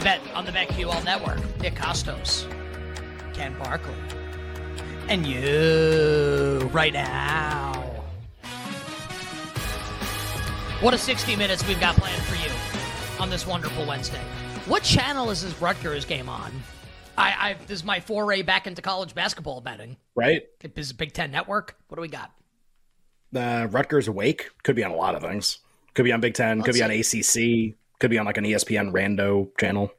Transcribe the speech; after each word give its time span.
You 0.00 0.04
bet 0.04 0.22
on 0.32 0.46
the 0.46 0.50
BetQL 0.50 1.04
network. 1.04 1.36
Nick 1.60 1.74
Kostos, 1.74 2.50
Ken 3.34 3.54
Barkley, 3.58 3.92
and 5.10 5.26
you 5.26 6.70
right 6.72 6.94
now. 6.94 7.74
What 10.80 10.94
a 10.94 10.96
60 10.96 11.36
minutes 11.36 11.68
we've 11.68 11.78
got 11.78 11.96
planned 11.96 12.22
for 12.22 12.34
you 12.36 12.50
on 13.20 13.28
this 13.28 13.46
wonderful 13.46 13.84
Wednesday. 13.84 14.22
What 14.64 14.84
channel 14.84 15.28
is 15.28 15.42
this 15.42 15.60
Rutgers 15.60 16.06
game 16.06 16.30
on? 16.30 16.50
I, 17.18 17.50
I 17.50 17.56
this 17.66 17.80
is 17.80 17.84
my 17.84 18.00
foray 18.00 18.40
back 18.40 18.66
into 18.66 18.80
college 18.80 19.14
basketball 19.14 19.60
betting. 19.60 19.98
right? 20.14 20.44
This 20.60 20.86
is 20.86 20.94
Big 20.94 21.12
Ten 21.12 21.30
Network. 21.30 21.76
What 21.88 21.96
do 21.96 22.00
we 22.00 22.08
got? 22.08 22.32
Uh, 23.36 23.68
Rutgers 23.70 24.08
Awake 24.08 24.48
could 24.62 24.76
be 24.76 24.82
on 24.82 24.92
a 24.92 24.96
lot 24.96 25.14
of 25.14 25.20
things. 25.20 25.58
Could 25.92 26.06
be 26.06 26.12
on 26.12 26.22
Big 26.22 26.32
Ten. 26.32 26.62
Could 26.62 26.74
Let's 26.74 26.78
be 26.78 26.84
on 26.84 26.90
ACC. 26.90 27.76
Could 28.00 28.10
be 28.10 28.18
on 28.18 28.26
like 28.26 28.38
an 28.38 28.44
ESPN 28.44 28.92
rando 28.92 29.48
channel. 29.58 29.92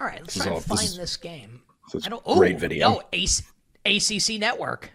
All 0.00 0.06
right, 0.06 0.20
let's 0.20 0.34
This 0.34 0.44
try 0.44 0.52
all- 0.52 0.60
to 0.60 0.68
this 0.68 0.78
find 0.78 0.88
is- 0.90 0.96
this 0.96 1.16
game. 1.16 1.62
this 1.86 2.02
is 2.02 2.06
I 2.06 2.10
don't. 2.10 2.24
great 2.24 2.58
video. 2.60 2.90
No, 2.90 3.02
AC, 3.12 3.42
ACC 3.86 4.38
Network. 4.38 4.90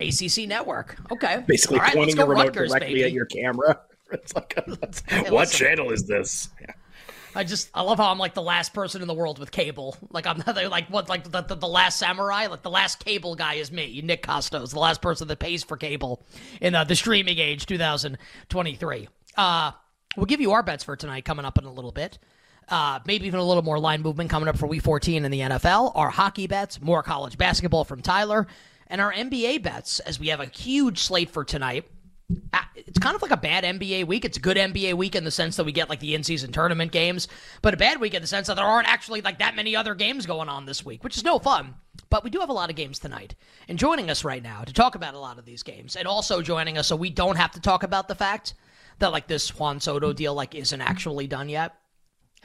ACC 0.00 0.46
Network. 0.48 0.96
Okay. 1.12 1.44
Basically 1.46 1.78
All 1.78 1.84
right, 1.84 1.94
pointing 1.94 2.16
the 2.16 2.26
remote 2.26 2.46
Rutgers, 2.48 2.70
directly 2.70 2.88
baby. 2.94 3.04
at 3.04 3.12
your 3.12 3.26
camera. 3.26 3.80
It's 4.12 4.34
like, 4.34 4.54
hey, 5.08 5.30
what 5.30 5.48
channel 5.50 5.90
is 5.90 6.04
this? 6.06 6.50
Yeah. 6.60 6.66
I 7.34 7.42
just 7.42 7.68
I 7.74 7.80
love 7.82 7.98
how 7.98 8.10
I'm 8.12 8.18
like 8.18 8.34
the 8.34 8.42
last 8.42 8.72
person 8.74 9.02
in 9.02 9.08
the 9.08 9.14
world 9.14 9.40
with 9.40 9.50
cable. 9.50 9.96
Like 10.10 10.26
I'm 10.26 10.40
like 10.70 10.88
what 10.88 11.08
like 11.08 11.24
the, 11.24 11.40
the, 11.40 11.56
the 11.56 11.66
last 11.66 11.98
samurai. 11.98 12.46
Like 12.46 12.62
the 12.62 12.70
last 12.70 13.04
cable 13.04 13.34
guy 13.34 13.54
is 13.54 13.72
me, 13.72 14.00
Nick 14.04 14.22
Kostos, 14.22 14.70
the 14.70 14.78
last 14.78 15.00
person 15.02 15.26
that 15.28 15.38
pays 15.40 15.64
for 15.64 15.76
cable 15.76 16.22
in 16.60 16.74
uh, 16.76 16.84
the 16.84 16.94
streaming 16.94 17.38
age, 17.38 17.66
2023. 17.66 19.08
Uh, 19.36 19.72
we'll 20.16 20.26
give 20.26 20.40
you 20.40 20.52
our 20.52 20.62
bets 20.62 20.84
for 20.84 20.96
tonight 20.96 21.24
coming 21.24 21.44
up 21.44 21.58
in 21.58 21.64
a 21.64 21.72
little 21.72 21.92
bit. 21.92 22.18
Uh, 22.68 22.98
maybe 23.06 23.26
even 23.26 23.40
a 23.40 23.44
little 23.44 23.62
more 23.62 23.78
line 23.78 24.00
movement 24.02 24.30
coming 24.30 24.48
up 24.48 24.56
for 24.56 24.66
Week 24.66 24.82
14 24.82 25.24
in 25.24 25.30
the 25.30 25.40
NFL. 25.40 25.92
Our 25.94 26.10
hockey 26.10 26.46
bets, 26.46 26.80
more 26.80 27.02
college 27.02 27.36
basketball 27.36 27.84
from 27.84 28.00
Tyler, 28.00 28.46
and 28.86 29.00
our 29.00 29.12
NBA 29.12 29.62
bets 29.62 30.00
as 30.00 30.18
we 30.18 30.28
have 30.28 30.40
a 30.40 30.46
huge 30.46 30.98
slate 30.98 31.30
for 31.30 31.44
tonight. 31.44 31.84
Uh, 32.54 32.60
It's 32.74 32.98
kind 32.98 33.14
of 33.14 33.20
like 33.20 33.32
a 33.32 33.36
bad 33.36 33.64
NBA 33.64 34.06
week. 34.06 34.24
It's 34.24 34.38
a 34.38 34.40
good 34.40 34.56
NBA 34.56 34.94
week 34.94 35.14
in 35.14 35.24
the 35.24 35.30
sense 35.30 35.56
that 35.56 35.64
we 35.64 35.72
get 35.72 35.90
like 35.90 36.00
the 36.00 36.14
in-season 36.14 36.52
tournament 36.52 36.90
games, 36.90 37.28
but 37.60 37.74
a 37.74 37.76
bad 37.76 38.00
week 38.00 38.14
in 38.14 38.22
the 38.22 38.26
sense 38.26 38.46
that 38.46 38.56
there 38.56 38.64
aren't 38.64 38.88
actually 38.88 39.20
like 39.20 39.40
that 39.40 39.56
many 39.56 39.76
other 39.76 39.94
games 39.94 40.24
going 40.24 40.48
on 40.48 40.64
this 40.64 40.84
week, 40.84 41.04
which 41.04 41.18
is 41.18 41.24
no 41.24 41.38
fun. 41.38 41.74
But 42.08 42.24
we 42.24 42.30
do 42.30 42.40
have 42.40 42.48
a 42.48 42.54
lot 42.54 42.70
of 42.70 42.76
games 42.76 42.98
tonight. 42.98 43.34
And 43.68 43.78
joining 43.78 44.08
us 44.08 44.24
right 44.24 44.42
now 44.42 44.62
to 44.62 44.72
talk 44.72 44.94
about 44.94 45.14
a 45.14 45.18
lot 45.18 45.38
of 45.38 45.44
these 45.44 45.62
games, 45.62 45.96
and 45.96 46.08
also 46.08 46.40
joining 46.40 46.78
us 46.78 46.86
so 46.86 46.96
we 46.96 47.10
don't 47.10 47.36
have 47.36 47.50
to 47.52 47.60
talk 47.60 47.82
about 47.82 48.08
the 48.08 48.14
fact 48.14 48.54
that 48.98 49.12
like 49.12 49.26
this 49.26 49.58
Juan 49.58 49.80
Soto 49.80 50.12
deal 50.12 50.34
like 50.34 50.54
isn't 50.54 50.80
actually 50.80 51.26
done 51.26 51.48
yet 51.48 51.74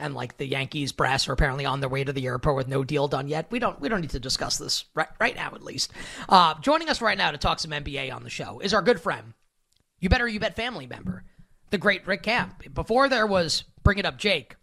and 0.00 0.14
like 0.14 0.36
the 0.38 0.46
Yankees 0.46 0.92
brass 0.92 1.28
are 1.28 1.32
apparently 1.32 1.66
on 1.66 1.80
their 1.80 1.88
way 1.88 2.02
to 2.02 2.12
the 2.12 2.26
airport 2.26 2.56
with 2.56 2.68
no 2.68 2.82
deal 2.82 3.06
done 3.06 3.28
yet. 3.28 3.46
We 3.50 3.58
don't 3.58 3.80
we 3.80 3.88
don't 3.88 4.00
need 4.00 4.10
to 4.10 4.20
discuss 4.20 4.58
this 4.58 4.86
right 4.94 5.08
right 5.20 5.36
now 5.36 5.52
at 5.54 5.62
least. 5.62 5.92
Uh, 6.28 6.54
joining 6.60 6.88
us 6.88 7.00
right 7.00 7.18
now 7.18 7.30
to 7.30 7.38
talk 7.38 7.60
some 7.60 7.70
NBA 7.70 8.12
on 8.12 8.24
the 8.24 8.30
show 8.30 8.60
is 8.60 8.74
our 8.74 8.82
good 8.82 9.00
friend, 9.00 9.34
you 10.00 10.08
better 10.08 10.26
you 10.26 10.40
bet 10.40 10.56
family 10.56 10.86
member, 10.86 11.24
the 11.70 11.78
great 11.78 12.06
Rick 12.06 12.22
Camp. 12.24 12.74
Before 12.74 13.08
there 13.08 13.26
was 13.26 13.64
bring 13.84 13.98
it 13.98 14.06
up 14.06 14.18
Jake, 14.18 14.56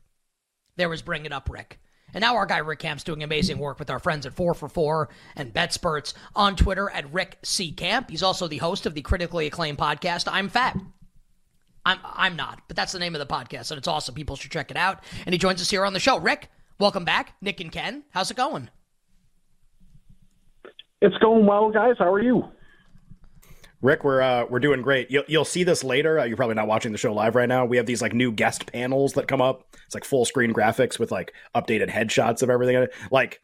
there 0.75 0.89
was 0.89 1.01
bring 1.01 1.25
it 1.25 1.31
up 1.31 1.49
Rick. 1.49 1.79
And 2.13 2.21
now 2.21 2.37
our 2.37 2.45
guy 2.45 2.59
Rick 2.59 2.79
Camp's 2.79 3.03
doing 3.03 3.21
amazing 3.21 3.59
work 3.59 3.79
with 3.79 3.89
our 3.89 3.99
friends 3.99 4.25
at 4.25 4.33
4 4.33 4.53
for 4.53 4.69
4 4.69 5.09
and 5.35 5.53
BetSperts 5.53 6.13
on 6.35 6.55
Twitter 6.55 6.89
at 6.89 7.11
Rick 7.11 7.37
C. 7.43 7.73
Camp. 7.73 8.09
He's 8.09 8.23
also 8.23 8.47
the 8.47 8.57
host 8.57 8.85
of 8.85 8.93
the 8.93 9.01
critically 9.01 9.45
acclaimed 9.45 9.77
podcast, 9.77 10.23
I'm 10.31 10.47
Fat. 10.47 10.77
I'm 11.87 11.99
I'm 12.03 12.35
not, 12.35 12.59
but 12.67 12.75
that's 12.75 12.91
the 12.91 12.99
name 12.99 13.15
of 13.15 13.19
the 13.19 13.33
podcast, 13.33 13.71
and 13.71 13.77
it's 13.77 13.87
awesome. 13.87 14.13
People 14.13 14.35
should 14.35 14.51
check 14.51 14.71
it 14.71 14.75
out. 14.75 15.05
And 15.25 15.31
he 15.31 15.39
joins 15.39 15.61
us 15.61 15.69
here 15.69 15.85
on 15.85 15.93
the 15.93 16.01
show. 16.01 16.19
Rick, 16.19 16.49
welcome 16.79 17.05
back. 17.05 17.35
Nick 17.39 17.61
and 17.61 17.71
Ken, 17.71 18.03
how's 18.09 18.29
it 18.29 18.35
going? 18.35 18.69
It's 21.01 21.17
going 21.19 21.45
well, 21.45 21.71
guys. 21.71 21.95
How 21.97 22.11
are 22.11 22.21
you? 22.21 22.43
Rick, 23.81 24.03
we're 24.03 24.21
uh, 24.21 24.45
we're 24.49 24.59
doing 24.59 24.81
great. 24.81 25.09
You'll, 25.09 25.23
you'll 25.29 25.45
see 25.45 25.63
this 25.63 25.81
later. 25.81 26.19
Uh, 26.19 26.25
you're 26.25 26.35
probably 26.35 26.55
not 26.55 26.67
watching 26.67 26.91
the 26.91 26.97
show 26.97 27.13
live 27.13 27.35
right 27.35 27.47
now. 27.47 27.63
We 27.63 27.77
have 27.77 27.85
these 27.85 28.01
like 28.01 28.13
new 28.13 28.33
guest 28.33 28.69
panels 28.69 29.13
that 29.13 29.29
come 29.29 29.41
up. 29.41 29.63
It's 29.85 29.95
like 29.95 30.03
full 30.03 30.25
screen 30.25 30.53
graphics 30.53 30.99
with 30.99 31.09
like 31.09 31.31
updated 31.55 31.89
headshots 31.89 32.43
of 32.43 32.49
everything. 32.49 32.75
in 32.75 32.83
it. 32.83 32.93
Like, 33.11 33.39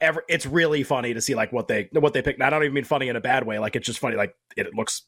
every, 0.00 0.22
it's 0.28 0.44
really 0.44 0.82
funny 0.82 1.14
to 1.14 1.20
see 1.20 1.36
like 1.36 1.52
what 1.52 1.68
they 1.68 1.88
what 1.92 2.14
they 2.14 2.22
pick. 2.22 2.34
And 2.34 2.42
I 2.42 2.50
don't 2.50 2.64
even 2.64 2.74
mean 2.74 2.82
funny 2.82 3.08
in 3.08 3.14
a 3.14 3.20
bad 3.20 3.46
way. 3.46 3.60
Like 3.60 3.76
it's 3.76 3.86
just 3.86 4.00
funny. 4.00 4.16
Like 4.16 4.34
it, 4.56 4.74
looks 4.74 5.02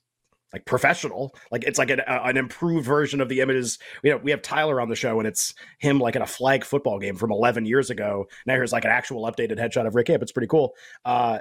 like 0.53 0.65
professional. 0.67 1.35
Like 1.51 1.65
it's 1.65 1.79
like 1.79 1.91
an, 1.91 2.01
uh, 2.01 2.21
an 2.25 2.37
improved 2.37 2.87
version 2.87 3.21
of 3.21 3.29
the 3.29 3.41
images. 3.41 3.79
You 4.03 4.11
know, 4.11 4.17
we 4.19 4.31
have 4.31 4.43
Tyler 4.43 4.81
on 4.81 4.89
the 4.89 4.97
show, 4.97 5.19
and 5.19 5.27
it's 5.27 5.55
him 5.79 5.99
like 5.99 6.17
in 6.17 6.23
a 6.23 6.27
flag 6.27 6.65
football 6.65 6.99
game 6.99 7.17
from 7.17 7.33
11 7.33 7.65
years 7.65 7.91
ago. 7.91 8.27
Now 8.47 8.55
here's 8.55 8.73
like 8.73 8.85
an 8.85 8.91
actual 8.91 9.31
updated 9.31 9.59
headshot 9.59 9.87
of 9.87 9.95
Rick 9.95 10.09
Camp. 10.09 10.23
It's 10.23 10.33
pretty 10.33 10.49
cool. 10.49 10.75
Uh, 11.05 11.39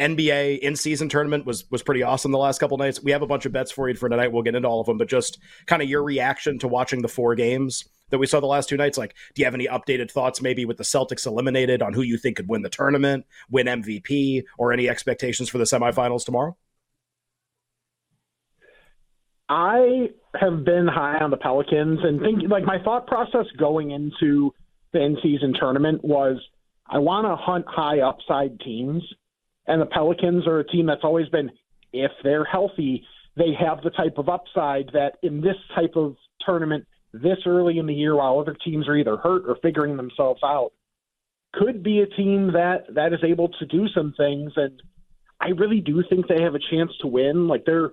NBA 0.00 0.58
in 0.58 0.74
season 0.74 1.08
tournament 1.08 1.46
was 1.46 1.70
was 1.70 1.82
pretty 1.82 2.02
awesome 2.02 2.32
the 2.32 2.38
last 2.38 2.58
couple 2.58 2.76
nights. 2.76 3.02
We 3.02 3.12
have 3.12 3.22
a 3.22 3.26
bunch 3.26 3.46
of 3.46 3.52
bets 3.52 3.70
for 3.70 3.88
you 3.88 3.94
for 3.94 4.08
tonight. 4.08 4.32
We'll 4.32 4.42
get 4.42 4.56
into 4.56 4.68
all 4.68 4.80
of 4.80 4.86
them, 4.86 4.98
but 4.98 5.08
just 5.08 5.38
kind 5.66 5.82
of 5.82 5.88
your 5.88 6.02
reaction 6.02 6.58
to 6.60 6.68
watching 6.68 7.02
the 7.02 7.08
four 7.08 7.34
games 7.36 7.84
that 8.10 8.18
we 8.18 8.26
saw 8.26 8.40
the 8.40 8.46
last 8.46 8.68
two 8.68 8.76
nights. 8.76 8.98
Like, 8.98 9.14
do 9.34 9.42
you 9.42 9.46
have 9.46 9.54
any 9.54 9.66
updated 9.66 10.10
thoughts 10.10 10.42
maybe 10.42 10.64
with 10.64 10.78
the 10.78 10.84
Celtics 10.84 11.26
eliminated 11.26 11.80
on 11.80 11.92
who 11.92 12.02
you 12.02 12.18
think 12.18 12.36
could 12.36 12.48
win 12.48 12.62
the 12.62 12.70
tournament, 12.70 13.24
win 13.50 13.66
MVP, 13.66 14.42
or 14.58 14.72
any 14.72 14.88
expectations 14.88 15.48
for 15.48 15.58
the 15.58 15.64
semifinals 15.64 16.24
tomorrow? 16.24 16.56
I 19.48 20.08
have 20.40 20.64
been 20.64 20.88
high 20.88 21.18
on 21.18 21.30
the 21.30 21.36
Pelicans 21.36 22.00
and 22.02 22.20
think 22.20 22.42
like 22.48 22.64
my 22.64 22.78
thought 22.82 23.06
process 23.06 23.46
going 23.58 23.90
into 23.90 24.52
the 24.92 25.02
in-season 25.02 25.54
tournament 25.58 26.02
was 26.04 26.38
I 26.88 26.98
want 26.98 27.26
to 27.26 27.36
hunt 27.36 27.66
high 27.68 28.00
upside 28.00 28.60
teams, 28.60 29.02
and 29.66 29.80
the 29.80 29.86
Pelicans 29.86 30.46
are 30.46 30.60
a 30.60 30.66
team 30.66 30.86
that's 30.86 31.04
always 31.04 31.28
been 31.28 31.50
if 31.92 32.10
they're 32.22 32.44
healthy, 32.44 33.04
they 33.36 33.52
have 33.58 33.82
the 33.82 33.90
type 33.90 34.18
of 34.18 34.28
upside 34.28 34.90
that 34.92 35.16
in 35.22 35.40
this 35.40 35.56
type 35.74 35.92
of 35.96 36.16
tournament 36.44 36.86
this 37.12 37.38
early 37.46 37.78
in 37.78 37.86
the 37.86 37.94
year 37.94 38.16
while 38.16 38.38
other 38.38 38.56
teams 38.64 38.88
are 38.88 38.96
either 38.96 39.16
hurt 39.16 39.42
or 39.46 39.56
figuring 39.62 39.96
themselves 39.96 40.40
out 40.44 40.72
could 41.52 41.82
be 41.82 42.00
a 42.00 42.06
team 42.06 42.52
that 42.52 42.86
that 42.94 43.12
is 43.12 43.20
able 43.24 43.48
to 43.48 43.66
do 43.66 43.86
some 43.94 44.12
things. 44.16 44.52
And 44.56 44.82
I 45.40 45.48
really 45.50 45.80
do 45.80 46.02
think 46.08 46.26
they 46.26 46.42
have 46.42 46.54
a 46.54 46.70
chance 46.70 46.90
to 47.00 47.06
win. 47.06 47.46
Like 47.46 47.64
they're 47.64 47.90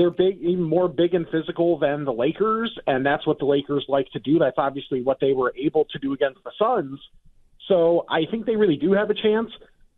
they're 0.00 0.10
big, 0.10 0.40
even 0.40 0.62
more 0.62 0.88
big 0.88 1.12
and 1.12 1.26
physical 1.28 1.78
than 1.78 2.06
the 2.06 2.12
Lakers, 2.12 2.74
and 2.86 3.04
that's 3.04 3.26
what 3.26 3.38
the 3.38 3.44
Lakers 3.44 3.84
like 3.86 4.10
to 4.12 4.18
do. 4.18 4.38
That's 4.38 4.56
obviously 4.56 5.02
what 5.02 5.18
they 5.20 5.34
were 5.34 5.52
able 5.58 5.84
to 5.92 5.98
do 5.98 6.14
against 6.14 6.42
the 6.42 6.52
Suns. 6.58 6.98
So 7.68 8.06
I 8.08 8.22
think 8.30 8.46
they 8.46 8.56
really 8.56 8.78
do 8.78 8.92
have 8.92 9.10
a 9.10 9.14
chance. 9.14 9.50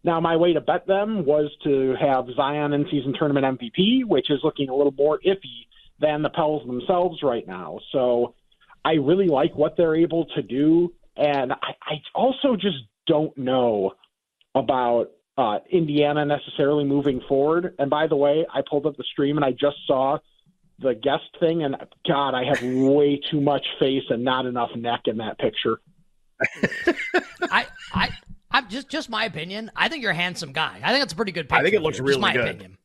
Now, 0.03 0.19
my 0.19 0.37
way 0.37 0.55
to 0.55 0.61
bet 0.61 0.89
them 0.89 1.25
was 1.25 1.53
to 1.63 1.95
have 2.01 2.27
Zion 2.35 2.73
in 2.73 2.85
season 2.91 3.15
tournament 3.17 3.61
MVP, 3.61 4.05
which 4.05 4.29
is 4.29 4.41
looking 4.43 4.71
a 4.71 4.75
little 4.75 4.93
more 4.99 5.21
iffy 5.25 5.69
than 6.01 6.23
the 6.23 6.31
Pels 6.31 6.67
themselves 6.67 7.23
right 7.23 7.47
now. 7.47 7.79
So 7.93 8.35
I 8.85 8.95
really 8.95 9.29
like 9.29 9.55
what 9.55 9.77
they're 9.77 9.95
able 9.95 10.25
to 10.35 10.43
do. 10.43 10.93
And 11.17 11.53
I, 11.53 11.77
I 11.81 11.95
also 12.13 12.57
just 12.57 12.79
don't 13.07 13.39
know 13.39 13.93
about 14.57 15.13
uh, 15.39 15.59
Indiana 15.71 16.25
necessarily 16.25 16.85
moving 16.85 17.21
forward. 17.29 17.75
And 17.79 17.89
by 17.91 18.07
the 18.07 18.17
way, 18.17 18.47
I 18.53 18.63
pulled 18.69 18.87
up 18.87 18.97
the 18.97 19.05
stream 19.05 19.37
and 19.37 19.45
I 19.45 19.53
just 19.53 19.77
saw 19.87 20.19
the 20.79 20.95
guest 20.95 21.25
thing, 21.39 21.63
and 21.63 21.77
God, 22.07 22.35
I 22.35 22.45
have 22.45 22.61
way 22.63 23.21
too 23.31 23.41
much 23.41 23.65
face 23.79 24.03
and 24.11 24.25
not 24.25 24.47
enough 24.47 24.71
neck 24.75 25.03
in 25.07 25.19
that 25.19 25.39
picture. 25.39 25.81
I, 27.43 27.67
I, 27.93 28.11
I'm 28.51 28.69
just 28.69 28.89
just 28.89 29.09
my 29.09 29.25
opinion. 29.25 29.71
I 29.77 29.89
think 29.89 30.03
you're 30.03 30.11
a 30.11 30.17
handsome 30.17 30.53
guy. 30.53 30.81
I 30.83 30.93
think 30.93 31.05
it's 31.05 31.13
a 31.13 31.17
pretty 31.17 31.33
good. 31.33 31.49
Picture. 31.49 31.61
I 31.61 31.63
think 31.63 31.75
it 31.75 31.83
looks 31.83 31.99
here, 31.99 32.07
really 32.07 32.21
my 32.21 32.33
good. 32.33 32.49
Opinion. 32.49 32.79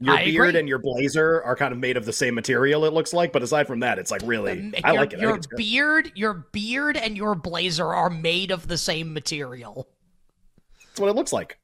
Your 0.00 0.16
I 0.16 0.24
beard 0.24 0.48
agree. 0.48 0.60
and 0.60 0.68
your 0.68 0.78
blazer 0.78 1.42
are 1.42 1.54
kind 1.54 1.72
of 1.72 1.78
made 1.78 1.96
of 1.96 2.04
the 2.04 2.12
same 2.12 2.34
material. 2.34 2.84
It 2.86 2.92
looks 2.92 3.12
like, 3.12 3.32
but 3.32 3.42
aside 3.42 3.66
from 3.66 3.80
that, 3.80 3.98
it's 3.98 4.10
like 4.10 4.22
really. 4.24 4.72
I 4.82 4.92
your, 4.92 5.00
like 5.00 5.12
it. 5.12 5.18
I 5.18 5.22
Your 5.22 5.30
think 5.32 5.38
it's 5.38 5.46
good. 5.46 5.56
beard, 5.58 6.12
your 6.16 6.34
beard, 6.52 6.96
and 6.96 7.16
your 7.16 7.34
blazer 7.34 7.86
are 7.86 8.10
made 8.10 8.50
of 8.50 8.66
the 8.66 8.78
same 8.78 9.12
material. 9.12 9.88
That's 10.88 11.00
what 11.00 11.08
it 11.08 11.14
looks 11.16 11.32
like. 11.32 11.58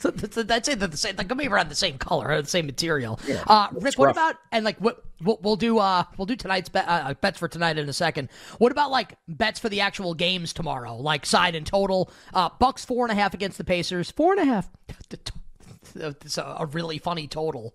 So 0.00 0.10
th- 0.10 0.32
th- 0.32 0.50
I'd 0.50 0.64
say 0.64 0.74
they're 0.74 0.88
the 0.88 0.96
same. 0.96 1.16
Like 1.16 1.28
maybe 1.28 1.48
around 1.52 1.68
the 1.68 1.74
same 1.74 1.98
color, 1.98 2.28
or 2.30 2.40
the 2.42 2.48
same 2.48 2.64
material. 2.66 3.20
uh, 3.46 3.68
Rick, 3.72 3.98
what 3.98 4.06
rough. 4.06 4.16
about 4.16 4.36
and 4.50 4.64
like 4.64 4.78
what 4.80 5.04
we'll, 5.22 5.38
we'll 5.42 5.56
do? 5.56 5.78
Uh, 5.78 6.04
we'll 6.16 6.24
do 6.26 6.36
tonight's 6.36 6.70
bet, 6.70 6.86
uh, 6.88 7.12
bets 7.20 7.38
for 7.38 7.48
tonight 7.48 7.76
in 7.78 7.86
a 7.88 7.92
second. 7.92 8.30
What 8.58 8.72
about 8.72 8.90
like 8.90 9.16
bets 9.28 9.60
for 9.60 9.68
the 9.68 9.82
actual 9.82 10.14
games 10.14 10.54
tomorrow? 10.54 10.96
Like 10.96 11.26
side 11.26 11.54
and 11.54 11.66
total. 11.66 12.10
Uh, 12.32 12.48
Bucks 12.58 12.84
four 12.84 13.04
and 13.04 13.12
a 13.12 13.14
half 13.14 13.34
against 13.34 13.58
the 13.58 13.64
Pacers. 13.64 14.10
Four 14.10 14.32
and 14.32 14.40
a 14.40 14.44
half. 14.46 14.70
It's 15.94 16.38
a 16.38 16.68
really 16.70 16.98
funny 16.98 17.26
total. 17.26 17.74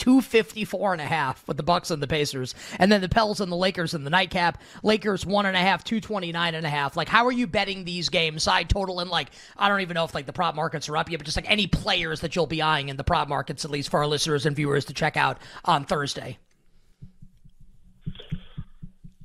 254 0.00 0.94
and 0.94 1.02
a 1.02 1.04
half 1.04 1.46
with 1.46 1.58
the 1.58 1.62
Bucks 1.62 1.90
and 1.90 2.02
the 2.02 2.06
Pacers. 2.06 2.54
And 2.78 2.90
then 2.90 3.02
the 3.02 3.08
Pels 3.08 3.38
and 3.40 3.52
the 3.52 3.56
Lakers 3.56 3.92
in 3.92 4.02
the 4.02 4.08
nightcap. 4.08 4.62
Lakers 4.82 5.26
one 5.26 5.44
and 5.44 5.54
a 5.54 5.60
half, 5.60 5.84
229 5.84 6.54
and 6.54 6.64
a 6.64 6.70
half. 6.70 6.96
Like, 6.96 7.06
how 7.06 7.26
are 7.26 7.32
you 7.32 7.46
betting 7.46 7.84
these 7.84 8.08
games? 8.08 8.42
Side 8.42 8.70
total 8.70 9.00
and 9.00 9.10
like, 9.10 9.28
I 9.58 9.68
don't 9.68 9.82
even 9.82 9.94
know 9.94 10.04
if 10.04 10.14
like 10.14 10.24
the 10.24 10.32
prop 10.32 10.54
markets 10.54 10.88
are 10.88 10.96
up 10.96 11.10
yet, 11.10 11.18
but 11.18 11.26
just 11.26 11.36
like 11.36 11.50
any 11.50 11.66
players 11.66 12.20
that 12.22 12.34
you'll 12.34 12.46
be 12.46 12.62
eyeing 12.62 12.88
in 12.88 12.96
the 12.96 13.04
prop 13.04 13.28
markets, 13.28 13.66
at 13.66 13.70
least 13.70 13.90
for 13.90 13.98
our 13.98 14.06
listeners 14.06 14.46
and 14.46 14.56
viewers 14.56 14.86
to 14.86 14.94
check 14.94 15.18
out 15.18 15.38
on 15.66 15.84
Thursday. 15.84 16.38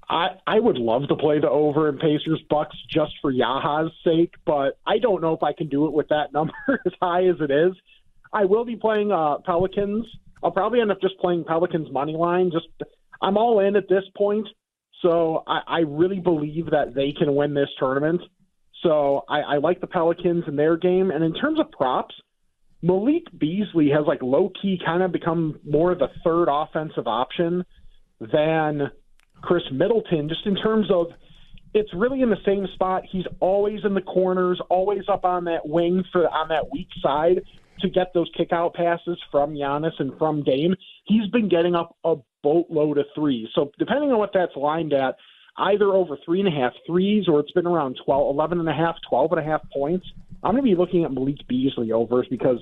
I, 0.10 0.32
I 0.46 0.60
would 0.60 0.78
love 0.78 1.08
to 1.08 1.16
play 1.16 1.40
the 1.40 1.50
over 1.50 1.88
in 1.88 1.98
Pacers 1.98 2.42
Bucks 2.50 2.76
just 2.90 3.14
for 3.22 3.32
Yaha's 3.32 3.92
sake, 4.04 4.34
but 4.46 4.78
I 4.86 5.00
don't 5.00 5.22
know 5.22 5.34
if 5.34 5.42
I 5.42 5.54
can 5.54 5.70
do 5.70 5.86
it 5.86 5.94
with 5.94 6.10
that 6.10 6.34
number 6.34 6.54
as 6.86 6.92
high 7.02 7.28
as 7.28 7.38
it 7.40 7.50
is. 7.50 7.74
I 8.34 8.44
will 8.44 8.66
be 8.66 8.76
playing 8.76 9.14
uh, 9.14 9.38
Pelicans. 9.38 10.06
I'll 10.46 10.52
probably 10.52 10.80
end 10.80 10.92
up 10.92 11.02
just 11.02 11.18
playing 11.18 11.44
Pelicans 11.44 11.92
money 11.92 12.14
line. 12.14 12.52
Just 12.52 12.68
I'm 13.20 13.36
all 13.36 13.60
in 13.62 13.76
at 13.76 13.90
this 13.90 14.04
point, 14.16 14.48
so 15.02 15.44
I, 15.48 15.62
I 15.68 15.80
really 15.80 16.20
believe 16.20 16.70
that 16.70 16.94
they 16.94 17.14
can 17.18 17.34
win 17.34 17.56
this 17.56 17.70
tournament. 17.80 18.22
So 18.84 19.24
I, 19.28 19.40
I 19.40 19.58
like 19.58 19.82
the 19.82 19.88
Pelicans 19.88 20.44
in 20.48 20.56
their 20.56 20.78
game. 20.78 21.10
And 21.10 21.24
in 21.24 21.34
terms 21.34 21.60
of 21.60 21.72
props, 21.72 22.14
Malik 22.84 23.24
Beasley 23.36 23.90
has 23.90 24.06
like 24.06 24.22
low 24.22 24.52
key 24.62 24.80
kind 24.86 25.02
of 25.02 25.12
become 25.12 25.60
more 25.68 25.92
of 25.92 25.98
the 25.98 26.10
third 26.24 26.48
offensive 26.48 27.08
option 27.08 27.66
than 28.20 28.92
Khris 29.42 29.64
Middleton, 29.72 30.30
just 30.30 30.46
in 30.46 30.56
terms 30.56 30.92
of 30.92 31.08
it's 31.74 31.90
really 31.96 32.22
in 32.22 32.30
the 32.30 32.38
same 32.46 32.68
spot. 32.76 33.02
He's 33.12 33.26
always 33.40 33.80
in 33.84 33.96
the 33.96 34.02
corners, 34.02 34.62
always 34.70 35.06
up 35.12 35.26
on 35.26 35.46
that 35.46 35.68
wing 35.68 36.04
for 36.12 36.30
on 36.30 36.50
that 36.50 36.72
weak 36.72 36.90
side 37.02 37.42
to 37.80 37.90
get 37.90 38.14
those 38.14 38.30
kick 38.36 38.52
out 38.52 38.74
passes 38.74 39.18
from 39.32 39.54
Giannis 39.54 40.00
and 40.00 40.18
from 40.18 40.44
Dame. 40.44 40.76
He's 41.06 41.30
been 41.30 41.50
getting 41.50 41.76
up 41.76 41.96
a 42.04 42.16
boatload 42.44 42.98
of 42.98 43.06
threes. 43.16 43.48
So 43.56 43.72
depending 43.80 44.12
on 44.12 44.20
what 44.20 44.32
that's 44.34 44.56
lined 44.56 44.94
at, 44.94 45.16
either 45.58 45.86
over 45.86 46.18
three 46.26 46.40
and 46.40 46.48
a 46.48 46.52
half 46.52 46.74
threes 46.86 47.28
or 47.28 47.40
it's 47.40 47.52
been 47.52 47.68
around 47.68 47.98
12, 48.06 48.36
11 48.36 48.60
and 48.60 48.70
a 48.70 48.74
half, 48.74 48.96
12 49.10 49.32
and 49.34 49.42
a 49.42 49.44
half 49.44 49.62
points, 49.72 50.06
I'm 50.44 50.52
going 50.52 50.64
to 50.64 50.70
be 50.70 50.76
looking 50.76 51.06
at 51.06 51.12
Malik 51.12 51.48
Beasley 51.48 51.92
overs 51.92 52.28
because 52.30 52.60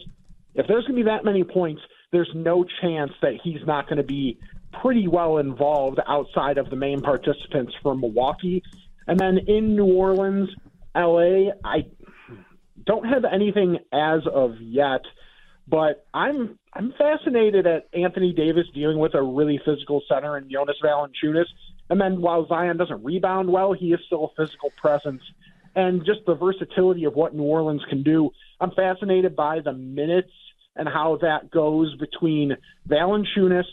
if 0.55 0.67
there's 0.67 0.85
going 0.85 0.97
to 0.97 1.03
be 1.03 1.09
that 1.09 1.25
many 1.25 1.43
points, 1.43 1.81
there's 2.11 2.29
no 2.35 2.65
chance 2.81 3.11
that 3.21 3.33
he's 3.43 3.65
not 3.65 3.87
going 3.87 3.97
to 3.97 4.03
be 4.03 4.39
pretty 4.81 5.07
well 5.07 5.37
involved 5.37 5.99
outside 6.07 6.57
of 6.57 6.69
the 6.69 6.75
main 6.75 7.01
participants 7.01 7.73
from 7.81 8.01
Milwaukee. 8.01 8.63
And 9.07 9.19
then 9.19 9.39
in 9.47 9.75
New 9.75 9.85
Orleans, 9.85 10.49
LA, 10.95 11.51
I 11.65 11.85
don't 12.85 13.05
have 13.05 13.23
anything 13.25 13.79
as 13.91 14.21
of 14.31 14.59
yet, 14.59 15.01
but 15.67 16.05
I'm 16.13 16.57
I'm 16.73 16.93
fascinated 16.97 17.67
at 17.67 17.87
Anthony 17.93 18.33
Davis 18.33 18.65
dealing 18.73 18.99
with 18.99 19.13
a 19.15 19.21
really 19.21 19.59
physical 19.63 20.01
center 20.09 20.37
in 20.37 20.49
Jonas 20.49 20.77
Valanciunas. 20.83 21.45
And 21.89 21.99
then 21.99 22.21
while 22.21 22.47
Zion 22.47 22.77
doesn't 22.77 23.03
rebound 23.03 23.51
well, 23.51 23.73
he 23.73 23.93
is 23.93 23.99
still 24.07 24.25
a 24.25 24.41
physical 24.41 24.71
presence. 24.81 25.21
And 25.75 26.05
just 26.05 26.19
the 26.25 26.35
versatility 26.35 27.05
of 27.05 27.15
what 27.15 27.33
New 27.33 27.43
Orleans 27.43 27.83
can 27.89 28.03
do. 28.03 28.31
I'm 28.59 28.71
fascinated 28.71 29.35
by 29.35 29.59
the 29.59 29.73
minutes 29.73 30.31
and 30.75 30.87
how 30.87 31.17
that 31.21 31.51
goes 31.51 31.95
between 31.97 32.55
Valanciunas, 32.87 33.65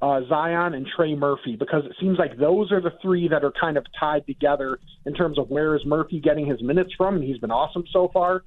uh, 0.00 0.20
Zion, 0.28 0.74
and 0.74 0.86
Trey 0.96 1.14
Murphy 1.14 1.56
because 1.56 1.84
it 1.84 1.92
seems 2.00 2.18
like 2.18 2.38
those 2.38 2.70
are 2.72 2.80
the 2.80 2.92
three 3.02 3.28
that 3.28 3.44
are 3.44 3.52
kind 3.60 3.76
of 3.76 3.84
tied 3.98 4.26
together 4.26 4.78
in 5.06 5.14
terms 5.14 5.38
of 5.38 5.50
where 5.50 5.74
is 5.74 5.82
Murphy 5.84 6.20
getting 6.20 6.46
his 6.46 6.62
minutes 6.62 6.92
from, 6.96 7.16
and 7.16 7.24
he's 7.24 7.38
been 7.38 7.50
awesome 7.50 7.84
so 7.92 8.10
far. 8.12 8.44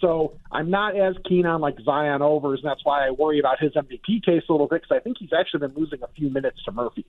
So 0.00 0.38
I'm 0.50 0.70
not 0.70 0.96
as 0.96 1.14
keen 1.28 1.46
on 1.46 1.60
like 1.60 1.76
Zion 1.84 2.22
overs, 2.22 2.60
and 2.62 2.70
that's 2.70 2.84
why 2.84 3.06
I 3.06 3.10
worry 3.10 3.38
about 3.38 3.60
his 3.60 3.72
MVP 3.72 4.24
case 4.24 4.42
a 4.48 4.52
little 4.52 4.68
bit 4.68 4.82
because 4.82 4.96
I 4.96 5.00
think 5.00 5.16
he's 5.18 5.32
actually 5.38 5.60
been 5.60 5.74
losing 5.76 6.02
a 6.02 6.08
few 6.08 6.30
minutes 6.30 6.58
to 6.64 6.72
Murphy. 6.72 7.06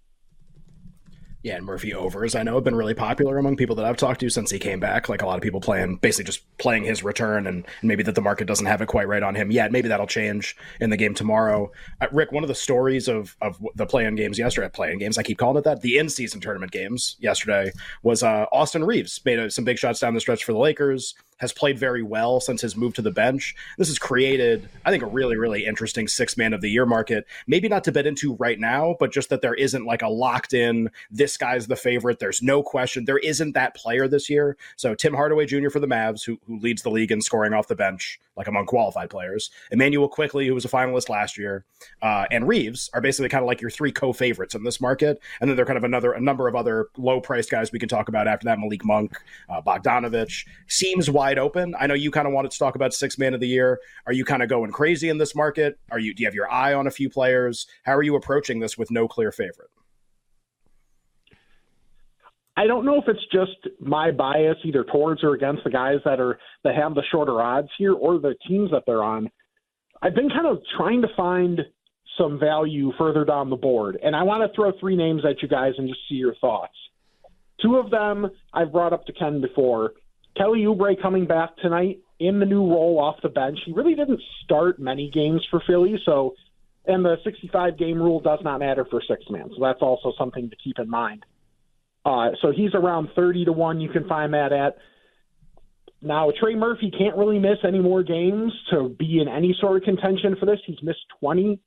Yeah, 1.45 1.57
and 1.57 1.65
Murphy 1.67 1.93
overs 1.93 2.33
I 2.33 2.41
know 2.41 2.55
have 2.55 2.63
been 2.63 2.73
really 2.73 2.95
popular 2.95 3.37
among 3.37 3.55
people 3.55 3.75
that 3.75 3.85
I've 3.85 3.97
talked 3.97 4.19
to 4.21 4.31
since 4.31 4.49
he 4.49 4.57
came 4.57 4.79
back. 4.79 5.09
Like 5.09 5.21
a 5.21 5.27
lot 5.27 5.35
of 5.35 5.43
people 5.43 5.61
playing, 5.61 5.97
basically 5.97 6.23
just 6.23 6.41
playing 6.57 6.85
his 6.85 7.03
return, 7.03 7.45
and, 7.45 7.57
and 7.57 7.87
maybe 7.87 8.01
that 8.01 8.15
the 8.15 8.21
market 8.21 8.47
doesn't 8.47 8.65
have 8.65 8.81
it 8.81 8.87
quite 8.87 9.07
right 9.07 9.21
on 9.21 9.35
him 9.35 9.51
yet. 9.51 9.71
Maybe 9.71 9.87
that'll 9.87 10.07
change 10.07 10.57
in 10.81 10.89
the 10.89 10.97
game 10.97 11.13
tomorrow. 11.13 11.71
Uh, 12.01 12.07
Rick, 12.11 12.31
one 12.31 12.43
of 12.43 12.47
the 12.47 12.55
stories 12.55 13.07
of 13.07 13.37
of 13.43 13.63
the 13.75 13.85
play-in 13.85 14.15
games 14.15 14.39
yesterday, 14.39 14.69
play-in 14.69 14.97
games, 14.97 15.19
I 15.19 15.23
keep 15.23 15.37
calling 15.37 15.57
it 15.57 15.65
that, 15.65 15.81
the 15.81 15.99
in-season 15.99 16.41
tournament 16.41 16.71
games 16.71 17.15
yesterday 17.19 17.71
was 18.01 18.23
uh, 18.23 18.47
Austin 18.51 18.83
Reaves 18.83 19.21
made 19.23 19.37
uh 19.37 19.47
some 19.47 19.65
big 19.65 19.77
shots 19.77 19.99
down 19.99 20.15
the 20.15 20.21
stretch 20.21 20.45
for 20.45 20.53
the 20.53 20.57
Lakers. 20.57 21.13
Has 21.37 21.51
played 21.51 21.77
very 21.77 22.01
well 22.01 22.39
since 22.39 22.61
his 22.61 22.75
move 22.75 22.93
to 22.95 23.01
the 23.01 23.11
bench. 23.11 23.55
This 23.77 23.89
has 23.89 23.99
created, 23.99 24.69
I 24.85 24.91
think, 24.91 25.03
a 25.03 25.07
really, 25.07 25.35
really 25.35 25.65
interesting 25.65 26.07
six 26.07 26.37
man 26.37 26.53
of 26.53 26.61
the 26.61 26.69
year 26.69 26.85
market. 26.85 27.25
Maybe 27.45 27.67
not 27.67 27.83
to 27.85 27.91
bet 27.91 28.05
into 28.05 28.35
right 28.35 28.59
now, 28.59 28.95
but 28.99 29.11
just 29.11 29.29
that 29.29 29.41
there 29.41 29.53
isn't 29.53 29.85
like 29.85 30.01
a 30.01 30.07
locked 30.07 30.53
in, 30.53 30.89
this 31.11 31.37
guy's 31.37 31.67
the 31.67 31.75
favorite. 31.75 32.19
There's 32.19 32.41
no 32.41 32.63
question. 32.63 33.05
There 33.05 33.17
isn't 33.17 33.53
that 33.53 33.75
player 33.75 34.07
this 34.07 34.29
year. 34.29 34.57
So 34.75 34.95
Tim 34.95 35.13
Hardaway 35.13 35.45
Jr. 35.45 35.69
for 35.69 35.79
the 35.79 35.87
Mavs, 35.87 36.23
who, 36.23 36.39
who 36.47 36.59
leads 36.59 36.81
the 36.81 36.89
league 36.89 37.11
in 37.11 37.21
scoring 37.21 37.53
off 37.53 37.67
the 37.67 37.75
bench, 37.75 38.19
like 38.37 38.47
among 38.47 38.65
qualified 38.65 39.09
players. 39.09 39.51
Immanuel 39.71 40.07
Quickley, 40.07 40.47
who 40.47 40.53
was 40.53 40.65
a 40.65 40.69
finalist 40.69 41.09
last 41.09 41.37
year, 41.37 41.65
uh, 42.01 42.25
and 42.31 42.47
Reaves 42.47 42.89
are 42.93 43.01
basically 43.01 43.29
kind 43.29 43.43
of 43.43 43.47
like 43.47 43.61
your 43.61 43.69
three 43.69 43.91
co 43.91 44.13
favorites 44.13 44.55
in 44.55 44.63
this 44.63 44.79
market. 44.79 45.19
And 45.41 45.49
then 45.49 45.55
they're 45.57 45.65
kind 45.65 45.77
of 45.77 45.83
another, 45.83 46.13
a 46.13 46.21
number 46.21 46.47
of 46.47 46.55
other 46.55 46.87
low 46.97 47.19
priced 47.19 47.49
guys 47.49 47.71
we 47.71 47.79
can 47.79 47.89
talk 47.89 48.07
about 48.07 48.27
after 48.27 48.45
that. 48.45 48.59
Malik 48.59 48.85
Monk, 48.85 49.17
uh, 49.49 49.61
Bogdanovic 49.61 50.45
seems 50.67 51.09
wide 51.25 51.39
open. 51.39 51.73
I 51.79 51.87
know 51.87 51.95
you 51.95 52.11
kind 52.11 52.27
of 52.27 52.33
wanted 52.33 52.51
to 52.51 52.59
talk 52.59 52.75
about 52.75 52.93
six 52.93 53.17
man 53.17 53.33
of 53.33 53.39
the 53.39 53.47
year. 53.47 53.79
Are 54.05 54.13
you 54.13 54.23
kind 54.23 54.43
of 54.43 54.49
going 54.49 54.71
crazy 54.71 55.09
in 55.09 55.17
this 55.17 55.33
market? 55.35 55.79
Are 55.89 55.97
you, 55.97 56.13
do 56.13 56.21
you 56.21 56.27
have 56.27 56.35
your 56.35 56.51
eye 56.51 56.73
on 56.73 56.85
a 56.85 56.91
few 56.91 57.09
players? 57.09 57.65
How 57.83 57.95
are 57.95 58.03
you 58.03 58.15
approaching 58.15 58.59
this 58.59 58.77
with 58.77 58.91
no 58.91 59.07
clear 59.07 59.31
favorite? 59.31 59.69
I 62.57 62.67
don't 62.67 62.85
know 62.85 62.97
if 62.97 63.05
it's 63.07 63.25
just 63.33 63.75
my 63.79 64.11
bias 64.11 64.57
either 64.63 64.83
towards 64.83 65.23
or 65.23 65.33
against 65.33 65.63
the 65.63 65.71
guys 65.71 65.97
that 66.05 66.19
are 66.19 66.37
that 66.63 66.75
have 66.75 66.93
the 66.93 67.03
shorter 67.11 67.41
odds 67.41 67.69
here 67.77 67.93
or 67.93 68.19
the 68.19 68.35
teams 68.47 68.71
that 68.71 68.83
they're 68.85 69.03
on. 69.03 69.29
I've 70.01 70.15
been 70.15 70.29
kind 70.29 70.45
of 70.45 70.59
trying 70.77 71.01
to 71.01 71.09
find 71.17 71.59
some 72.17 72.39
value 72.39 72.93
further 72.97 73.25
down 73.25 73.49
the 73.49 73.57
board, 73.57 73.97
and 74.01 74.15
I 74.15 74.23
want 74.23 74.49
to 74.49 74.55
throw 74.55 74.71
three 74.79 74.95
names 74.95 75.23
at 75.25 75.41
you 75.41 75.49
guys 75.49 75.73
and 75.77 75.89
just 75.89 75.99
see 76.07 76.15
your 76.15 76.35
thoughts. 76.35 76.75
Two 77.61 77.75
of 77.75 77.89
them 77.89 78.29
I've 78.53 78.71
brought 78.71 78.93
up 78.93 79.05
to 79.07 79.13
Ken 79.13 79.41
before. 79.41 79.93
Kelly 80.37 80.63
Oubre 80.63 81.01
coming 81.01 81.25
back 81.25 81.55
tonight 81.57 81.99
in 82.19 82.39
the 82.39 82.45
new 82.45 82.61
role 82.61 82.99
off 82.99 83.21
the 83.21 83.29
bench. 83.29 83.59
He 83.65 83.73
really 83.73 83.95
didn't 83.95 84.21
start 84.43 84.79
many 84.79 85.09
games 85.09 85.45
for 85.49 85.61
Philly, 85.65 85.99
so 86.05 86.35
and 86.87 87.03
the 87.03 87.17
65 87.23 87.77
game 87.77 87.97
rule 87.97 88.19
does 88.19 88.39
not 88.43 88.59
matter 88.59 88.85
for 88.85 89.01
six 89.07 89.23
man, 89.29 89.49
so 89.49 89.63
that's 89.63 89.81
also 89.81 90.13
something 90.17 90.49
to 90.49 90.55
keep 90.63 90.77
in 90.77 90.89
mind. 90.89 91.25
Uh, 92.05 92.31
so 92.41 92.51
he's 92.51 92.75
around 92.75 93.09
30 93.15 93.45
to 93.45 93.51
1. 93.51 93.81
You 93.81 93.89
can 93.89 94.07
find 94.07 94.33
that 94.33 94.53
at. 94.53 94.77
Now, 96.01 96.31
Trey 96.39 96.53
Murphy 96.53 96.91
can't 96.91 97.17
really 97.17 97.39
miss 97.39 97.57
any 97.67 97.79
more 97.79 98.03
games 98.03 98.53
to 98.69 98.89
be 98.89 99.19
in 99.19 99.27
any 99.27 99.55
sort 99.59 99.77
of 99.77 99.83
contention 99.83 100.35
for 100.39 100.45
this. 100.45 100.59
He's 100.67 100.81
missed 100.83 101.05
20, 101.19 101.59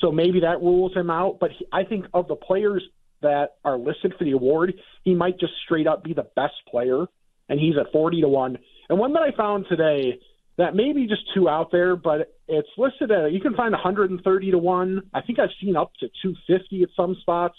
so 0.00 0.12
maybe 0.12 0.40
that 0.40 0.60
rules 0.60 0.94
him 0.94 1.10
out. 1.10 1.38
But 1.40 1.50
he, 1.58 1.66
I 1.72 1.82
think 1.82 2.06
of 2.14 2.28
the 2.28 2.36
players 2.36 2.84
that 3.22 3.56
are 3.64 3.76
listed 3.76 4.14
for 4.16 4.24
the 4.24 4.30
award, 4.30 4.74
he 5.02 5.14
might 5.14 5.40
just 5.40 5.52
straight 5.64 5.88
up 5.88 6.04
be 6.04 6.14
the 6.14 6.28
best 6.36 6.54
player, 6.68 7.06
and 7.50 7.60
he's 7.60 7.74
at 7.78 7.92
40 7.92 8.22
to 8.22 8.28
1. 8.28 8.58
And 8.88 8.98
one 8.98 9.12
that 9.12 9.22
I 9.22 9.36
found 9.36 9.66
today 9.68 10.18
that 10.56 10.74
may 10.74 10.92
be 10.92 11.06
just 11.06 11.22
too 11.34 11.48
out 11.48 11.70
there, 11.70 11.96
but 11.96 12.32
it's 12.48 12.68
listed 12.78 13.10
at, 13.10 13.32
you 13.32 13.40
can 13.40 13.54
find 13.54 13.72
130 13.72 14.50
to 14.50 14.58
1. 14.58 15.02
I 15.12 15.20
think 15.20 15.38
I've 15.38 15.50
seen 15.60 15.76
up 15.76 15.92
to 16.00 16.06
250 16.22 16.82
at 16.82 16.88
some 16.96 17.16
spots 17.20 17.56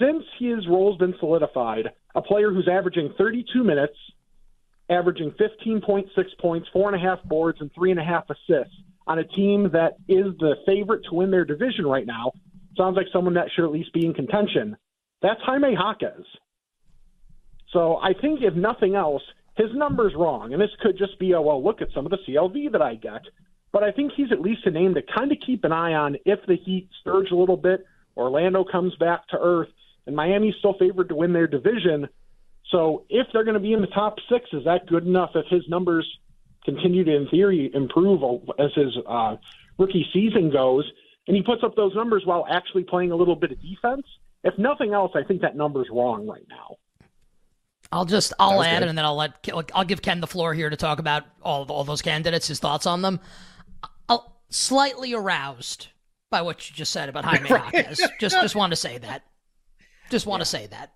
since 0.00 0.24
his 0.38 0.66
role's 0.68 0.98
been 0.98 1.14
solidified, 1.20 1.90
a 2.14 2.22
player 2.22 2.50
who's 2.50 2.68
averaging 2.70 3.14
32 3.18 3.62
minutes, 3.62 3.96
averaging 4.88 5.32
15.6 5.32 6.08
points, 6.40 6.68
four 6.72 6.92
and 6.92 7.00
a 7.00 7.04
half 7.04 7.22
boards, 7.24 7.58
and 7.60 7.70
three 7.74 7.90
and 7.90 8.00
a 8.00 8.04
half 8.04 8.24
assists 8.30 8.74
on 9.06 9.18
a 9.18 9.24
team 9.24 9.70
that 9.72 9.96
is 10.08 10.26
the 10.38 10.54
favorite 10.66 11.02
to 11.10 11.14
win 11.14 11.30
their 11.30 11.44
division 11.44 11.86
right 11.86 12.06
now. 12.06 12.32
Sounds 12.76 12.96
like 12.96 13.06
someone 13.12 13.34
that 13.34 13.48
should 13.54 13.64
at 13.64 13.72
least 13.72 13.92
be 13.92 14.06
in 14.06 14.14
contention. 14.14 14.76
That's 15.20 15.40
Jaime 15.42 15.74
Jaquez. 15.74 16.24
So 17.72 17.96
I 17.96 18.12
think 18.12 18.40
if 18.42 18.54
nothing 18.54 18.94
else, 18.94 19.22
his 19.56 19.68
number's 19.74 20.14
wrong. 20.14 20.52
And 20.52 20.60
this 20.60 20.70
could 20.80 20.98
just 20.98 21.18
be 21.18 21.32
a, 21.32 21.40
well, 21.40 21.62
look 21.62 21.82
at 21.82 21.88
some 21.94 22.06
of 22.06 22.10
the 22.10 22.18
CLV 22.28 22.72
that 22.72 22.82
I 22.82 22.94
get. 22.94 23.22
But 23.72 23.82
I 23.82 23.90
think 23.90 24.12
he's 24.14 24.30
at 24.30 24.40
least 24.40 24.66
a 24.66 24.70
name 24.70 24.94
to 24.94 25.02
kind 25.02 25.32
of 25.32 25.38
keep 25.44 25.64
an 25.64 25.72
eye 25.72 25.94
on 25.94 26.16
if 26.26 26.40
the 26.46 26.56
Heat 26.56 26.88
surge 27.04 27.30
a 27.30 27.36
little 27.36 27.56
bit, 27.56 27.86
Orlando 28.16 28.64
comes 28.64 28.94
back 28.96 29.26
to 29.28 29.38
earth, 29.40 29.68
and 30.06 30.14
Miami's 30.14 30.54
still 30.58 30.74
favored 30.78 31.08
to 31.08 31.14
win 31.14 31.32
their 31.32 31.46
division. 31.46 32.08
So 32.70 33.04
if 33.08 33.26
they're 33.32 33.44
going 33.44 33.54
to 33.54 33.60
be 33.60 33.72
in 33.72 33.80
the 33.80 33.86
top 33.86 34.16
six, 34.30 34.46
is 34.52 34.64
that 34.64 34.86
good 34.86 35.06
enough 35.06 35.30
if 35.34 35.46
his 35.48 35.62
numbers 35.68 36.06
continue 36.64 37.04
to, 37.04 37.16
in 37.16 37.28
theory, 37.28 37.70
improve 37.72 38.22
as 38.58 38.70
his 38.74 38.94
uh, 39.08 39.36
rookie 39.78 40.06
season 40.12 40.50
goes? 40.50 40.84
And 41.26 41.36
he 41.36 41.42
puts 41.42 41.62
up 41.64 41.74
those 41.76 41.94
numbers 41.94 42.22
while 42.26 42.44
actually 42.50 42.84
playing 42.84 43.12
a 43.12 43.16
little 43.16 43.36
bit 43.36 43.52
of 43.52 43.62
defense. 43.62 44.04
If 44.44 44.58
nothing 44.58 44.92
else, 44.92 45.12
I 45.14 45.22
think 45.22 45.42
that 45.42 45.56
number's 45.56 45.88
wrong 45.90 46.26
right 46.26 46.44
now. 46.50 46.76
I'll 47.92 48.06
just 48.06 48.32
I'll 48.38 48.62
add, 48.62 48.80
good. 48.80 48.88
and 48.88 48.96
then 48.96 49.04
I'll 49.04 49.16
let 49.16 49.46
I'll 49.74 49.84
give 49.84 50.00
Ken 50.00 50.20
the 50.20 50.26
floor 50.26 50.54
here 50.54 50.70
to 50.70 50.76
talk 50.76 50.98
about 50.98 51.24
all 51.42 51.64
all 51.64 51.84
those 51.84 52.00
candidates, 52.00 52.48
his 52.48 52.58
thoughts 52.58 52.86
on 52.86 53.02
them. 53.02 53.20
I'll, 54.08 54.40
slightly 54.48 55.12
aroused 55.12 55.88
by 56.30 56.40
what 56.40 56.68
you 56.68 56.74
just 56.74 56.90
said 56.90 57.10
about 57.10 57.26
Jaime 57.26 57.48
Jaquez. 57.50 58.00
just 58.18 58.34
just 58.40 58.56
want 58.56 58.72
to 58.72 58.76
say 58.76 58.96
that. 58.98 59.24
Just 60.10 60.26
want 60.26 60.40
yeah. 60.40 60.44
to 60.44 60.50
say 60.50 60.66
that. 60.68 60.92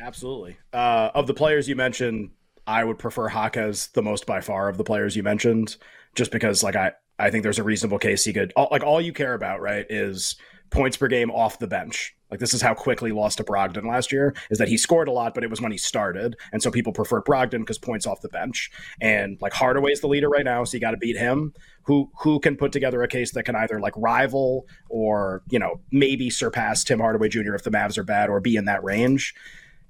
Absolutely. 0.00 0.56
Uh, 0.72 1.10
of 1.14 1.26
the 1.26 1.34
players 1.34 1.68
you 1.68 1.74
mentioned, 1.74 2.30
I 2.68 2.84
would 2.84 2.98
prefer 2.98 3.28
Jaquez 3.28 3.88
the 3.88 4.02
most 4.02 4.24
by 4.24 4.40
far 4.40 4.68
of 4.68 4.78
the 4.78 4.84
players 4.84 5.16
you 5.16 5.24
mentioned, 5.24 5.76
just 6.14 6.30
because 6.30 6.62
like 6.62 6.76
I 6.76 6.92
I 7.18 7.30
think 7.30 7.42
there's 7.42 7.58
a 7.58 7.64
reasonable 7.64 7.98
case 7.98 8.24
he 8.24 8.32
could 8.32 8.52
all, 8.54 8.68
like 8.70 8.84
all 8.84 9.00
you 9.00 9.12
care 9.12 9.34
about 9.34 9.60
right 9.60 9.86
is 9.90 10.36
points 10.70 10.96
per 10.96 11.08
game 11.08 11.30
off 11.30 11.58
the 11.58 11.66
bench. 11.66 12.14
Like 12.30 12.40
this 12.40 12.52
is 12.52 12.60
how 12.60 12.74
Quickley 12.74 13.10
lost 13.10 13.38
to 13.38 13.44
Brogdon 13.44 13.88
last 13.88 14.12
year 14.12 14.34
is 14.50 14.58
that 14.58 14.68
he 14.68 14.76
scored 14.76 15.08
a 15.08 15.12
lot, 15.12 15.34
but 15.34 15.44
it 15.44 15.50
was 15.50 15.60
when 15.60 15.72
he 15.72 15.78
started, 15.78 16.36
and 16.52 16.62
so 16.62 16.70
people 16.70 16.92
prefer 16.92 17.22
Brogdon 17.22 17.60
because 17.60 17.78
points 17.78 18.06
off 18.06 18.20
the 18.20 18.28
bench. 18.28 18.70
And 19.00 19.38
like 19.40 19.54
Hardaway's 19.54 20.00
the 20.00 20.08
leader 20.08 20.28
right 20.28 20.44
now, 20.44 20.64
so 20.64 20.76
you 20.76 20.80
got 20.80 20.90
to 20.90 20.98
beat 20.98 21.16
him. 21.16 21.54
Who 21.84 22.10
who 22.20 22.38
can 22.40 22.56
put 22.56 22.72
together 22.72 23.02
a 23.02 23.08
case 23.08 23.32
that 23.32 23.44
can 23.44 23.56
either 23.56 23.80
like 23.80 23.94
rival 23.96 24.66
or 24.90 25.42
you 25.48 25.58
know 25.58 25.80
maybe 25.90 26.28
surpass 26.28 26.84
Tim 26.84 27.00
Hardaway 27.00 27.28
Jr. 27.28 27.54
if 27.54 27.62
the 27.62 27.70
Mavs 27.70 27.96
are 27.96 28.04
bad 28.04 28.28
or 28.28 28.40
be 28.40 28.56
in 28.56 28.66
that 28.66 28.84
range? 28.84 29.34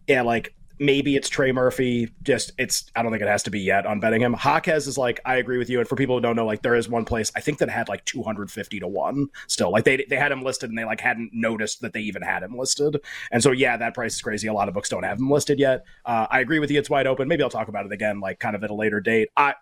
Yeah, 0.07 0.23
like 0.23 0.55
maybe 0.79 1.17
it's 1.17 1.29
Trey 1.29 1.53
Murphy. 1.53 2.11
Just 2.23 2.53
it's 2.59 2.91
I 2.95 3.03
don't 3.03 3.13
think 3.13 3.23
it 3.23 3.29
has 3.29 3.43
to 3.45 3.51
be 3.51 3.61
yet 3.61 3.87
on 3.87 4.01
betting 4.01 4.21
him. 4.21 4.35
Jaquez 4.35 4.87
is 4.87 4.99
like 4.99 5.21
I 5.25 5.37
agree 5.37 5.59
with 5.59 5.71
you. 5.71 5.79
And 5.79 5.89
for 5.89 5.97
people 5.97 6.17
who 6.17 6.21
don't 6.21 6.37
know, 6.37 6.47
like 6.47 6.63
there 6.63 6.75
is 6.75 6.89
one 6.89 7.05
place 7.05 7.33
I 7.35 7.41
think 7.41 7.59
that 7.59 7.69
had 7.69 7.89
like 7.89 8.05
250 8.05 8.81
to 8.81 8.89
one 8.89 9.29
still. 9.47 9.71
Like 9.71 9.85
they 9.85 10.05
they 10.09 10.17
had 10.17 10.33
him 10.33 10.43
listed 10.43 10.71
and 10.71 10.79
they 10.79 10.85
like 10.85 11.01
hadn't 11.01 11.31
noticed 11.33 11.81
that 11.83 11.93
they 11.93 12.01
even 12.01 12.23
had 12.23 12.43
him 12.43 12.57
listed. 12.57 13.01
And 13.31 13.43
so 13.43 13.53
yeah, 13.53 13.77
that 13.77 13.95
price 13.95 14.15
is 14.15 14.23
crazy. 14.23 14.49
A 14.49 14.53
lot 14.53 14.69
of 14.69 14.75
books 14.75 14.89
don't 14.89 15.05
have 15.05 15.19
him 15.19 15.31
listed 15.31 15.59
yet. 15.59 15.85
Uh, 16.05 16.27
I 16.31 16.41
agree 16.41 16.59
with 16.59 16.71
you. 16.71 16.79
It's 16.79 16.91
wide 16.91 17.07
open. 17.07 17.29
Maybe 17.29 17.43
I'll 17.43 17.51
talk 17.51 17.69
about 17.69 17.87
it 17.87 17.93
again, 17.93 18.21
like 18.21 18.39
kind 18.39 18.57
of 18.57 18.65
at 18.65 18.71
a 18.71 18.75
later 18.75 19.01
date. 19.01 19.29
I 19.37 19.55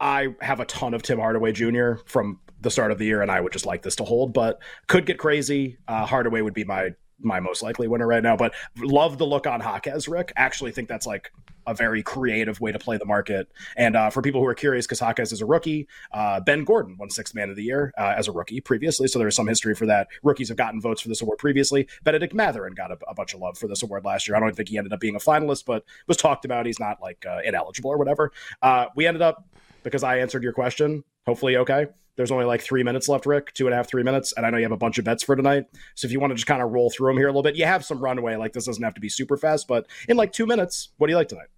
I 0.00 0.34
have 0.40 0.60
a 0.60 0.64
ton 0.64 0.92
of 0.92 1.02
Tim 1.02 1.18
Hardaway 1.18 1.52
Jr. 1.52 1.94
from 2.06 2.40
the 2.60 2.70
start 2.70 2.90
of 2.90 2.98
the 2.98 3.04
year, 3.04 3.22
and 3.22 3.30
I 3.30 3.40
would 3.40 3.52
just 3.52 3.66
like 3.66 3.82
this 3.82 3.96
to 3.96 4.04
hold, 4.04 4.32
but 4.32 4.60
could 4.88 5.06
get 5.06 5.18
crazy. 5.18 5.78
Uh, 5.86 6.04
Hardaway 6.04 6.40
would 6.40 6.54
be 6.54 6.64
my 6.64 6.94
my 7.24 7.40
most 7.40 7.62
likely 7.62 7.88
winner 7.88 8.06
right 8.06 8.22
now. 8.22 8.36
But 8.36 8.54
love 8.78 9.18
the 9.18 9.26
look 9.26 9.46
on 9.46 9.60
Jaquez, 9.60 10.08
Rick. 10.08 10.32
Actually 10.36 10.72
think 10.72 10.88
that's 10.88 11.06
like 11.06 11.32
a 11.66 11.74
very 11.74 12.02
creative 12.02 12.60
way 12.60 12.72
to 12.72 12.78
play 12.78 12.96
the 12.96 13.04
market. 13.04 13.50
And 13.76 13.96
uh, 13.96 14.10
for 14.10 14.22
people 14.22 14.40
who 14.40 14.46
are 14.46 14.54
curious, 14.54 14.86
because 14.86 15.00
Jaquez 15.00 15.32
is 15.32 15.40
a 15.40 15.46
rookie, 15.46 15.88
uh, 16.12 16.40
Ben 16.40 16.64
Gordon 16.64 16.96
won 16.98 17.10
Sixth 17.10 17.34
Man 17.34 17.50
of 17.50 17.56
the 17.56 17.62
Year 17.62 17.92
uh, 17.96 18.14
as 18.16 18.28
a 18.28 18.32
rookie 18.32 18.60
previously, 18.60 19.08
so 19.08 19.18
there 19.18 19.28
is 19.28 19.36
some 19.36 19.46
history 19.46 19.74
for 19.74 19.86
that. 19.86 20.08
Rookies 20.22 20.48
have 20.48 20.56
gotten 20.56 20.80
votes 20.80 21.00
for 21.00 21.08
this 21.08 21.22
award 21.22 21.38
previously. 21.38 21.88
Bennedict 22.02 22.34
Mathurin 22.34 22.74
got 22.74 22.90
a, 22.90 22.98
a, 23.08 23.14
bunch 23.14 23.34
of 23.34 23.40
love 23.40 23.56
for 23.56 23.68
this 23.68 23.82
award 23.82 24.04
last 24.04 24.28
year. 24.28 24.36
I 24.36 24.40
don't 24.40 24.54
think 24.54 24.68
he 24.68 24.78
ended 24.78 24.92
up 24.92 25.00
being 25.00 25.16
a 25.16 25.20
finalist, 25.20 25.64
but 25.64 25.84
was 26.06 26.16
talked 26.16 26.44
about. 26.44 26.66
He's 26.66 26.80
not 26.80 27.00
like 27.00 27.24
uh, 27.26 27.40
ineligible 27.44 27.90
or 27.90 27.96
whatever. 27.96 28.32
Uh, 28.60 28.86
we 28.96 29.06
ended 29.06 29.22
up 29.22 29.46
because 29.82 30.02
I 30.02 30.18
answered 30.18 30.42
your 30.42 30.52
question. 30.52 31.04
Hopefully, 31.26 31.56
okay. 31.56 31.86
There's 32.16 32.30
only 32.30 32.44
like 32.44 32.62
three 32.62 32.82
minutes 32.82 33.08
left, 33.08 33.26
Rick, 33.26 33.52
two 33.54 33.66
and 33.66 33.74
a 33.74 33.76
half, 33.76 33.88
three 33.88 34.02
minutes. 34.02 34.32
And 34.36 34.46
I 34.46 34.50
know 34.50 34.56
you 34.56 34.64
have 34.64 34.72
a 34.72 34.76
bunch 34.76 34.98
of 34.98 35.04
bets 35.04 35.22
for 35.22 35.34
tonight. 35.34 35.66
So 35.94 36.06
if 36.06 36.12
you 36.12 36.20
want 36.20 36.30
to 36.30 36.34
just 36.36 36.46
kind 36.46 36.62
of 36.62 36.70
roll 36.70 36.90
through 36.90 37.08
them 37.08 37.16
here 37.16 37.26
a 37.26 37.30
little 37.30 37.42
bit, 37.42 37.56
you 37.56 37.64
have 37.64 37.84
some 37.84 37.98
runway. 37.98 38.36
Like 38.36 38.52
this 38.52 38.66
doesn't 38.66 38.82
have 38.82 38.94
to 38.94 39.00
be 39.00 39.08
super 39.08 39.36
fast, 39.36 39.66
but 39.66 39.86
in 40.08 40.16
like 40.16 40.32
two 40.32 40.46
minutes, 40.46 40.90
what 40.98 41.08
do 41.08 41.12
you 41.12 41.16
like 41.16 41.28
tonight? 41.28 41.48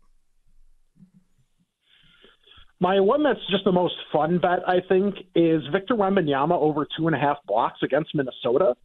My 2.78 3.00
one 3.00 3.22
that's 3.22 3.40
just 3.50 3.64
the 3.64 3.72
most 3.72 3.94
fun 4.12 4.38
bet, 4.38 4.68
I 4.68 4.80
think, 4.86 5.16
is 5.34 5.62
Victor 5.72 5.94
Wembanyama 5.94 6.52
over 6.52 6.86
two 6.96 7.06
and 7.06 7.16
a 7.16 7.18
half 7.18 7.38
blocks 7.46 7.82
against 7.82 8.14
Minnesota. 8.14 8.76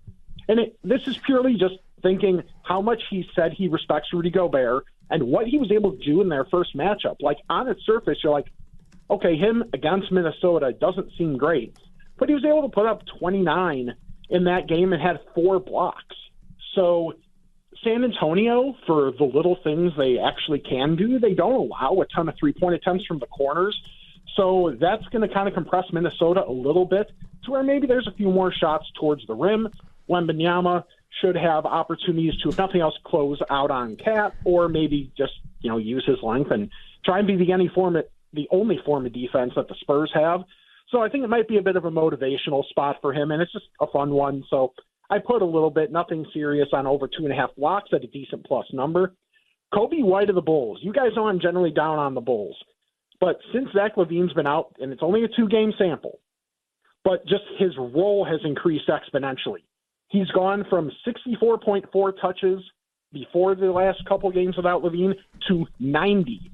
And 0.47 0.59
it, 0.59 0.79
this 0.83 1.01
is 1.07 1.17
purely 1.25 1.55
just 1.55 1.75
thinking 2.01 2.41
how 2.63 2.81
much 2.81 3.01
he 3.09 3.25
said 3.35 3.53
he 3.53 3.67
respects 3.67 4.07
Rudy 4.13 4.29
Gobert 4.29 4.85
and 5.09 5.23
what 5.23 5.45
he 5.45 5.57
was 5.57 5.71
able 5.71 5.91
to 5.91 6.03
do 6.05 6.21
in 6.21 6.29
their 6.29 6.45
first 6.45 6.75
matchup. 6.75 7.17
Like 7.19 7.37
on 7.49 7.67
its 7.67 7.81
surface, 7.85 8.17
you're 8.23 8.31
like, 8.31 8.47
okay, 9.11 9.35
him 9.35 9.63
against 9.73 10.11
Minnesota 10.11 10.73
doesn't 10.73 11.11
seem 11.17 11.37
great, 11.37 11.75
but 12.17 12.29
he 12.29 12.35
was 12.35 12.45
able 12.45 12.63
to 12.63 12.69
put 12.69 12.85
up 12.85 13.01
29 13.19 13.93
in 14.29 14.43
that 14.45 14.67
game 14.67 14.93
and 14.93 15.01
had 15.01 15.19
four 15.35 15.59
blocks. 15.59 16.15
So 16.75 17.13
San 17.83 18.03
Antonio, 18.03 18.75
for 18.87 19.11
the 19.11 19.25
little 19.25 19.57
things 19.63 19.91
they 19.97 20.17
actually 20.17 20.59
can 20.59 20.95
do, 20.95 21.19
they 21.19 21.33
don't 21.33 21.53
allow 21.53 22.01
a 22.01 22.05
ton 22.13 22.29
of 22.29 22.35
three 22.39 22.53
point 22.53 22.75
attempts 22.75 23.05
from 23.05 23.19
the 23.19 23.27
corners. 23.27 23.79
So 24.35 24.75
that's 24.79 25.05
going 25.07 25.27
to 25.27 25.33
kind 25.33 25.47
of 25.47 25.53
compress 25.53 25.85
Minnesota 25.91 26.43
a 26.47 26.51
little 26.51 26.85
bit 26.85 27.11
to 27.43 27.51
where 27.51 27.63
maybe 27.63 27.87
there's 27.87 28.07
a 28.07 28.13
few 28.13 28.29
more 28.29 28.53
shots 28.53 28.85
towards 28.97 29.25
the 29.27 29.33
rim. 29.33 29.67
Wembanyama 30.09 30.83
should 31.21 31.35
have 31.35 31.65
opportunities 31.65 32.33
to, 32.41 32.49
if 32.49 32.57
nothing 32.57 32.81
else, 32.81 32.97
close 33.03 33.39
out 33.49 33.71
on 33.71 33.97
KAT 33.97 34.33
or 34.45 34.69
maybe 34.69 35.11
just, 35.17 35.33
you 35.59 35.69
know, 35.69 35.77
use 35.77 36.05
his 36.05 36.17
length 36.23 36.51
and 36.51 36.69
try 37.03 37.19
and 37.19 37.27
be 37.27 37.35
the 37.35 37.51
any 37.51 37.67
form 37.67 37.97
the 38.33 38.47
only 38.51 38.79
form 38.85 39.05
of 39.05 39.13
defense 39.13 39.53
that 39.55 39.67
the 39.67 39.75
Spurs 39.81 40.11
have. 40.13 40.41
So 40.89 41.01
I 41.01 41.09
think 41.09 41.23
it 41.23 41.29
might 41.29 41.47
be 41.47 41.57
a 41.57 41.61
bit 41.61 41.75
of 41.75 41.85
a 41.85 41.91
motivational 41.91 42.67
spot 42.69 42.97
for 43.01 43.13
him, 43.13 43.31
and 43.31 43.41
it's 43.41 43.51
just 43.51 43.65
a 43.79 43.87
fun 43.87 44.11
one. 44.11 44.43
So 44.49 44.73
I 45.09 45.19
put 45.19 45.41
a 45.41 45.45
little 45.45 45.69
bit, 45.69 45.91
nothing 45.91 46.25
serious, 46.33 46.67
on 46.73 46.85
over 46.85 47.07
two 47.07 47.23
and 47.23 47.31
a 47.31 47.35
half 47.35 47.55
blocks 47.55 47.89
at 47.93 48.03
a 48.03 48.07
decent 48.07 48.45
plus 48.45 48.65
number. 48.73 49.13
Coby 49.73 50.03
White 50.03 50.29
of 50.29 50.35
the 50.35 50.41
Bulls. 50.41 50.79
You 50.81 50.91
guys 50.91 51.11
know 51.15 51.27
I'm 51.27 51.39
generally 51.39 51.71
down 51.71 51.97
on 51.97 52.13
the 52.13 52.21
Bulls, 52.21 52.57
but 53.21 53.37
since 53.53 53.69
Zach 53.73 53.95
LaVine's 53.95 54.33
been 54.33 54.47
out, 54.47 54.75
and 54.79 54.91
it's 54.91 55.03
only 55.03 55.23
a 55.23 55.29
two 55.29 55.47
game 55.47 55.71
sample, 55.77 56.19
but 57.05 57.25
just 57.25 57.43
his 57.57 57.71
role 57.77 58.25
has 58.29 58.41
increased 58.43 58.89
exponentially. 58.89 59.63
He's 60.09 60.27
gone 60.31 60.65
from 60.69 60.91
64.4 61.07 62.13
touches 62.21 62.61
before 63.13 63.55
the 63.55 63.71
last 63.71 63.99
couple 64.07 64.29
games 64.31 64.57
without 64.57 64.83
LaVine 64.83 65.13
to 65.47 65.65
90 65.79 66.50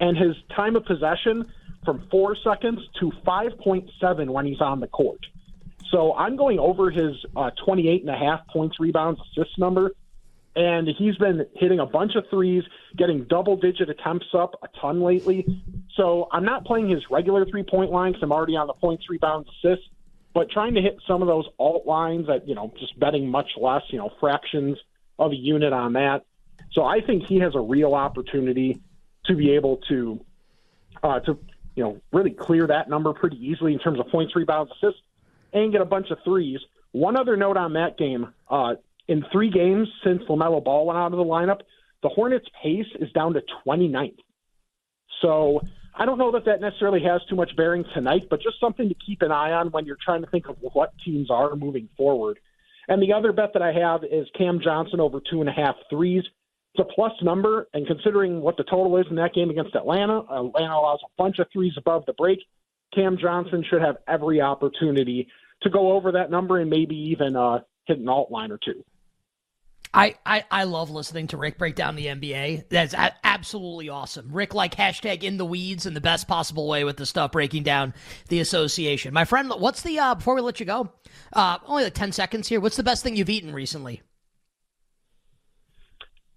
and 0.00 0.16
his 0.16 0.34
time 0.56 0.76
of 0.76 0.84
possession 0.84 1.52
from 1.84 2.06
four 2.10 2.36
seconds 2.42 2.80
to 2.98 3.12
5.7 3.26 4.30
when 4.30 4.46
he's 4.46 4.60
on 4.60 4.80
the 4.80 4.86
court. 4.86 5.20
So 5.90 6.14
I'm 6.14 6.36
going 6.36 6.58
over 6.58 6.90
his 6.90 7.16
uh, 7.36 7.50
28 7.64 8.02
and 8.02 8.10
a 8.10 8.16
half 8.16 8.46
points, 8.48 8.78
rebounds, 8.78 9.20
assists 9.20 9.58
number. 9.58 9.92
And 10.56 10.88
he's 10.88 11.16
been 11.16 11.46
hitting 11.54 11.78
a 11.78 11.86
bunch 11.86 12.16
of 12.16 12.24
threes, 12.28 12.64
getting 12.96 13.24
double 13.24 13.56
digit 13.56 13.88
attempts 13.88 14.26
up 14.34 14.56
a 14.62 14.68
ton 14.80 15.00
lately. 15.00 15.46
So 15.96 16.28
I'm 16.32 16.44
not 16.44 16.64
playing 16.64 16.88
his 16.88 17.02
regular 17.10 17.44
three 17.46 17.62
point 17.62 17.90
line 17.90 18.12
because 18.12 18.24
I'm 18.24 18.32
already 18.32 18.56
on 18.56 18.66
the 18.66 18.72
points, 18.72 19.08
rebounds, 19.08 19.48
assists, 19.58 19.86
but 20.34 20.50
trying 20.50 20.74
to 20.74 20.80
hit 20.80 20.98
some 21.06 21.22
of 21.22 21.28
those 21.28 21.46
alt 21.58 21.86
lines 21.86 22.26
that, 22.26 22.48
you 22.48 22.54
know, 22.54 22.72
just 22.78 22.98
betting 22.98 23.28
much 23.28 23.50
less, 23.56 23.82
you 23.90 23.98
know, 23.98 24.10
fractions 24.18 24.76
of 25.18 25.32
a 25.32 25.36
unit 25.36 25.72
on 25.72 25.92
that. 25.92 26.24
So 26.72 26.84
I 26.84 27.00
think 27.00 27.24
he 27.26 27.38
has 27.38 27.54
a 27.54 27.60
real 27.60 27.94
opportunity 27.94 28.80
to 29.26 29.34
be 29.34 29.52
able 29.52 29.78
to 29.88 30.20
uh, 31.02 31.20
to 31.20 31.38
you 31.74 31.84
know 31.84 32.00
really 32.12 32.30
clear 32.30 32.66
that 32.66 32.88
number 32.88 33.12
pretty 33.12 33.36
easily 33.36 33.72
in 33.72 33.78
terms 33.78 33.98
of 34.00 34.08
points, 34.08 34.34
rebounds, 34.36 34.72
assists, 34.72 35.00
and 35.52 35.72
get 35.72 35.80
a 35.80 35.86
bunch 35.86 36.10
of 36.10 36.18
threes. 36.24 36.58
One 36.92 37.16
other 37.16 37.36
note 37.36 37.56
on 37.56 37.74
that 37.74 37.98
game: 37.98 38.32
uh, 38.48 38.74
in 39.08 39.24
three 39.32 39.50
games 39.50 39.88
since 40.04 40.22
Lamelo 40.28 40.62
Ball 40.62 40.86
went 40.86 40.98
out 40.98 41.12
of 41.12 41.18
the 41.18 41.24
lineup, 41.24 41.60
the 42.02 42.08
Hornets' 42.08 42.46
pace 42.62 42.86
is 42.98 43.10
down 43.12 43.34
to 43.34 43.42
29th. 43.66 44.18
So 45.20 45.60
I 45.94 46.06
don't 46.06 46.18
know 46.18 46.32
that 46.32 46.44
that 46.46 46.60
necessarily 46.60 47.02
has 47.02 47.20
too 47.28 47.36
much 47.36 47.54
bearing 47.56 47.84
tonight, 47.94 48.28
but 48.30 48.40
just 48.40 48.60
something 48.60 48.88
to 48.88 48.94
keep 48.94 49.22
an 49.22 49.32
eye 49.32 49.52
on 49.52 49.70
when 49.70 49.84
you're 49.84 49.98
trying 50.02 50.22
to 50.22 50.30
think 50.30 50.48
of 50.48 50.56
what 50.60 50.92
teams 51.04 51.30
are 51.30 51.54
moving 51.56 51.88
forward. 51.96 52.38
And 52.88 53.02
the 53.02 53.12
other 53.12 53.32
bet 53.32 53.52
that 53.52 53.62
I 53.62 53.72
have 53.72 54.02
is 54.04 54.26
Cam 54.36 54.60
Johnson 54.62 55.00
over 55.00 55.20
two 55.20 55.40
and 55.40 55.48
a 55.48 55.52
half 55.52 55.76
threes 55.88 56.24
it's 56.74 56.88
a 56.88 56.94
plus 56.94 57.12
number, 57.22 57.68
and 57.74 57.86
considering 57.86 58.40
what 58.40 58.56
the 58.56 58.64
total 58.64 58.96
is 58.98 59.06
in 59.10 59.16
that 59.16 59.34
game 59.34 59.50
against 59.50 59.74
Atlanta, 59.74 60.20
Atlanta 60.30 60.74
allows 60.74 61.00
a 61.04 61.10
bunch 61.22 61.38
of 61.38 61.48
threes 61.52 61.72
above 61.76 62.06
the 62.06 62.12
break. 62.12 62.38
Cam 62.94 63.18
Johnson 63.18 63.64
should 63.68 63.82
have 63.82 63.96
every 64.06 64.40
opportunity 64.40 65.28
to 65.62 65.70
go 65.70 65.92
over 65.92 66.12
that 66.12 66.30
number 66.30 66.58
and 66.58 66.70
maybe 66.70 66.94
even 66.96 67.36
uh, 67.36 67.60
hit 67.86 67.98
an 67.98 68.08
alt 68.08 68.30
line 68.30 68.52
or 68.52 68.58
two. 68.64 68.84
I, 69.92 70.14
I, 70.24 70.44
I 70.48 70.64
love 70.64 70.90
listening 70.90 71.26
to 71.28 71.36
Rick 71.36 71.58
break 71.58 71.74
down 71.74 71.96
the 71.96 72.06
NBA. 72.06 72.68
That's 72.68 72.94
a- 72.94 73.14
absolutely 73.24 73.88
awesome. 73.88 74.28
Rick, 74.30 74.54
like 74.54 74.76
hashtag 74.76 75.24
in 75.24 75.36
the 75.36 75.44
weeds 75.44 75.84
in 75.84 75.94
the 75.94 76.00
best 76.00 76.28
possible 76.28 76.68
way 76.68 76.84
with 76.84 76.96
the 76.96 77.06
stuff 77.06 77.32
breaking 77.32 77.64
down 77.64 77.94
the 78.28 78.38
association. 78.38 79.12
My 79.12 79.24
friend, 79.24 79.52
what's 79.58 79.82
the, 79.82 79.98
uh, 79.98 80.14
before 80.14 80.36
we 80.36 80.42
let 80.42 80.60
you 80.60 80.66
go, 80.66 80.92
uh, 81.32 81.58
only 81.66 81.82
like 81.82 81.94
10 81.94 82.12
seconds 82.12 82.46
here, 82.46 82.60
what's 82.60 82.76
the 82.76 82.84
best 82.84 83.02
thing 83.02 83.16
you've 83.16 83.30
eaten 83.30 83.52
recently? 83.52 84.02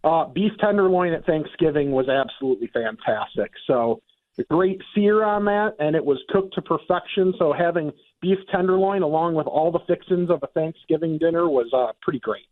Uh, 0.04 0.26
beef 0.26 0.52
tenderloin 0.60 1.14
at 1.14 1.26
Thanksgiving 1.26 1.92
was 1.92 2.10
absolutely 2.10 2.68
fantastic. 2.74 3.52
So 3.68 4.02
great 4.50 4.82
sear 4.94 5.24
on 5.24 5.46
that, 5.46 5.76
and 5.80 5.96
it 5.96 6.04
was 6.04 6.18
cooked 6.30 6.56
to 6.56 6.62
perfection. 6.62 7.34
So 7.40 7.54
having 7.54 7.92
beef 8.22 8.40
tenderloin 8.52 9.02
along 9.02 9.36
with 9.36 9.48
all 9.48 9.72
the 9.72 9.80
fixings 9.88 10.30
of 10.30 10.40
a 10.44 10.48
Thanksgiving 10.48 11.18
dinner 11.18 11.48
was 11.50 11.68
uh, 11.74 11.94
pretty 12.02 12.20
great. 12.20 12.46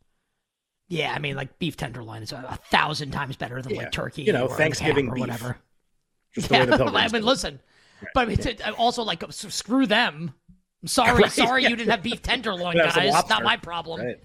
Yeah, 0.88 1.14
I 1.14 1.20
mean, 1.20 1.36
like 1.36 1.58
beef 1.60 1.76
tenderloin 1.78 2.22
is 2.24 2.32
a, 2.32 2.38
a 2.50 2.60
thousand 2.70 3.12
times 3.12 3.36
better 3.38 3.62
than 3.62 3.74
Yeah. 3.74 3.82
like 3.84 3.92
turkey, 3.92 4.24
You 4.24 4.34
know, 4.34 4.48
or 4.48 4.56
Thanksgiving 4.58 5.10
or 5.10 5.16
beef. 5.16 5.22
whatever. 5.22 5.58
Just 6.36 6.50
the 6.50 6.54
way 6.54 6.66
the 6.66 6.72
Yeah, 6.78 6.84
I 6.86 7.02
mean, 7.04 7.10
do 7.12 7.18
it. 7.18 7.24
listen, 7.24 7.60
but 8.14 8.22
I 8.22 8.26
mean, 8.26 8.38
t- 8.38 8.58
also 8.78 9.04
like 9.04 9.24
s- 9.24 9.46
screw 9.54 9.88
them. 9.88 10.34
I'm 10.82 10.88
sorry, 10.88 11.22
Right, 11.24 11.32
sorry 11.32 11.64
yeah. 11.64 11.70
you 11.70 11.76
didn't 11.78 11.92
have 11.92 12.04
beef 12.04 12.22
tenderloin, 12.22 12.78
Have 12.78 12.94
some 12.94 13.04
guys. 13.04 13.30
Not 13.30 13.44
my 13.44 13.58
problem. 13.58 14.02
Right. 14.02 14.20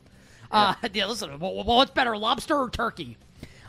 Uh, 0.50 0.74
yeah, 0.92 1.06
listen, 1.06 1.30
what's 1.38 1.90
better, 1.90 2.16
lobster 2.16 2.56
or 2.56 2.70
turkey? 2.70 3.16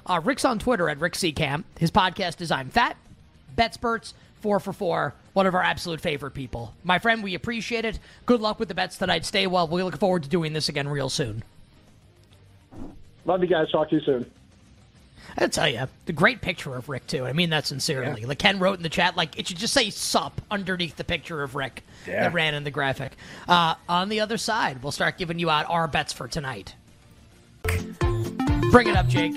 Uh, 0.05 0.21
Rick's 0.23 0.45
on 0.45 0.59
Twitter 0.59 0.89
at 0.89 0.99
Rick 0.99 1.13
Seacamp. 1.13 1.63
His 1.77 1.91
podcast 1.91 2.39
is 2.41 2.51
I'm 2.51 2.69
Fat. 2.69 2.95
BetSperts, 3.57 4.13
four 4.41 4.59
for 4.59 4.71
four, 4.71 5.15
one 5.33 5.45
of 5.47 5.55
our 5.55 5.63
absolute 5.63 5.99
favorite 5.99 6.31
people. 6.31 6.73
My 6.83 6.99
friend, 6.99 7.23
we 7.23 7.35
appreciate 7.35 7.85
it. 7.85 7.99
Good 8.25 8.39
luck 8.39 8.59
with 8.59 8.69
the 8.69 8.75
bets 8.75 8.97
tonight. 8.97 9.25
Stay 9.25 9.47
well. 9.47 9.67
We 9.67 9.83
look 9.83 9.97
forward 9.97 10.23
to 10.23 10.29
doing 10.29 10.53
this 10.53 10.69
again 10.69 10.87
real 10.87 11.09
soon. 11.09 11.43
Love 13.25 13.41
you 13.41 13.47
guys. 13.47 13.69
Talk 13.71 13.89
to 13.89 13.95
you 13.95 14.01
soon. 14.01 14.31
I'll 15.39 15.49
tell 15.49 15.67
you, 15.67 15.87
the 16.05 16.13
great 16.13 16.41
picture 16.41 16.75
of 16.75 16.89
Rick 16.89 17.05
too. 17.07 17.25
I 17.25 17.33
mean 17.33 17.51
that 17.51 17.67
sincerely. 17.67 18.25
Like 18.25 18.39
Ken 18.39 18.57
wrote 18.59 18.77
in 18.77 18.83
the 18.83 18.89
chat, 18.89 19.15
like 19.15 19.37
it 19.37 19.47
should 19.47 19.57
just 19.57 19.73
say 19.73 19.89
"sup" 19.91 20.41
underneath 20.49 20.95
the 20.95 21.03
picture 21.03 21.43
of 21.43 21.53
Rick 21.55 21.83
Yeah. 22.07 22.21
that 22.23 22.33
ran 22.33 22.55
in 22.55 22.63
the 22.63 22.71
graphic. 22.71 23.11
Uh, 23.47 23.75
on 23.87 24.09
the 24.09 24.19
other 24.19 24.37
side, 24.37 24.81
we'll 24.81 24.91
start 24.91 25.17
giving 25.17 25.37
you 25.37 25.49
out 25.49 25.65
our 25.69 25.87
bets 25.87 26.11
for 26.11 26.27
tonight. 26.27 26.73
Bring 28.71 28.87
it 28.87 28.95
up, 28.95 29.07
Jake. 29.07 29.33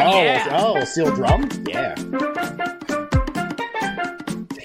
Oh, 0.00 0.12
Oh, 0.18 0.22
yeah. 0.22 0.48
oh, 0.52 0.84
steel 0.84 1.14
drum? 1.14 1.48
Yeah. 1.66 1.94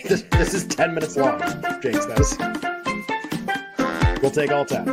This, 0.08 0.22
this 0.32 0.54
is 0.54 0.68
10 0.68 0.94
minutes 0.94 1.18
long, 1.18 1.40
Jake 1.82 1.96
says. 1.96 2.38
We'll 4.22 4.32
take 4.32 4.52
all 4.52 4.64
10. 4.66 4.86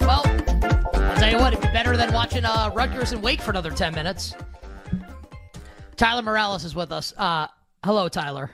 Well, 0.00 0.22
I'll 0.94 1.16
tell 1.16 1.30
you 1.30 1.38
what, 1.38 1.52
it'd 1.52 1.60
be 1.60 1.68
better 1.72 1.96
than 1.96 2.12
watching 2.12 2.44
uh, 2.44 2.70
Rutgers 2.74 3.12
and 3.12 3.22
Wake 3.22 3.40
for 3.40 3.50
another 3.50 3.70
10 3.70 3.94
minutes. 3.94 4.34
Tyler 5.96 6.22
Morales 6.22 6.64
is 6.64 6.74
with 6.74 6.92
us. 6.92 7.12
Uh, 7.16 7.48
hello, 7.84 8.08
Tyler. 8.08 8.50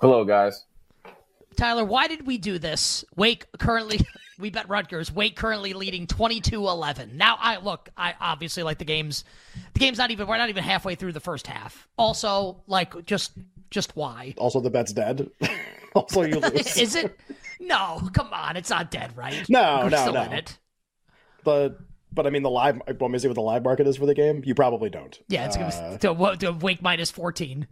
Hello, 0.00 0.24
guys. 0.24 0.64
Tyler, 1.56 1.84
why 1.84 2.06
did 2.08 2.26
we 2.26 2.38
do 2.38 2.58
this? 2.58 3.04
Wake 3.16 3.46
currently, 3.58 4.00
we 4.38 4.50
bet 4.50 4.68
Rutgers. 4.68 5.12
Wake 5.12 5.36
currently 5.36 5.72
leading 5.72 6.06
22-11. 6.06 7.12
Now, 7.14 7.36
I 7.40 7.58
look, 7.58 7.88
I 7.96 8.14
obviously 8.20 8.62
like 8.62 8.78
the 8.78 8.84
games. 8.84 9.24
The 9.74 9.80
game's 9.80 9.98
not 9.98 10.10
even, 10.10 10.26
we're 10.26 10.38
not 10.38 10.48
even 10.48 10.62
halfway 10.64 10.94
through 10.94 11.12
the 11.12 11.20
first 11.20 11.46
half. 11.46 11.88
Also, 11.96 12.62
like, 12.66 13.06
just, 13.06 13.32
just 13.70 13.96
why? 13.96 14.34
Also, 14.38 14.60
the 14.60 14.70
bet's 14.70 14.92
dead. 14.92 15.30
also, 15.94 16.22
you 16.22 16.38
lose. 16.40 16.76
Is 16.76 16.94
it? 16.94 17.18
No, 17.60 18.00
come 18.12 18.28
on, 18.32 18.56
it's 18.56 18.70
not 18.70 18.90
dead, 18.90 19.16
right? 19.16 19.44
No, 19.48 19.80
We're 19.84 19.90
no, 19.90 19.96
still 19.96 20.12
no. 20.14 20.22
in 20.24 20.32
it. 20.34 20.58
but, 21.44 21.78
but 22.12 22.26
I 22.26 22.30
mean, 22.30 22.42
the 22.42 22.50
live, 22.50 22.80
want 23.00 23.00
me 23.12 23.12
to 23.12 23.20
see 23.20 23.28
what 23.28 23.34
the 23.34 23.40
live 23.42 23.64
market 23.64 23.86
is 23.86 23.96
for 23.96 24.06
the 24.06 24.14
game? 24.14 24.42
You 24.44 24.54
probably 24.54 24.90
don't. 24.90 25.18
Yeah, 25.28 25.46
it's 25.46 25.56
Uh, 25.56 25.98
gonna 26.00 26.26
be 26.28 26.36
to, 26.38 26.52
to 26.52 26.52
Wake 26.64 26.82
minus 26.82 27.10
14. 27.10 27.66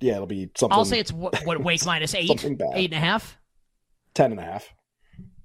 yeah, 0.00 0.14
it'll 0.14 0.26
be 0.26 0.50
something. 0.56 0.76
I'll 0.76 0.84
say 0.84 1.00
it's 1.00 1.12
what, 1.12 1.44
what 1.44 1.62
Wake 1.62 1.84
minus 1.84 2.14
eight, 2.14 2.30
eight 2.74 2.92
and 2.92 2.92
a 2.92 2.96
half. 2.96 3.36
10 4.14 4.30
and 4.32 4.40
a 4.40 4.44
half. 4.44 4.72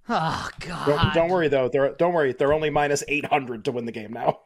Oh 0.10 0.50
God! 0.60 0.86
Don't, 0.86 1.13
don't 1.13 1.30
worry, 1.30 1.48
though. 1.48 1.70
They're, 1.70 1.94
don't 1.94 2.13
worry. 2.13 2.34
They're 2.34 2.52
only 2.54 2.70
minus 2.70 3.04
800 3.08 3.66
to 3.66 3.72
win 3.72 3.86
the 3.86 3.92
game 3.92 4.12
now. 4.13 4.39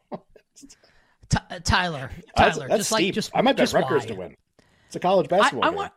Ty- 1.29 1.41
uh, 1.49 1.59
Tyler, 1.63 2.09
That's, 2.35 2.55
Tyler, 2.57 2.67
that's 2.69 2.79
just 2.79 2.89
steep. 2.91 3.05
like 3.07 3.13
just 3.13 3.31
I 3.35 3.41
might 3.41 3.53
bet 3.57 3.63
just 3.63 3.73
Rutgers 3.73 4.03
why? 4.03 4.07
to 4.07 4.13
win. 4.15 4.37
It's 4.85 4.95
a 4.95 4.99
college 4.99 5.27
basketball 5.29 5.63
I 5.65 5.69
game. 5.69 5.75
want. 5.75 5.91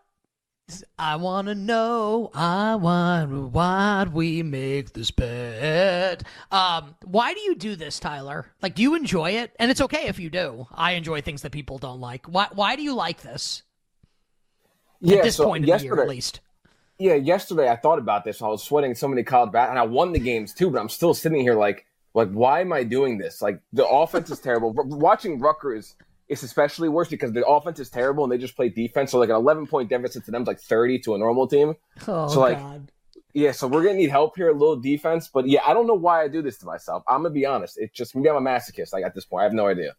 I 0.98 1.16
want 1.16 1.48
to 1.48 1.54
know. 1.56 2.30
I 2.32 2.76
want 2.76 3.50
why 3.52 4.06
we 4.12 4.42
make 4.44 4.92
this 4.92 5.10
bet. 5.10 6.22
Um, 6.52 6.94
why 7.04 7.34
do 7.34 7.40
you 7.40 7.54
do 7.56 7.74
this, 7.76 7.98
Tyler? 7.98 8.46
Like, 8.62 8.76
do 8.76 8.82
you 8.82 8.94
enjoy 8.94 9.32
it? 9.32 9.52
And 9.58 9.70
it's 9.70 9.80
okay 9.80 10.06
if 10.06 10.18
you 10.20 10.30
do. 10.30 10.66
I 10.72 10.92
enjoy 10.92 11.22
things 11.22 11.42
that 11.42 11.50
people 11.52 11.78
don't 11.78 12.00
like. 12.00 12.26
Why? 12.26 12.46
Why 12.52 12.76
do 12.76 12.82
you 12.82 12.94
like 12.94 13.20
this 13.22 13.62
Yeah, 15.00 15.18
at 15.18 15.24
this 15.24 15.36
so 15.36 15.44
point 15.46 15.62
in 15.64 15.66
the 15.66 15.68
yesterday, 15.68 15.94
year, 15.94 16.02
at 16.02 16.08
least? 16.08 16.40
Yeah, 17.00 17.14
yesterday 17.14 17.70
I 17.70 17.76
thought 17.76 17.98
about 17.98 18.24
this. 18.24 18.42
I 18.42 18.46
was 18.46 18.62
sweating 18.62 18.94
so 18.94 19.08
many 19.08 19.22
college 19.24 19.50
bat, 19.52 19.70
and 19.70 19.78
I 19.78 19.82
won 19.82 20.12
the 20.12 20.18
games 20.20 20.52
too. 20.52 20.70
But 20.70 20.80
I'm 20.80 20.88
still 20.90 21.14
sitting 21.14 21.40
here 21.40 21.54
like, 21.54 21.86
like, 22.12 22.30
why 22.30 22.60
am 22.60 22.72
I 22.72 22.84
doing 22.84 23.16
this? 23.16 23.40
Like, 23.40 23.60
the 23.72 23.86
offense 23.88 24.30
is 24.30 24.38
terrible. 24.38 24.74
R- 24.76 24.84
watching 24.84 25.40
Rutgers 25.40 25.96
is 26.28 26.42
especially 26.42 26.90
worse 26.90 27.08
because 27.08 27.32
the 27.32 27.44
offense 27.46 27.80
is 27.80 27.88
terrible 27.88 28.22
and 28.24 28.32
they 28.32 28.38
just 28.38 28.54
play 28.54 28.68
defense. 28.68 29.10
So 29.12 29.18
like 29.18 29.30
an 29.30 29.34
11 29.36 29.66
point 29.66 29.88
deficit 29.88 30.24
to 30.26 30.30
them 30.30 30.42
is 30.42 30.48
like 30.48 30.60
30 30.60 31.00
to 31.00 31.14
a 31.14 31.18
normal 31.18 31.48
team. 31.48 31.74
Oh 32.06 32.28
So, 32.28 32.40
like, 32.40 32.58
God! 32.58 32.92
Yeah, 33.32 33.52
so 33.52 33.66
we're 33.66 33.82
gonna 33.82 33.94
need 33.94 34.10
help 34.10 34.36
here, 34.36 34.50
a 34.50 34.52
little 34.52 34.76
defense. 34.76 35.28
But 35.32 35.48
yeah, 35.48 35.60
I 35.66 35.72
don't 35.72 35.86
know 35.86 35.94
why 35.94 36.22
I 36.22 36.28
do 36.28 36.42
this 36.42 36.58
to 36.58 36.66
myself. 36.66 37.02
I'm 37.08 37.22
gonna 37.22 37.34
be 37.34 37.46
honest. 37.46 37.78
It's 37.78 37.96
just 37.96 38.14
maybe 38.14 38.28
I'm 38.28 38.36
a 38.36 38.40
masochist. 38.50 38.92
Like 38.92 39.04
at 39.04 39.14
this 39.14 39.24
point, 39.24 39.40
I 39.40 39.44
have 39.44 39.54
no 39.54 39.66
idea. 39.68 39.94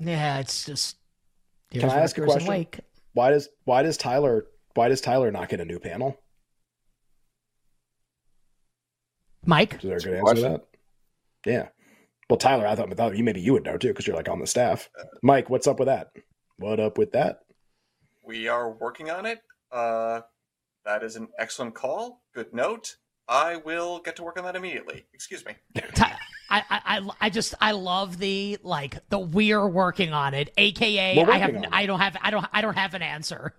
Yeah, 0.00 0.38
it's 0.38 0.64
just. 0.66 0.96
Can 1.70 1.88
I 1.88 2.00
ask 2.00 2.16
a 2.18 2.22
question? 2.22 2.66
Why 3.12 3.30
does 3.30 3.48
why 3.64 3.82
does 3.82 3.96
Tyler 3.96 4.46
why 4.78 4.88
does 4.88 5.00
Tyler 5.00 5.32
not 5.32 5.48
get 5.48 5.60
a 5.60 5.64
new 5.64 5.80
panel? 5.80 6.16
Mike, 9.44 9.74
Is 9.74 9.82
there 9.82 9.96
a 9.96 10.00
good 10.00 10.14
a 10.14 10.18
answer 10.18 10.34
to 10.36 10.40
that? 10.42 10.64
Yeah. 11.44 11.68
Well, 12.30 12.36
Tyler, 12.36 12.64
I 12.64 12.76
thought, 12.76 12.92
I 12.92 12.94
thought 12.94 13.16
you 13.16 13.24
maybe 13.24 13.40
you 13.40 13.54
would 13.54 13.64
know 13.64 13.76
too 13.76 13.88
because 13.88 14.06
you're 14.06 14.14
like 14.14 14.28
on 14.28 14.38
the 14.38 14.46
staff. 14.46 14.88
Mike, 15.20 15.50
what's 15.50 15.66
up 15.66 15.80
with 15.80 15.86
that? 15.86 16.12
What 16.58 16.78
up 16.78 16.96
with 16.96 17.10
that? 17.10 17.40
We 18.24 18.46
are 18.46 18.70
working 18.70 19.10
on 19.10 19.26
it. 19.26 19.40
Uh, 19.72 20.20
that 20.84 21.02
is 21.02 21.16
an 21.16 21.26
excellent 21.40 21.74
call. 21.74 22.22
Good 22.32 22.54
note. 22.54 22.98
I 23.26 23.56
will 23.56 23.98
get 23.98 24.14
to 24.16 24.22
work 24.22 24.38
on 24.38 24.44
that 24.44 24.54
immediately. 24.54 25.06
Excuse 25.12 25.44
me. 25.44 25.54
Ty- 25.94 26.16
I, 26.50 26.62
I, 26.70 27.08
I, 27.20 27.30
just 27.30 27.54
I 27.60 27.72
love 27.72 28.18
the 28.18 28.58
like 28.62 28.98
the 29.10 29.18
we're 29.18 29.66
working 29.66 30.12
on 30.12 30.32
it, 30.34 30.52
aka 30.56 31.22
I 31.22 31.38
have 31.38 31.64
I 31.72 31.86
don't 31.86 32.00
have 32.00 32.16
I 32.22 32.30
don't 32.30 32.46
I 32.52 32.60
don't 32.62 32.76
have 32.76 32.94
an 32.94 33.02
answer. 33.02 33.54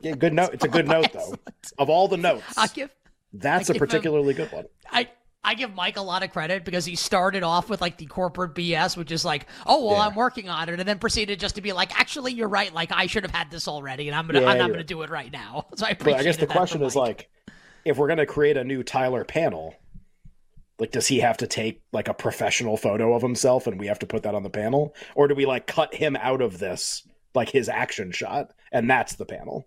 Yeah, 0.00 0.14
good 0.14 0.32
note. 0.32 0.50
It's 0.54 0.64
a 0.64 0.68
good 0.68 0.86
note 0.96 1.12
though. 1.12 1.34
Of 1.78 1.90
all 1.90 2.08
the 2.08 2.16
notes, 2.16 2.44
I 2.56 2.68
give 2.68 2.90
that's 3.32 3.70
I 3.70 3.72
a 3.72 3.74
give 3.74 3.82
him- 3.82 3.86
particularly 3.88 4.34
good 4.34 4.52
one. 4.52 4.66
I 4.90 5.08
I 5.44 5.54
give 5.54 5.74
Mike 5.74 5.96
a 5.96 6.02
lot 6.02 6.22
of 6.22 6.30
credit 6.30 6.64
because 6.64 6.84
he 6.84 6.94
started 6.94 7.42
off 7.42 7.68
with 7.68 7.80
like 7.80 7.96
the 7.98 8.06
corporate 8.06 8.54
BS, 8.54 8.96
which 8.96 9.10
is 9.10 9.24
like, 9.24 9.46
oh 9.66 9.84
well, 9.86 9.96
Yeah. 9.96 10.06
I'm 10.06 10.14
working 10.14 10.48
on 10.48 10.68
it, 10.68 10.78
and 10.78 10.88
then 10.88 11.00
proceeded 11.00 11.40
just 11.40 11.56
to 11.56 11.60
be 11.60 11.72
like, 11.72 11.98
actually, 11.98 12.32
you're 12.32 12.46
right. 12.48 12.72
Like 12.72 12.92
I 12.92 13.06
should 13.06 13.24
have 13.24 13.32
had 13.34 13.50
this 13.50 13.66
already, 13.66 14.06
and 14.08 14.14
I'm 14.16 14.28
gonna 14.28 14.42
Yeah, 14.42 14.48
I'm 14.50 14.58
not 14.58 14.70
gonna 14.70 14.84
do 14.84 15.02
it 15.02 15.10
right 15.10 15.32
now. 15.32 15.66
So 15.76 15.86
I 15.86 15.94
But. 15.94 16.14
I 16.14 16.22
guess 16.22 16.36
the 16.36 16.46
question 16.46 16.82
is 16.84 16.94
like, 16.94 17.28
if 17.84 17.96
we're 17.96 18.06
gonna 18.06 18.26
create 18.26 18.56
a 18.56 18.62
new 18.62 18.84
Tyler 18.84 19.24
panel, 19.24 19.74
like 20.82 20.90
does 20.90 21.06
he 21.06 21.20
have 21.20 21.36
to 21.38 21.46
take 21.46 21.80
like 21.92 22.08
a 22.08 22.14
professional 22.14 22.76
photo 22.76 23.14
of 23.14 23.22
himself 23.22 23.66
and 23.68 23.78
we 23.78 23.86
have 23.86 24.00
to 24.00 24.06
put 24.06 24.24
that 24.24 24.34
on 24.34 24.42
the 24.42 24.50
panel, 24.50 24.94
or 25.14 25.28
do 25.28 25.34
we 25.34 25.46
like 25.46 25.66
cut 25.66 25.94
him 25.94 26.16
out 26.16 26.42
of 26.42 26.58
this, 26.58 27.06
like 27.34 27.48
his 27.48 27.68
action 27.68 28.10
shot, 28.10 28.52
and 28.72 28.90
that's 28.90 29.14
the 29.14 29.24
panel? 29.24 29.64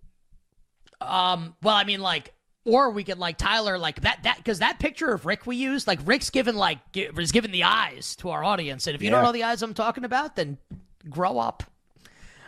Um, 1.02 1.56
well, 1.64 1.76
I 1.76 1.84
mean, 1.86 2.02
like, 2.02 2.34
or 2.66 2.90
we 2.90 3.04
could 3.04 3.18
like 3.20 3.38
Tyler, 3.38 3.78
like 3.78 4.02
that, 4.02 4.24
that 4.24 4.38
because 4.38 4.60
that 4.60 4.80
picture 4.80 5.14
of 5.14 5.26
Rick 5.26 5.46
we 5.46 5.56
used, 5.56 5.88
like 5.88 6.00
Rick's 6.06 6.30
given 6.30 6.56
like 6.56 6.80
gi- 6.92 7.10
is 7.18 7.32
giving 7.32 7.52
the 7.52 7.64
eyes 7.64 8.16
to 8.18 8.30
our 8.30 8.44
audience, 8.44 8.88
and 8.88 8.96
if 8.96 9.02
you 9.02 9.10
don't 9.10 9.24
know 9.24 9.32
the 9.32 9.44
eyes 9.44 9.62
I'm 9.62 9.74
talking 9.74 10.04
about, 10.04 10.36
then 10.36 10.58
grow 11.10 11.38
up. 11.40 11.64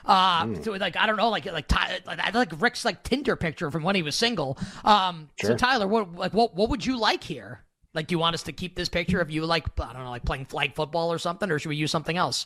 Uh, 0.06 0.46
Hmm. 0.46 0.62
so 0.64 0.72
like 0.72 0.96
I 0.98 1.06
don't 1.06 1.18
know, 1.18 1.30
like 1.30 1.46
like 1.46 1.68
Ty, 1.68 2.00
like 2.06 2.20
I 2.20 2.32
like 2.32 2.60
Rick's 2.62 2.84
like 2.86 3.04
Tinder 3.04 3.36
picture 3.36 3.70
from 3.70 3.84
when 3.84 3.96
he 3.96 4.02
was 4.02 4.16
single. 4.16 4.58
Um, 4.84 5.30
so 5.42 5.56
Tyler, 5.56 5.88
what 5.88 6.14
like 6.16 6.34
what 6.34 6.56
what 6.56 6.70
would 6.70 6.86
you 6.86 6.98
like 6.98 7.24
here? 7.24 7.62
Like, 7.98 8.06
do 8.06 8.14
you 8.14 8.20
want 8.20 8.36
us 8.36 8.44
to 8.44 8.52
keep 8.52 8.76
this 8.76 8.90
picture 8.90 9.20
of 9.22 9.32
you 9.32 9.44
like 9.44 9.66
I 9.82 9.92
don't 9.92 10.04
know, 10.04 10.12
like 10.12 10.24
playing 10.24 10.46
flag 10.46 10.76
football 10.76 11.12
or 11.12 11.18
something, 11.18 11.50
or 11.50 11.58
should 11.58 11.70
we 11.70 11.78
use 11.78 11.90
something 11.90 12.16
else? 12.16 12.46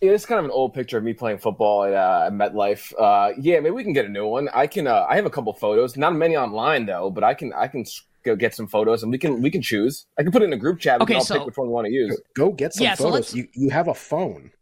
Yeah, 0.00 0.12
it's 0.12 0.24
kind 0.24 0.38
of 0.38 0.46
an 0.46 0.50
old 0.50 0.72
picture 0.72 0.96
of 0.96 1.04
me 1.04 1.12
playing 1.12 1.36
football 1.40 1.84
at, 1.84 1.92
uh, 1.92 2.30
MetLife. 2.32 2.90
Uh, 2.98 3.34
yeah, 3.38 3.60
maybe 3.60 3.72
we 3.72 3.84
can 3.84 3.92
get 3.92 4.06
a 4.06 4.08
new 4.08 4.26
one. 4.26 4.48
I 4.54 4.66
can. 4.66 4.86
Uh, 4.86 5.04
I 5.06 5.16
have 5.16 5.26
a 5.26 5.30
couple 5.30 5.52
photos, 5.52 5.94
not 5.98 6.14
many 6.14 6.38
online 6.38 6.86
though, 6.86 7.10
but 7.10 7.22
I 7.22 7.34
can. 7.34 7.52
I 7.52 7.66
can 7.68 7.84
go 8.22 8.34
get 8.34 8.54
some 8.54 8.66
photos, 8.66 9.02
and 9.02 9.12
we 9.12 9.18
can 9.18 9.42
we 9.42 9.50
can 9.50 9.60
choose. 9.60 10.06
I 10.18 10.22
can 10.22 10.32
put 10.32 10.40
it 10.40 10.46
in 10.46 10.54
a 10.54 10.56
group 10.56 10.80
chat. 10.80 11.00
We 11.00 11.02
Okay, 11.02 11.12
can 11.12 11.18
all 11.18 11.24
so- 11.26 11.34
pick 11.40 11.46
which 11.48 11.58
one 11.58 11.66
we 11.66 11.74
want 11.74 11.86
to 11.88 11.92
use. 11.92 12.18
Go 12.34 12.50
get 12.50 12.72
some 12.72 12.84
Yeah, 12.84 12.94
so 12.94 13.10
photos. 13.10 13.34
you 13.34 13.46
you 13.52 13.68
have 13.68 13.88
a 13.88 13.94
phone. 13.94 14.52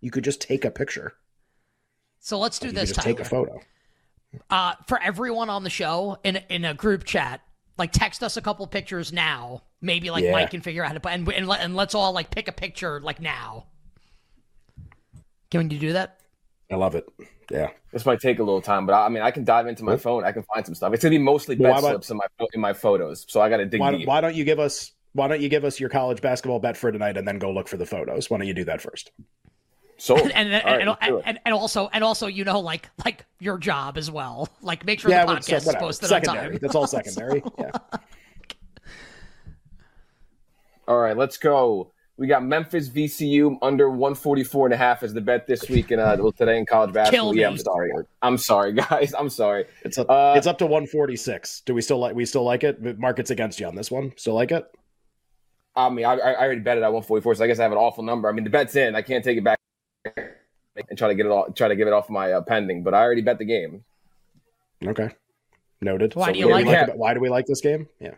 You 0.00 0.10
could 0.10 0.24
just 0.24 0.40
take 0.40 0.64
a 0.64 0.70
picture. 0.72 1.12
So 2.18 2.40
let's 2.40 2.58
do 2.58 2.66
you 2.66 2.72
this. 2.72 2.90
could 2.90 2.96
just 2.96 3.00
Tyler. 3.06 3.16
take 3.18 3.24
a 3.24 3.28
photo. 3.28 3.60
uh, 4.50 4.74
for 4.88 5.00
everyone 5.00 5.48
on 5.48 5.62
the 5.62 5.70
show 5.70 6.18
in 6.24 6.40
in 6.48 6.64
a 6.64 6.74
group 6.74 7.04
chat, 7.04 7.40
like 7.78 7.92
text 7.92 8.22
us 8.22 8.36
a 8.36 8.42
couple 8.42 8.66
pictures 8.66 9.12
now. 9.12 9.62
Maybe 9.80 10.10
like 10.10 10.24
Yeah. 10.24 10.32
Mike 10.32 10.50
can 10.50 10.60
figure 10.60 10.82
out 10.82 10.88
how 10.88 10.94
to 10.94 11.00
put 11.00 11.12
and 11.12 11.28
and, 11.32 11.46
let, 11.46 11.60
and 11.60 11.76
let's 11.76 11.94
all 11.94 12.12
like 12.12 12.30
pick 12.30 12.48
a 12.48 12.52
picture 12.52 13.00
like 13.00 13.20
now. 13.20 13.66
Can 15.50 15.70
you 15.70 15.78
do 15.78 15.92
that? 15.94 16.20
I 16.70 16.74
love 16.76 16.94
it. 16.94 17.06
Yeah. 17.50 17.70
This 17.92 18.04
might 18.04 18.20
take 18.20 18.38
a 18.38 18.42
little 18.42 18.60
time, 18.60 18.84
but 18.84 18.92
I, 18.92 19.06
I 19.06 19.08
mean, 19.08 19.22
I 19.22 19.30
can 19.30 19.44
dive 19.44 19.66
into 19.66 19.82
my 19.84 19.92
Yep. 19.92 20.00
phone. 20.02 20.24
I 20.24 20.32
can 20.32 20.42
find 20.54 20.66
some 20.66 20.74
stuff. 20.74 20.92
It's 20.92 21.02
gonna 21.02 21.10
be 21.16 21.18
mostly 21.18 21.56
Well, 21.56 21.72
bet 21.72 21.82
why 21.82 21.88
about- 21.90 22.04
slips 22.04 22.10
in 22.10 22.16
my 22.18 22.46
in 22.52 22.60
my 22.60 22.72
photos, 22.74 23.24
so 23.28 23.40
I 23.40 23.48
got 23.48 23.56
to 23.58 23.66
dig 23.66 23.80
Why, 23.80 23.92
deep. 23.96 24.06
why 24.06 24.20
don't 24.20 24.34
you 24.34 24.44
give 24.44 24.58
us 24.58 24.92
why 25.14 25.26
don't 25.26 25.40
you 25.40 25.48
give 25.48 25.64
us 25.64 25.80
your 25.80 25.88
college 25.88 26.20
basketball 26.20 26.58
bet 26.60 26.76
for 26.76 26.92
tonight 26.92 27.16
and 27.16 27.26
then 27.26 27.38
go 27.38 27.50
look 27.50 27.66
for 27.68 27.78
the 27.78 27.86
photos? 27.86 28.28
Why 28.28 28.36
don't 28.38 28.46
you 28.46 28.52
do 28.54 28.64
that 28.64 28.82
first? 28.82 29.10
So 30.00 30.16
And 30.16 30.32
and, 30.32 30.54
All 30.54 30.70
right, 30.70 30.80
and, 30.80 30.88
let's 30.90 30.98
and, 31.02 31.22
and, 31.26 31.40
and 31.44 31.54
also 31.54 31.88
and 31.92 32.04
also 32.04 32.28
you 32.28 32.44
know 32.44 32.60
like 32.60 32.88
like 33.04 33.26
your 33.40 33.58
job 33.58 33.98
as 33.98 34.10
well. 34.10 34.48
Like 34.62 34.86
make 34.86 35.00
sure 35.00 35.10
yeah, 35.10 35.26
the 35.26 35.34
but 35.34 35.44
so- 35.44 35.52
podcast 35.52 35.56
is 35.56 35.66
whatever. 35.66 35.84
posted 35.86 36.12
on 36.12 36.22
time. 36.22 36.58
That's 36.60 36.74
all 36.74 36.86
secondary. 36.98 37.42
Yeah. 37.58 37.70
All 40.86 40.98
right, 40.98 41.16
let's 41.16 41.36
go. 41.36 41.92
We 42.16 42.26
got 42.26 42.42
Memphis 42.44 42.88
VCU 42.88 43.58
under 43.62 43.88
144 43.90 44.66
and 44.66 44.74
a 44.74 44.76
half 44.76 45.02
as 45.02 45.14
the 45.14 45.20
bet 45.20 45.46
this 45.46 45.68
week 45.68 45.90
and 45.92 46.00
uh, 46.00 46.16
well, 46.18 46.32
today 46.32 46.58
in 46.58 46.66
college 46.66 46.92
basketball. 46.92 47.32
Kill 47.32 47.36
Yeah, 47.36 47.48
me. 47.48 47.52
I'm 47.52 47.58
sorry. 47.58 47.92
I'm 48.22 48.38
sorry, 48.38 48.72
guys. 48.90 49.14
I'm 49.16 49.28
sorry. 49.28 49.66
It's 49.84 49.98
up, 49.98 50.08
Uh, 50.10 50.34
it's 50.36 50.46
up 50.46 50.58
to 50.58 50.64
146. 50.66 51.60
Do 51.60 51.74
we 51.74 51.82
still 51.82 51.98
like 51.98 52.16
we 52.16 52.24
still 52.24 52.42
like 52.42 52.64
it? 52.64 52.82
The 52.82 52.94
Market's 52.94 53.30
against 53.30 53.60
you 53.60 53.66
on 53.66 53.74
this 53.76 53.90
one. 53.90 54.12
Still 54.16 54.34
like 54.34 54.50
it? 54.50 54.66
I 55.76 55.90
mean, 55.90 56.06
I, 56.06 56.14
I 56.14 56.42
already 56.42 56.60
bet 56.60 56.76
it 56.78 56.80
at 56.82 56.92
144, 56.92 57.36
so 57.36 57.44
I 57.44 57.46
guess 57.46 57.60
I 57.60 57.62
have 57.62 57.70
an 57.72 57.78
awful 57.78 58.02
number. 58.02 58.28
I 58.28 58.32
mean, 58.32 58.42
the 58.44 58.50
bet's 58.50 58.74
in. 58.74 58.96
I 58.96 59.02
can't 59.02 59.22
take 59.22 59.38
it 59.38 59.44
back 59.44 59.57
and 60.04 60.96
try 60.98 61.08
to 61.08 61.14
get 61.14 61.26
it 61.26 61.32
all, 61.32 61.50
try 61.52 61.68
to 61.68 61.76
give 61.76 61.88
it 61.88 61.92
off 61.92 62.08
my 62.10 62.32
uh, 62.32 62.40
pending. 62.42 62.82
But 62.82 62.94
I 62.94 62.98
already 63.02 63.22
bet 63.22 63.38
the 63.38 63.44
game. 63.44 63.84
Okay. 64.84 65.10
Noted. 65.80 66.14
Why 66.14 66.26
So 66.28 66.32
do 66.32 66.38
you 66.38 66.46
what 66.48 66.64
like 66.64 66.66
we 66.66 66.74
it? 66.92 66.96
why 66.98 67.14
do 67.14 67.20
we 67.20 67.28
like 67.28 67.46
this 67.46 67.60
game? 67.60 67.88
Yeah. 68.00 68.14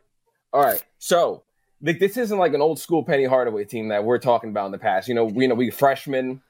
All 0.52 0.62
right, 0.62 0.82
so 0.98 1.44
th- 1.84 2.00
this 2.00 2.16
isn't 2.16 2.36
like 2.38 2.54
an 2.54 2.60
old 2.60 2.80
school 2.80 3.04
Penny 3.04 3.24
Hardaway 3.24 3.64
team 3.64 3.88
that 3.88 4.02
we're 4.04 4.18
talking 4.18 4.50
about 4.50 4.66
in 4.66 4.72
the 4.72 4.78
past. 4.78 5.08
You 5.08 5.14
know, 5.14 5.24
we 5.26 5.44
you 5.44 5.48
know 5.48 5.54
we 5.54 5.70
freshmen, 5.70 6.42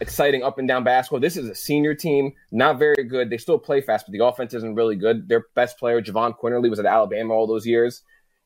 exciting 0.00 0.42
up 0.42 0.58
and 0.58 0.68
down 0.68 0.84
basketball. 0.84 1.20
This 1.20 1.36
is 1.38 1.48
a 1.48 1.54
senior 1.54 1.94
team, 1.94 2.32
not 2.52 2.78
very 2.78 3.04
good. 3.04 3.30
They 3.30 3.38
still 3.38 3.58
play 3.58 3.80
fast, 3.80 4.06
but 4.06 4.12
the 4.12 4.24
offense 4.24 4.52
isn't 4.54 4.74
really 4.74 4.96
good. 4.96 5.28
Their 5.28 5.44
best 5.54 5.78
player, 5.78 6.02
Jahvon 6.02 6.34
Quinerly, 6.38 6.68
was 6.68 6.78
at 6.78 6.84
Alabama 6.86 7.32
all 7.32 7.46
those 7.46 7.66
years. 7.66 8.02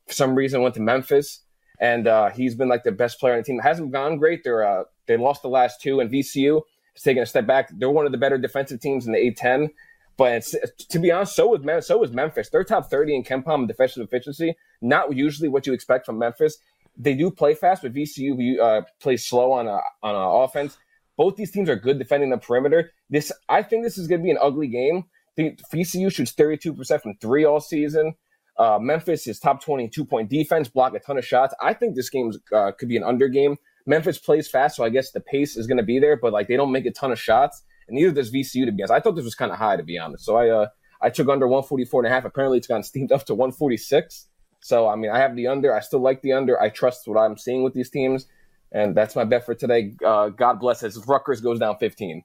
For 0.07 0.13
some 0.13 0.33
reason, 0.35 0.61
went 0.61 0.75
to 0.75 0.81
Memphis, 0.81 1.41
and 1.81 2.07
uh, 2.07 2.29
he's 2.29 2.55
been 2.55 2.69
like 2.69 2.83
the 2.83 2.91
best 2.91 3.19
player 3.19 3.33
on 3.33 3.39
the 3.39 3.43
team. 3.43 3.59
It 3.59 3.63
hasn't 3.63 3.91
gone 3.91 4.17
great. 4.17 4.43
They're 4.43 4.63
uh, 4.65 4.83
they 5.07 5.17
lost 5.17 5.41
the 5.41 5.49
last 5.49 5.81
two, 5.81 5.99
and 5.99 6.09
VCU 6.09 6.61
has 6.93 7.03
taken 7.03 7.23
a 7.23 7.25
step 7.25 7.47
back. 7.47 7.69
They're 7.77 7.89
one 7.89 8.05
of 8.05 8.11
the 8.11 8.17
better 8.19 8.37
defensive 8.37 8.79
teams 8.79 9.07
in 9.07 9.11
the 9.11 9.17
A10. 9.17 9.69
But 10.15 10.45
to 10.89 10.99
be 10.99 11.11
honest, 11.11 11.35
so 11.35 11.47
was 11.47 11.87
so 11.87 11.97
was 11.97 12.11
Memphis. 12.11 12.49
They're 12.49 12.63
top 12.63 12.89
thirty 12.89 13.15
in 13.15 13.23
KenPom 13.23 13.67
defensive 13.67 14.03
efficiency. 14.03 14.55
Not 14.81 15.15
usually 15.15 15.49
what 15.49 15.65
you 15.65 15.73
expect 15.73 16.05
from 16.05 16.19
Memphis. 16.19 16.57
They 16.95 17.15
do 17.15 17.31
play 17.31 17.55
fast, 17.55 17.81
but 17.81 17.93
VCU 17.93 18.59
uh, 18.59 18.81
plays 18.99 19.25
slow 19.25 19.51
on 19.51 19.67
a, 19.67 19.79
on 20.03 20.13
a 20.13 20.43
offense. 20.43 20.77
Both 21.17 21.37
these 21.37 21.49
teams 21.49 21.69
are 21.69 21.75
good 21.75 21.97
defending 21.97 22.29
the 22.29 22.37
perimeter. 22.37 22.91
This 23.09 23.31
I 23.49 23.63
think 23.63 23.83
this 23.83 23.97
is 23.97 24.07
going 24.07 24.21
to 24.21 24.23
be 24.23 24.31
an 24.31 24.37
ugly 24.39 24.67
game. 24.67 25.05
The 25.35 25.57
VCU 25.73 26.13
shoots 26.13 26.33
thirty 26.33 26.57
two 26.57 26.73
percent 26.75 27.01
from 27.01 27.15
three 27.19 27.43
all 27.43 27.59
season. 27.59 28.13
Uh, 28.57 28.77
Memphis 28.79 29.27
is 29.27 29.39
top 29.39 29.63
twenty 29.63 29.87
two 29.87 30.05
point 30.05 30.29
defense, 30.29 30.67
block 30.67 30.93
a 30.93 30.99
ton 30.99 31.17
of 31.17 31.25
shots. 31.25 31.53
I 31.61 31.73
think 31.73 31.95
this 31.95 32.09
game 32.09 32.31
uh, 32.53 32.71
could 32.77 32.89
be 32.89 32.97
an 32.97 33.03
under 33.03 33.27
game. 33.27 33.57
Memphis 33.85 34.19
plays 34.19 34.47
fast, 34.47 34.75
so 34.75 34.83
I 34.83 34.89
guess 34.89 35.11
the 35.11 35.21
pace 35.21 35.57
is 35.57 35.65
going 35.67 35.77
to 35.77 35.83
be 35.83 35.99
there, 35.99 36.15
but 36.15 36.33
like 36.33 36.47
they 36.47 36.57
don't 36.57 36.71
make 36.71 36.85
a 36.85 36.91
ton 36.91 37.11
of 37.11 37.19
shots, 37.19 37.63
and 37.87 37.95
neither 37.95 38.11
does 38.11 38.31
VCU 38.31 38.65
to 38.65 38.71
be 38.71 38.83
honest. 38.83 38.91
I 38.91 38.99
thought 38.99 39.15
this 39.15 39.25
was 39.25 39.35
kind 39.35 39.51
of 39.51 39.57
high 39.57 39.77
to 39.77 39.83
be 39.83 39.97
honest, 39.97 40.25
so 40.25 40.35
I 40.35 40.49
uh, 40.49 40.67
I 41.01 41.09
took 41.09 41.27
under 41.29 41.47
144 41.47 42.01
and 42.01 42.11
a 42.11 42.13
half. 42.13 42.25
Apparently, 42.25 42.57
it's 42.57 42.67
gotten 42.67 42.83
steamed 42.83 43.11
up 43.11 43.25
to 43.25 43.33
146. 43.33 44.27
So 44.59 44.87
I 44.87 44.95
mean, 44.95 45.09
I 45.09 45.17
have 45.17 45.35
the 45.35 45.47
under. 45.47 45.73
I 45.73 45.79
still 45.79 46.01
like 46.01 46.21
the 46.21 46.33
under. 46.33 46.61
I 46.61 46.69
trust 46.69 47.07
what 47.07 47.19
I'm 47.19 47.37
seeing 47.37 47.63
with 47.63 47.73
these 47.73 47.89
teams, 47.89 48.27
and 48.71 48.95
that's 48.95 49.15
my 49.15 49.23
bet 49.23 49.45
for 49.45 49.55
today. 49.55 49.93
Uh, 50.05 50.29
God 50.29 50.59
bless 50.59 50.83
us. 50.83 50.97
Rutgers 51.07 51.41
goes 51.41 51.59
down 51.59 51.77
15. 51.77 52.23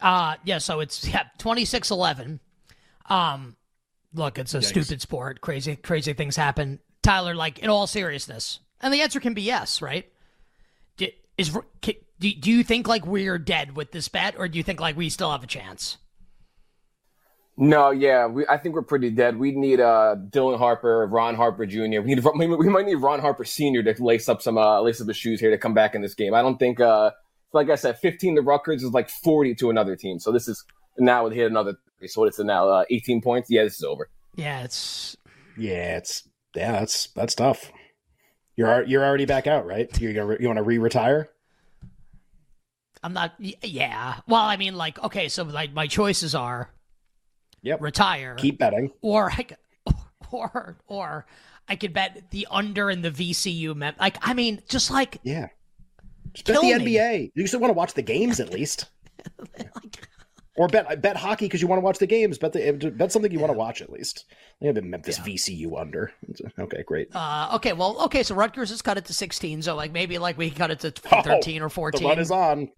Uh 0.00 0.34
yeah, 0.44 0.58
so 0.58 0.80
it's 0.80 1.06
yeah, 1.06 1.24
26-11. 1.38 2.40
Um 3.08 3.56
look, 4.14 4.38
it's 4.38 4.54
a 4.54 4.62
stupid 4.62 5.00
sport. 5.00 5.40
Crazy 5.40 5.76
crazy 5.76 6.12
things 6.12 6.36
happen. 6.36 6.80
Tyler, 7.02 7.34
like 7.34 7.58
in 7.58 7.70
all 7.70 7.86
seriousness. 7.86 8.60
And 8.80 8.92
the 8.92 9.00
answer 9.00 9.20
can 9.20 9.34
be 9.34 9.42
yes, 9.42 9.80
right? 9.82 10.10
Do, 10.96 11.08
is 11.38 11.56
ca- 11.82 12.00
do, 12.18 12.32
do 12.34 12.50
you 12.50 12.64
think 12.64 12.88
like 12.88 13.06
we're 13.06 13.38
dead 13.38 13.76
with 13.76 13.92
this 13.92 14.08
bet 14.08 14.34
or 14.38 14.48
do 14.48 14.58
you 14.58 14.64
think 14.64 14.80
like 14.80 14.96
we 14.96 15.08
still 15.08 15.30
have 15.30 15.42
a 15.42 15.46
chance? 15.46 15.98
No, 17.56 17.90
yeah, 17.90 18.26
we, 18.26 18.46
I 18.46 18.56
think 18.56 18.74
we're 18.74 18.82
pretty 18.82 19.10
dead. 19.10 19.38
We 19.38 19.52
need 19.52 19.78
uh, 19.78 20.16
Dylan 20.30 20.56
Harper, 20.56 21.06
Ron 21.06 21.34
Harper 21.34 21.66
Jr. 21.66 22.00
We 22.00 22.14
need 22.14 22.24
we 22.24 22.46
we 22.46 22.68
might 22.68 22.86
need 22.86 22.94
Ron 22.96 23.20
Harper 23.20 23.44
Sr. 23.44 23.82
to 23.82 24.02
lace 24.02 24.28
up 24.28 24.40
some 24.40 24.56
uh, 24.56 24.80
lace 24.80 25.00
up 25.00 25.08
his 25.08 25.18
shoes 25.18 25.38
here 25.38 25.50
to 25.50 25.58
come 25.58 25.74
back 25.74 25.94
in 25.94 26.00
this 26.00 26.14
game. 26.14 26.32
I 26.32 26.40
don't 26.40 26.58
think, 26.58 26.80
uh, 26.80 27.10
like 27.52 27.68
I 27.68 27.74
said, 27.74 27.98
15 27.98 28.36
to 28.36 28.42
Rutgers 28.42 28.82
is 28.82 28.92
like 28.92 29.10
40 29.10 29.54
to 29.56 29.68
another 29.68 29.96
team. 29.96 30.18
So 30.18 30.32
this 30.32 30.48
is 30.48 30.64
now 30.98 31.28
they 31.28 31.36
hit 31.36 31.50
another. 31.50 31.76
Three. 32.02 32.08
So 32.08 32.20
what 32.22 32.28
is 32.28 32.38
it 32.38 32.44
now? 32.44 32.68
Uh, 32.68 32.84
18 32.90 33.20
points. 33.22 33.48
Yeah, 33.50 33.64
this 33.64 33.78
is 33.78 33.84
over. 33.84 34.08
Yeah, 34.36 34.62
it's 34.64 35.16
Yeah, 35.56 35.96
it's 35.98 36.28
yeah, 36.54 36.72
that's 36.72 37.08
that's 37.08 37.34
tough. 37.34 37.70
You're 38.56 38.82
you're 38.84 39.04
already 39.04 39.24
back 39.24 39.46
out, 39.46 39.64
right? 39.66 39.88
You're 40.00 40.12
gonna, 40.12 40.36
you 40.40 40.46
want 40.46 40.58
to 40.58 40.62
re-retire? 40.62 41.28
I'm 43.02 43.12
not 43.12 43.32
yeah. 43.40 44.20
Well, 44.28 44.42
I 44.42 44.56
mean 44.56 44.74
like 44.76 45.02
okay, 45.02 45.28
so 45.28 45.42
like 45.44 45.72
my 45.72 45.86
choices 45.86 46.34
are 46.34 46.70
Yep. 47.62 47.80
retire 47.80 48.34
Keep 48.36 48.58
betting. 48.58 48.90
or 49.02 49.30
I 49.30 49.46
c- 49.48 49.94
or 50.30 50.76
or 50.86 51.26
I 51.68 51.76
could 51.76 51.92
bet 51.92 52.30
the 52.30 52.46
under 52.50 52.90
in 52.90 53.02
the 53.02 53.10
VCU 53.10 53.74
mem- 53.74 53.94
like 54.00 54.16
I 54.22 54.34
mean 54.34 54.62
just 54.68 54.90
like 54.90 55.18
Yeah. 55.22 55.48
Just 56.34 56.46
bet 56.46 56.56
the 56.60 56.78
me. 56.78 56.94
NBA. 56.96 57.32
You 57.34 57.46
still 57.46 57.60
want 57.60 57.70
to 57.70 57.76
watch 57.76 57.92
the 57.94 58.02
games 58.02 58.40
at 58.40 58.50
least, 58.50 58.86
like 59.38 60.08
or 60.56 60.68
bet 60.68 61.00
bet 61.00 61.16
hockey 61.16 61.46
because 61.46 61.62
you 61.62 61.66
want 61.68 61.78
to 61.80 61.84
watch 61.84 61.98
the 61.98 62.06
games. 62.06 62.38
Bet 62.38 62.52
the 62.52 62.72
bet 62.94 63.10
something 63.12 63.32
you 63.32 63.38
want 63.38 63.52
to 63.52 63.58
watch 63.58 63.80
at 63.82 63.90
least. 63.90 64.24
I 64.62 64.66
have 64.66 64.74
been 64.74 64.90
Memphis 64.90 65.18
VCU 65.18 65.80
under. 65.80 66.12
Okay, 66.58 66.82
great. 66.86 67.08
Uh, 67.14 67.50
okay, 67.54 67.72
well, 67.72 67.96
okay, 68.04 68.22
so 68.22 68.34
Rutgers 68.34 68.70
has 68.70 68.82
cut 68.82 68.96
it 68.98 69.04
to 69.06 69.14
16, 69.14 69.62
so 69.62 69.74
like 69.74 69.92
maybe 69.92 70.18
like 70.18 70.36
we 70.38 70.50
cut 70.50 70.70
it 70.70 70.80
to 70.80 70.92
Oh, 71.10 71.22
13 71.22 71.62
or 71.62 71.66
The 71.68 71.74
14. 71.74 72.08
run 72.08 72.18
is 72.18 72.30
on. 72.30 72.70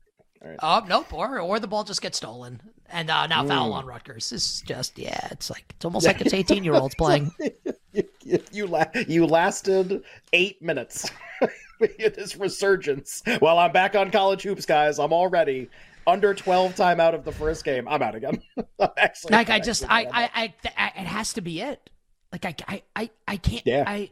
Oh, 0.63 0.85
nope, 0.87 1.13
or 1.15 1.41
or 1.41 1.59
the 1.59 1.67
ball 1.67 1.85
just 1.85 2.03
gets 2.03 2.19
stolen, 2.19 2.61
and 2.91 3.09
uh, 3.11 3.27
now 3.27 3.47
foul 3.47 3.71
Mm. 3.71 3.77
on 3.77 3.87
Rutgers. 3.87 4.29
This 4.29 4.45
is 4.45 4.61
just 4.61 4.99
yeah, 4.99 5.29
it's 5.31 5.49
like 5.49 5.65
it's 5.71 5.85
almost 5.87 6.07
like 6.07 6.21
it's 6.21 6.35
18 6.35 6.63
year 6.65 6.75
olds 6.75 6.95
playing. 6.99 7.33
you 7.93 8.39
you, 8.53 8.67
la- 8.67 8.85
you 9.09 9.27
lasted 9.27 10.03
eight 10.35 10.61
minutes. 10.61 11.11
this 11.99 12.37
resurgence. 12.37 13.23
Well, 13.41 13.59
I'm 13.59 13.73
back 13.73 13.95
on 13.97 14.11
college 14.11 14.43
hoops, 14.43 14.67
guys. 14.67 14.99
I'm 14.99 15.13
already 15.15 15.71
under 16.07 16.35
12 16.35 16.75
time 16.77 17.01
out 17.01 17.15
of 17.15 17.25
the 17.25 17.33
first 17.33 17.65
game. 17.65 17.87
I'm 17.89 18.03
out 18.03 18.15
again. 18.15 18.43
I'm 18.81 18.91
actually, 18.97 19.33
Like 19.33 19.51
I 19.51 19.61
just 19.61 19.85
I. 19.89 20.05
I, 20.05 20.31
I 20.35 20.55
I 20.77 20.87
it 21.01 21.07
has 21.07 21.33
to 21.35 21.41
be 21.41 21.61
it. 21.61 21.91
Like 22.33 22.45
I 22.45 22.55
I 22.67 22.83
I, 22.97 23.11
I 23.29 23.37
can't. 23.37 23.67
Yeah. 23.67 23.85
I. 23.87 24.11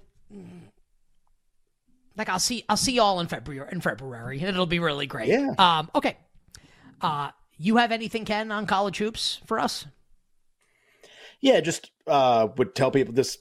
Like 2.17 2.29
I'll 2.29 2.39
see 2.39 2.65
I'll 2.69 2.77
see 2.77 2.93
y'all 2.93 3.21
in 3.21 3.27
February 3.27 3.69
in 3.73 3.81
February 3.81 4.39
and 4.41 4.49
it'll 4.49 4.67
be 4.67 4.79
really 4.79 5.07
great. 5.07 5.29
Yeah. 5.29 5.55
Um. 5.59 5.91
Okay. 5.95 6.17
Uh. 7.01 7.31
You 7.59 7.77
have 7.77 7.93
anything, 7.93 8.25
Ken, 8.25 8.51
on 8.51 8.67
college 8.67 8.99
hoops 8.99 9.41
for 9.47 9.61
us? 9.61 9.87
yeah, 11.41 11.61
just 11.61 11.91
uh 12.07 12.49
would 12.57 12.75
tell 12.75 12.91
people 12.91 13.13
this 13.15 13.39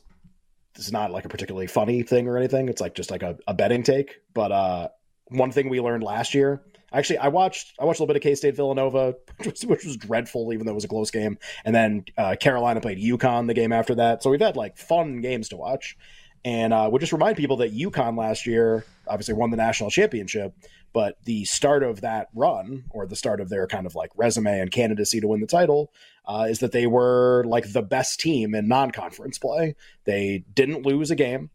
this 0.76 0.86
is 0.86 0.92
not 0.92 1.12
like 1.12 1.26
a 1.26 1.30
particularly 1.30 1.68
funny 1.68 2.04
thing 2.04 2.28
or 2.28 2.38
anything. 2.38 2.68
It's 2.70 2.82
like 2.82 2.96
just 2.96 3.12
like 3.12 3.24
a, 3.24 3.38
a 3.48 3.54
betting 3.54 3.84
take. 3.84 4.22
But 4.34 4.52
uh 4.52 4.88
one 5.28 5.52
thing 5.52 5.70
we 5.70 5.80
learned 5.80 6.04
last 6.04 6.34
year, 6.34 6.62
actually 6.92 7.18
I 7.20 7.28
watched 7.28 7.74
I 7.80 7.86
watched 7.86 8.00
a 8.00 8.04
little 8.04 8.14
bit 8.14 8.18
of 8.18 8.24
K 8.24 8.36
State 8.36 8.56
Villanova, 8.56 9.16
which 9.38 9.48
was, 9.48 9.66
which 9.66 9.86
was 9.86 9.98
dreadful, 9.98 10.54
even 10.54 10.66
though 10.66 10.74
it 10.74 10.76
was 10.76 10.86
a 10.86 10.90
close 10.90 11.12
game. 11.12 11.38
And 11.66 11.76
then 11.76 12.06
uh, 12.18 12.36
Carolina 12.40 12.82
played 12.82 13.00
UConn 13.00 13.48
the 13.48 13.54
game 13.54 13.72
after 13.72 13.96
that. 13.96 14.24
So 14.24 14.30
we've 14.30 14.42
had 14.42 14.56
like 14.56 14.78
fun 14.78 15.22
games 15.22 15.50
to 15.50 15.58
watch. 15.58 15.98
And 16.44 16.74
uh, 16.74 16.90
would 16.92 17.02
just 17.02 17.14
remind 17.14 17.38
people 17.38 17.58
that 17.58 17.76
UConn 17.76 18.18
last 18.18 18.48
year 18.48 18.84
obviously 19.08 19.36
won 19.36 19.52
the 19.52 19.58
national 19.58 19.92
championship, 19.92 20.56
but 20.94 21.18
the 21.26 21.46
start 21.46 21.84
of 21.84 22.02
that 22.02 22.30
run, 22.34 22.86
or 22.90 23.06
the 23.06 23.16
start 23.16 23.42
of 23.42 23.50
their 23.50 23.68
kind 23.68 23.86
of 23.86 23.94
like 23.94 24.10
resume 24.16 24.60
and 24.60 24.72
candidacy 24.72 25.20
to 25.22 25.28
win 25.28 25.42
the 25.42 25.48
title, 25.48 25.92
uh, 26.26 26.48
is 26.50 26.60
that 26.60 26.72
they 26.72 26.88
were 26.88 27.44
like 27.46 27.72
the 27.74 27.82
best 27.82 28.20
team 28.20 28.56
in 28.56 28.68
non-conference 28.68 29.38
play. 29.38 29.76
They 30.06 30.44
didn't 30.54 30.86
lose 30.86 31.12
a 31.12 31.16
game. 31.16 31.52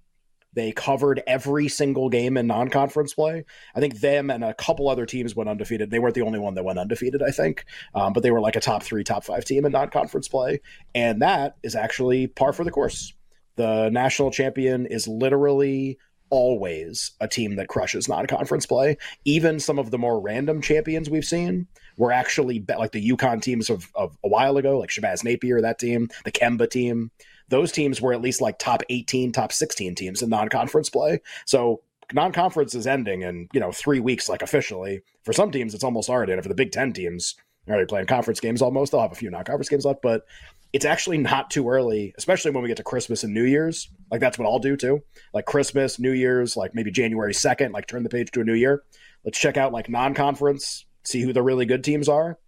They 0.56 0.72
covered 0.72 1.22
every 1.26 1.68
single 1.68 2.08
game 2.08 2.38
in 2.38 2.46
non-conference 2.46 3.12
play. 3.12 3.44
I 3.74 3.80
think 3.80 4.00
them 4.00 4.30
and 4.30 4.42
a 4.42 4.54
couple 4.54 4.88
other 4.88 5.04
teams 5.04 5.36
went 5.36 5.50
undefeated. 5.50 5.90
They 5.90 5.98
weren't 5.98 6.14
the 6.14 6.22
only 6.22 6.38
one 6.38 6.54
that 6.54 6.64
went 6.64 6.78
undefeated, 6.78 7.22
I 7.22 7.30
think, 7.30 7.66
um, 7.94 8.14
but 8.14 8.22
they 8.22 8.30
were 8.30 8.40
like 8.40 8.56
a 8.56 8.60
top 8.60 8.82
three, 8.82 9.04
top 9.04 9.22
five 9.22 9.44
team 9.44 9.66
in 9.66 9.72
non-conference 9.72 10.28
play, 10.28 10.62
and 10.94 11.20
that 11.20 11.56
is 11.62 11.76
actually 11.76 12.26
par 12.26 12.54
for 12.54 12.64
the 12.64 12.70
course. 12.70 13.12
The 13.56 13.90
national 13.90 14.30
champion 14.30 14.86
is 14.86 15.06
literally 15.06 15.98
always 16.30 17.12
a 17.20 17.28
team 17.28 17.56
that 17.56 17.68
crushes 17.68 18.08
non-conference 18.08 18.64
play. 18.64 18.96
Even 19.26 19.60
some 19.60 19.78
of 19.78 19.90
the 19.90 19.98
more 19.98 20.20
random 20.20 20.62
champions 20.62 21.10
we've 21.10 21.24
seen 21.24 21.66
were 21.98 22.12
actually 22.12 22.58
be- 22.58 22.74
like 22.74 22.92
the 22.92 23.10
UConn 23.10 23.42
teams 23.42 23.70
of, 23.70 23.90
of 23.94 24.16
a 24.24 24.28
while 24.28 24.56
ago, 24.56 24.78
like 24.78 24.90
Shabazz 24.90 25.22
Napier, 25.22 25.60
that 25.60 25.78
team, 25.78 26.08
the 26.24 26.32
Kemba 26.32 26.68
team. 26.68 27.10
Those 27.48 27.72
teams 27.72 28.00
were 28.00 28.12
at 28.12 28.20
least 28.20 28.40
like 28.40 28.58
top 28.58 28.82
18, 28.88 29.32
top 29.32 29.52
16 29.52 29.94
teams 29.94 30.22
in 30.22 30.28
non-conference 30.28 30.90
play. 30.90 31.20
So 31.44 31.82
non-conference 32.12 32.74
is 32.74 32.86
ending 32.86 33.22
in, 33.22 33.48
you 33.52 33.60
know, 33.60 33.72
three 33.72 34.00
weeks, 34.00 34.28
like 34.28 34.42
officially. 34.42 35.02
For 35.24 35.32
some 35.32 35.50
teams, 35.50 35.74
it's 35.74 35.84
almost 35.84 36.08
already. 36.08 36.32
And 36.32 36.42
for 36.42 36.48
the 36.48 36.54
Big 36.54 36.72
Ten 36.72 36.92
teams, 36.92 37.36
they're 37.64 37.74
already 37.74 37.88
playing 37.88 38.06
conference 38.06 38.40
games 38.40 38.62
almost. 38.62 38.92
They'll 38.92 39.00
have 39.00 39.12
a 39.12 39.16
few 39.16 39.30
non-conference 39.30 39.68
games 39.68 39.84
left, 39.84 40.02
but 40.02 40.24
it's 40.72 40.84
actually 40.84 41.18
not 41.18 41.50
too 41.50 41.68
early, 41.68 42.14
especially 42.18 42.50
when 42.50 42.62
we 42.62 42.68
get 42.68 42.76
to 42.76 42.82
Christmas 42.82 43.24
and 43.24 43.32
New 43.32 43.44
Year's. 43.44 43.88
Like 44.10 44.20
that's 44.20 44.38
what 44.38 44.46
I'll 44.46 44.58
do 44.58 44.76
too. 44.76 45.02
Like 45.32 45.46
Christmas, 45.46 45.98
New 45.98 46.12
Year's, 46.12 46.56
like 46.56 46.74
maybe 46.74 46.90
January 46.90 47.32
2nd, 47.32 47.72
like 47.72 47.86
turn 47.86 48.02
the 48.02 48.08
page 48.08 48.30
to 48.32 48.40
a 48.40 48.44
new 48.44 48.54
year. 48.54 48.82
Let's 49.24 49.38
check 49.38 49.56
out 49.56 49.72
like 49.72 49.88
non-conference, 49.88 50.84
see 51.04 51.22
who 51.22 51.32
the 51.32 51.42
really 51.42 51.66
good 51.66 51.82
teams 51.82 52.08
are. 52.08 52.38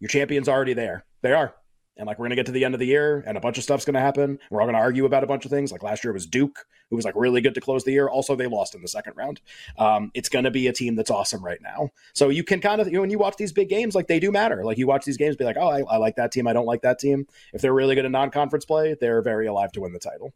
Your 0.00 0.08
champion's 0.08 0.48
already 0.48 0.74
there. 0.74 1.04
They 1.22 1.32
are. 1.32 1.54
And 1.98 2.06
like 2.06 2.18
we're 2.18 2.26
gonna 2.26 2.36
get 2.36 2.46
to 2.46 2.52
the 2.52 2.64
end 2.64 2.74
of 2.74 2.80
the 2.80 2.86
year 2.86 3.24
and 3.26 3.38
a 3.38 3.40
bunch 3.40 3.56
of 3.56 3.64
stuff's 3.64 3.84
gonna 3.84 4.00
happen. 4.00 4.38
We're 4.50 4.60
all 4.60 4.66
gonna 4.66 4.78
argue 4.78 5.06
about 5.06 5.24
a 5.24 5.26
bunch 5.26 5.44
of 5.44 5.50
things. 5.50 5.72
Like 5.72 5.82
last 5.82 6.04
year 6.04 6.10
it 6.10 6.14
was 6.14 6.26
Duke, 6.26 6.66
who 6.90 6.96
was 6.96 7.04
like 7.04 7.14
really 7.16 7.40
good 7.40 7.54
to 7.54 7.60
close 7.60 7.84
the 7.84 7.92
year. 7.92 8.08
Also, 8.08 8.36
they 8.36 8.46
lost 8.46 8.74
in 8.74 8.82
the 8.82 8.88
second 8.88 9.14
round. 9.16 9.40
Um, 9.78 10.10
it's 10.14 10.28
gonna 10.28 10.50
be 10.50 10.66
a 10.66 10.72
team 10.72 10.94
that's 10.94 11.10
awesome 11.10 11.44
right 11.44 11.60
now. 11.62 11.90
So 12.12 12.28
you 12.28 12.44
can 12.44 12.60
kind 12.60 12.80
of 12.80 12.86
you 12.88 12.94
know 12.94 13.00
when 13.00 13.10
you 13.10 13.18
watch 13.18 13.36
these 13.36 13.52
big 13.52 13.68
games, 13.68 13.94
like 13.94 14.08
they 14.08 14.20
do 14.20 14.30
matter. 14.30 14.64
Like 14.64 14.78
you 14.78 14.86
watch 14.86 15.04
these 15.04 15.16
games, 15.16 15.36
be 15.36 15.44
like, 15.44 15.56
oh, 15.58 15.68
I, 15.68 15.80
I 15.82 15.96
like 15.96 16.16
that 16.16 16.32
team. 16.32 16.46
I 16.46 16.52
don't 16.52 16.66
like 16.66 16.82
that 16.82 16.98
team. 16.98 17.26
If 17.52 17.62
they're 17.62 17.74
really 17.74 17.94
good 17.94 18.04
in 18.04 18.12
non-conference 18.12 18.64
play, 18.64 18.96
they're 19.00 19.22
very 19.22 19.46
alive 19.46 19.72
to 19.72 19.80
win 19.80 19.92
the 19.92 19.98
title. 19.98 20.34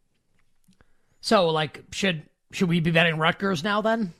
So, 1.20 1.48
like, 1.48 1.84
should 1.92 2.22
should 2.52 2.68
we 2.68 2.80
be 2.80 2.90
betting 2.90 3.18
Rutgers 3.18 3.62
now 3.62 3.82
then? 3.82 4.14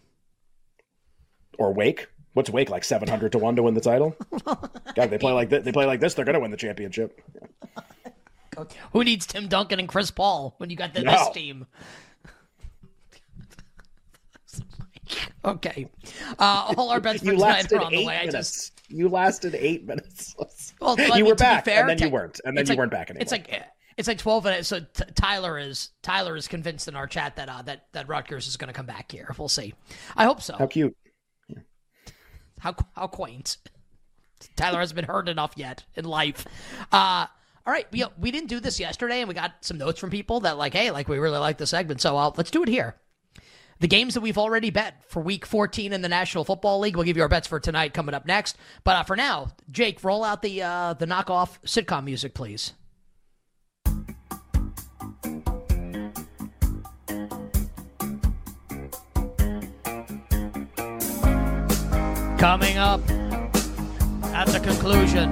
Or 1.59 1.72
Wake. 1.72 2.09
What's 2.34 2.50
Wake 2.50 2.70
like 2.70 2.84
seven 2.84 3.08
hundred 3.08 3.32
to 3.32 3.38
one 3.38 3.56
to 3.56 3.62
win 3.62 3.74
the 3.74 3.80
title? 3.80 4.14
God, 4.44 5.10
they 5.10 5.18
play 5.18 5.32
like 5.32 5.48
this. 5.48 5.64
They 5.64 5.72
play 5.72 5.86
like 5.86 5.98
this. 6.00 6.14
They're 6.14 6.24
going 6.24 6.34
to 6.34 6.40
win 6.40 6.50
the 6.52 6.56
championship. 6.56 7.20
Who 8.92 9.02
needs 9.04 9.26
Tim 9.26 9.48
Duncan 9.48 9.78
and 9.80 9.88
Chris 9.88 10.10
Paul 10.10 10.54
when 10.58 10.70
you 10.70 10.76
got 10.76 10.92
the, 10.94 11.02
No. 11.02 11.12
this 11.12 11.30
team? 11.30 11.66
okay, 15.44 15.88
uh, 16.38 16.74
all 16.76 16.90
our 16.90 17.00
bets 17.00 17.20
for 17.20 17.26
You 17.26 17.32
tonight 17.32 17.72
are 17.72 17.80
on 17.80 17.92
the 17.92 17.98
eight 18.00 18.06
way. 18.06 18.18
I 18.18 18.26
just 18.26 18.80
You 18.88 19.08
lasted 19.08 19.54
eight 19.54 19.86
minutes. 19.86 20.34
well, 20.80 20.96
I 20.98 21.04
you 21.06 21.14
mean, 21.14 21.26
were 21.26 21.34
back, 21.34 21.64
fair, 21.64 21.80
and 21.80 21.90
then 21.90 21.98
you 21.98 22.10
weren't, 22.10 22.40
and 22.44 22.56
then 22.56 22.64
you 22.66 22.70
like- 22.70 22.78
weren't 22.78 22.92
back 22.92 23.10
anymore. 23.10 23.22
It's 23.22 23.32
like 23.32 23.62
it's 23.96 24.08
like 24.08 24.18
twelve 24.18 24.44
minutes. 24.44 24.68
So 24.68 24.80
t- 24.80 25.04
Tyler 25.14 25.58
is 25.58 25.90
Tyler 26.02 26.36
is 26.36 26.48
convinced 26.48 26.88
in 26.88 26.96
our 26.96 27.06
chat 27.06 27.36
that 27.36 27.48
uh, 27.48 27.62
that 27.62 27.86
that 27.92 28.08
Rutgers 28.08 28.46
is 28.46 28.56
going 28.56 28.68
to 28.68 28.74
come 28.74 28.86
back 28.86 29.10
here. 29.10 29.34
We'll 29.38 29.48
see. 29.48 29.74
I 30.16 30.24
hope 30.24 30.42
so. 30.42 30.56
how 30.56 30.66
cute. 30.66 30.96
How 32.60 32.74
how 32.94 33.06
quaint. 33.06 33.56
Tyler 34.56 34.80
hasn't 34.80 34.96
been 34.96 35.04
hurt 35.04 35.28
enough 35.28 35.52
yet 35.56 35.84
in 35.94 36.04
life. 36.04 36.46
Uh, 36.90 37.26
all 37.66 37.72
right, 37.72 37.86
we 37.92 38.04
we 38.18 38.30
didn't 38.30 38.48
do 38.48 38.60
this 38.60 38.80
yesterday, 38.80 39.20
and 39.20 39.28
we 39.28 39.34
got 39.34 39.52
some 39.60 39.78
notes 39.78 40.00
from 40.00 40.10
people 40.10 40.40
that 40.40 40.56
like, 40.56 40.72
hey, 40.72 40.90
like 40.90 41.08
we 41.08 41.18
really 41.18 41.38
like 41.38 41.58
the 41.58 41.66
segment, 41.66 42.00
so 42.00 42.16
uh, 42.16 42.32
let's 42.36 42.50
do 42.50 42.62
it 42.62 42.68
here. 42.68 42.96
The 43.80 43.88
games 43.88 44.12
that 44.12 44.20
we've 44.20 44.38
already 44.38 44.68
bet 44.68 45.02
for 45.08 45.22
Week 45.22 45.46
14 45.46 45.94
in 45.94 46.02
the 46.02 46.08
National 46.08 46.44
Football 46.44 46.80
League. 46.80 46.96
We'll 46.96 47.06
give 47.06 47.16
you 47.16 47.22
our 47.22 47.30
bets 47.30 47.48
for 47.48 47.58
tonight 47.58 47.94
coming 47.94 48.14
up 48.14 48.26
next. 48.26 48.58
But 48.84 48.96
uh, 48.96 49.02
for 49.04 49.16
now, 49.16 49.52
Jake, 49.70 50.04
roll 50.04 50.22
out 50.22 50.42
the 50.42 50.62
uh, 50.62 50.94
the 50.94 51.06
knockoff 51.06 51.58
sitcom 51.64 52.04
music, 52.04 52.34
please. 52.34 52.74
Coming 62.40 62.79
up 62.79 63.03
at 64.33 64.46
the 64.46 64.61
conclusion 64.61 65.29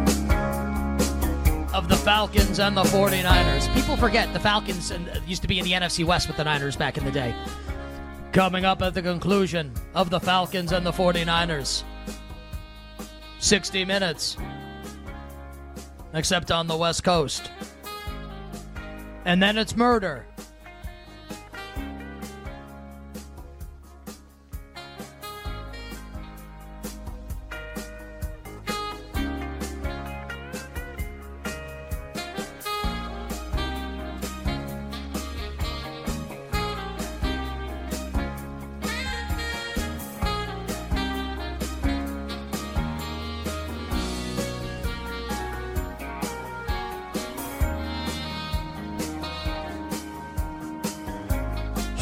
of 1.72 1.88
the 1.88 1.96
Falcons 1.96 2.58
and 2.58 2.76
the 2.76 2.82
49ers. 2.82 3.72
People 3.72 3.96
forget 3.96 4.30
the 4.34 4.38
Falcons 4.38 4.92
uh, 4.92 4.98
used 5.26 5.40
to 5.40 5.48
be 5.48 5.58
in 5.58 5.64
the 5.64 5.72
NFC 5.72 6.04
West 6.04 6.28
with 6.28 6.36
the 6.36 6.44
Niners 6.44 6.76
back 6.76 6.98
in 6.98 7.06
the 7.06 7.10
day. 7.10 7.34
Coming 8.32 8.66
up 8.66 8.82
at 8.82 8.92
the 8.92 9.00
conclusion 9.00 9.72
of 9.94 10.10
the 10.10 10.20
Falcons 10.20 10.72
and 10.72 10.84
the 10.84 10.92
49ers. 10.92 11.82
60 13.38 13.86
minutes. 13.86 14.36
Except 16.12 16.50
on 16.50 16.66
the 16.66 16.76
West 16.76 17.04
Coast. 17.04 17.50
And 19.24 19.42
then 19.42 19.56
it's 19.56 19.74
murder. 19.74 20.26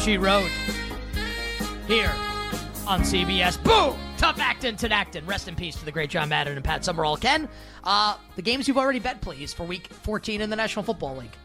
She 0.07 0.17
wrote 0.17 0.49
here 1.85 2.13
on 2.87 3.01
CBS. 3.01 3.61
Boom! 3.61 3.99
Tough 4.15 4.39
actin' 4.39 4.77
to 4.77 4.89
actin'. 4.89 5.25
Rest 5.25 5.49
in 5.49 5.55
peace 5.55 5.75
to 5.75 5.83
the 5.83 5.91
great 5.91 6.09
John 6.09 6.29
Madden 6.29 6.55
and 6.55 6.63
Pat 6.63 6.85
Summerall. 6.85 7.17
Ken, 7.17 7.49
uh, 7.83 8.15
the 8.37 8.41
games 8.41 8.69
you've 8.69 8.77
already 8.77 8.99
bet, 8.99 9.19
please, 9.19 9.53
for 9.53 9.65
Week 9.65 9.87
14 9.87 10.39
in 10.39 10.49
the 10.49 10.55
National 10.55 10.83
Football 10.83 11.17
League. 11.17 11.35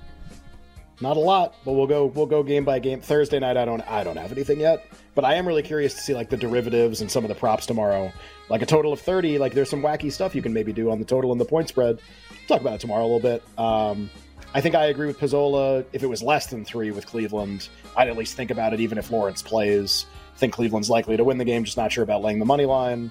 Not 1.01 1.17
a 1.17 1.21
lot, 1.21 1.57
but 1.65 1.73
we'll 1.73 1.89
go 1.89 2.07
we'll 2.07 2.27
go 2.27 2.45
game 2.45 2.65
by 2.65 2.79
game. 2.79 3.01
Thursday 3.01 3.41
night, 3.41 3.57
I 3.57 3.65
don't 3.65 3.81
I 3.91 4.05
don't 4.05 4.17
have 4.17 4.31
anything 4.31 4.61
yet, 4.61 4.87
but 5.17 5.25
I 5.25 5.35
am 5.35 5.45
really 5.45 5.65
curious 5.65 5.95
to 5.95 6.01
see 6.01 6.15
like 6.15 6.31
the 6.31 6.37
derivatives 6.37 7.01
and 7.01 7.11
some 7.11 7.25
of 7.25 7.29
the 7.31 7.35
props 7.35 7.67
tomorrow. 7.67 8.13
Like 8.49 8.63
a 8.63 8.67
total 8.67 8.93
of 8.93 9.01
thirty. 9.01 9.39
Like 9.39 9.55
there's 9.55 9.71
some 9.71 9.83
wacky 9.83 10.13
stuff 10.13 10.37
you 10.37 10.43
can 10.43 10.53
maybe 10.53 10.73
do 10.73 10.89
on 10.93 11.01
the 11.01 11.05
total 11.05 11.33
and 11.33 11.41
the 11.41 11.45
point 11.45 11.69
spread. 11.69 11.99
talk 12.47 12.61
about 12.61 12.75
it 12.75 12.81
tomorrow 12.81 13.03
a 13.03 13.11
little 13.13 13.19
bit. 13.19 13.43
Um, 13.59 14.09
I 14.55 14.61
think 14.61 14.75
I 14.75 14.87
agree 14.87 15.07
with 15.07 15.19
Pizzola. 15.19 15.85
If 15.93 16.03
it 16.03 16.07
was 16.07 16.23
less 16.23 16.47
than 16.47 16.65
three 16.65 16.91
with 16.91 17.07
Cleveland, 17.07 17.69
I'd 17.97 18.09
at 18.09 18.17
least 18.17 18.37
think 18.37 18.51
about 18.51 18.75
it, 18.75 18.81
even 18.81 18.99
if 18.99 19.11
Lawrence 19.11 19.41
plays. 19.43 20.07
I 20.35 20.39
think 20.39 20.53
Cleveland's 20.53 20.91
likely 20.91 21.17
to 21.17 21.25
win 21.25 21.39
the 21.39 21.45
game. 21.45 21.65
Just 21.65 21.77
not 21.77 21.91
sure 21.93 22.05
about 22.05 22.23
laying 22.23 22.39
the 22.39 22.45
money 22.45 22.67
line. 22.67 23.11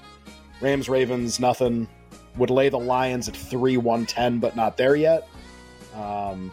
Rams 0.60 0.88
Ravens 0.90 1.40
nothing. 1.40 1.88
Would 2.38 2.50
lay 2.50 2.70
the 2.70 2.80
Lions 2.80 3.28
at 3.28 3.36
three 3.36 3.78
one 3.78 4.06
ten, 4.06 4.40
but 4.40 4.56
not 4.56 4.78
there 4.78 4.96
yet. 4.96 5.28
Um, 5.96 6.52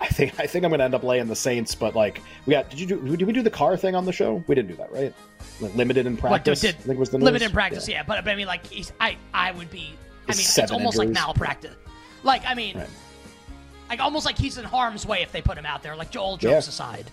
I 0.00 0.06
think 0.06 0.38
I 0.40 0.46
think 0.46 0.64
I'm 0.64 0.70
gonna 0.70 0.84
end 0.84 0.94
up 0.94 1.02
laying 1.02 1.26
the 1.26 1.36
Saints, 1.36 1.74
but 1.74 1.94
like 1.94 2.20
we 2.46 2.52
got. 2.52 2.70
Did 2.70 2.80
you 2.80 2.86
do? 2.86 3.16
Did 3.16 3.26
we 3.26 3.32
do 3.32 3.42
the 3.42 3.50
Carr 3.50 3.76
thing 3.76 3.94
on 3.94 4.04
the 4.06 4.12
show? 4.12 4.42
We 4.46 4.54
didn't 4.54 4.68
do 4.68 4.76
that, 4.76 4.90
right? 4.92 5.12
Like 5.60 5.74
limited 5.74 6.06
in 6.06 6.16
practice. 6.16 6.62
What, 6.62 6.72
did- 6.72 6.80
I 6.80 6.86
think 6.86 6.98
was 6.98 7.10
the 7.10 7.18
limited 7.18 7.46
in 7.46 7.52
practice, 7.52 7.88
Yeah. 7.88 7.96
yeah. 7.96 8.02
But, 8.04 8.24
but 8.24 8.30
I 8.30 8.36
mean, 8.36 8.46
like, 8.46 8.62
I 9.00 9.16
I 9.34 9.52
would 9.52 9.70
be. 9.70 9.92
I 10.28 10.32
mean, 10.32 10.40
it's 10.40 10.70
almost 10.72 10.98
like 10.98 11.08
malpractice. 11.10 11.74
Like, 12.22 12.42
I 12.46 12.54
mean, 12.54 12.76
Right. 12.78 12.88
Like 13.88 14.00
almost 14.00 14.26
like 14.26 14.36
he's 14.38 14.58
in 14.58 14.64
harm's 14.64 15.06
way 15.06 15.22
if 15.22 15.32
they 15.32 15.40
put 15.42 15.56
him 15.58 15.66
out 15.66 15.82
there. 15.82 15.96
Like, 15.96 16.14
Yeah. 16.14 16.36
jokes 16.36 16.68
aside. 16.68 17.10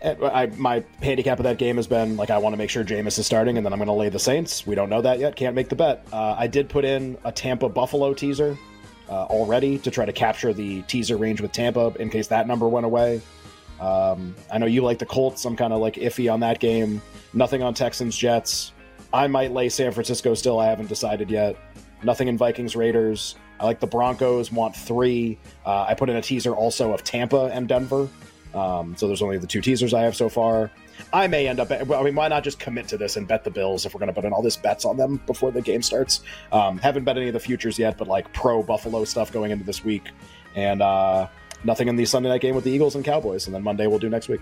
And 0.00 0.22
I, 0.24 0.46
my 0.56 0.82
handicap 1.00 1.38
of 1.38 1.44
that 1.44 1.58
game 1.58 1.76
has 1.76 1.86
been 1.86 2.16
like 2.16 2.30
I 2.30 2.38
want 2.38 2.54
to 2.54 2.56
make 2.56 2.70
sure 2.70 2.82
Jameis 2.82 3.18
is 3.18 3.26
starting, 3.26 3.56
and 3.56 3.64
then 3.64 3.72
I'm 3.72 3.78
going 3.78 3.86
to 3.86 3.92
lay 3.92 4.08
the 4.08 4.18
Saints. 4.18 4.66
We 4.66 4.74
don't 4.74 4.90
know 4.90 5.00
that 5.00 5.20
yet. 5.20 5.36
Can't 5.36 5.54
make 5.54 5.68
the 5.68 5.76
bet. 5.76 6.04
Uh, 6.12 6.34
I 6.36 6.48
did 6.48 6.68
put 6.68 6.84
in 6.84 7.16
a 7.24 7.30
Tampa 7.30 7.68
Buffalo 7.68 8.12
teaser 8.12 8.58
uh, 9.08 9.24
already 9.26 9.78
to 9.78 9.90
try 9.92 10.04
to 10.04 10.12
capture 10.12 10.52
the 10.52 10.82
teaser 10.82 11.16
range 11.16 11.40
with 11.40 11.52
Tampa 11.52 11.92
in 12.00 12.10
case 12.10 12.26
that 12.28 12.48
number 12.48 12.68
went 12.68 12.84
away. 12.84 13.20
Um, 13.80 14.34
I 14.52 14.58
know 14.58 14.66
you 14.66 14.82
like 14.82 14.98
the 14.98 15.06
Colts. 15.06 15.44
I'm 15.44 15.54
kind 15.56 15.72
of 15.72 15.80
like 15.80 15.94
iffy 15.94 16.32
on 16.32 16.40
that 16.40 16.58
game. 16.58 17.00
Nothing 17.32 17.62
on 17.62 17.72
Texans 17.72 18.16
Jets. 18.16 18.72
I 19.12 19.28
might 19.28 19.52
lay 19.52 19.68
San 19.68 19.92
Francisco 19.92 20.34
still. 20.34 20.58
I 20.58 20.66
haven't 20.66 20.88
decided 20.88 21.30
yet. 21.30 21.56
Nothing 22.02 22.26
in 22.26 22.36
Vikings 22.36 22.74
Raiders. 22.74 23.36
I 23.62 23.64
like 23.64 23.78
the 23.78 23.86
Broncos. 23.86 24.50
Want 24.50 24.74
three. 24.74 25.38
Uh, 25.64 25.84
I 25.88 25.94
put 25.94 26.10
in 26.10 26.16
a 26.16 26.22
teaser 26.22 26.52
also 26.54 26.92
of 26.92 27.04
Tampa 27.04 27.50
and 27.52 27.68
Denver. 27.68 28.08
Um, 28.54 28.96
so 28.96 29.06
there's 29.06 29.22
only 29.22 29.38
the 29.38 29.46
two 29.46 29.60
teasers 29.60 29.94
I 29.94 30.02
have 30.02 30.16
so 30.16 30.28
far. 30.28 30.70
I 31.12 31.26
may 31.28 31.46
end 31.46 31.60
up. 31.60 31.70
I 31.70 32.02
mean, 32.02 32.14
why 32.14 32.28
not 32.28 32.42
just 32.42 32.58
commit 32.58 32.88
to 32.88 32.98
this 32.98 33.16
and 33.16 33.26
bet 33.26 33.44
the 33.44 33.50
Bills 33.50 33.86
if 33.86 33.94
we're 33.94 34.00
going 34.00 34.08
to 34.08 34.14
put 34.14 34.24
in 34.24 34.32
all 34.32 34.42
this 34.42 34.56
bets 34.56 34.84
on 34.84 34.96
them 34.96 35.22
before 35.26 35.52
the 35.52 35.62
game 35.62 35.80
starts? 35.80 36.22
Um, 36.50 36.76
haven't 36.78 37.04
bet 37.04 37.16
any 37.16 37.28
of 37.28 37.34
the 37.34 37.40
futures 37.40 37.78
yet, 37.78 37.96
but 37.96 38.08
like 38.08 38.32
pro 38.32 38.62
Buffalo 38.62 39.04
stuff 39.04 39.32
going 39.32 39.52
into 39.52 39.64
this 39.64 39.84
week, 39.84 40.10
and 40.54 40.82
uh, 40.82 41.28
nothing 41.64 41.88
in 41.88 41.96
the 41.96 42.04
Sunday 42.04 42.28
night 42.28 42.40
game 42.40 42.54
with 42.54 42.64
the 42.64 42.70
Eagles 42.70 42.94
and 42.94 43.04
Cowboys, 43.04 43.46
and 43.46 43.54
then 43.54 43.62
Monday 43.62 43.86
we'll 43.86 43.98
do 43.98 44.10
next 44.10 44.28
week. 44.28 44.40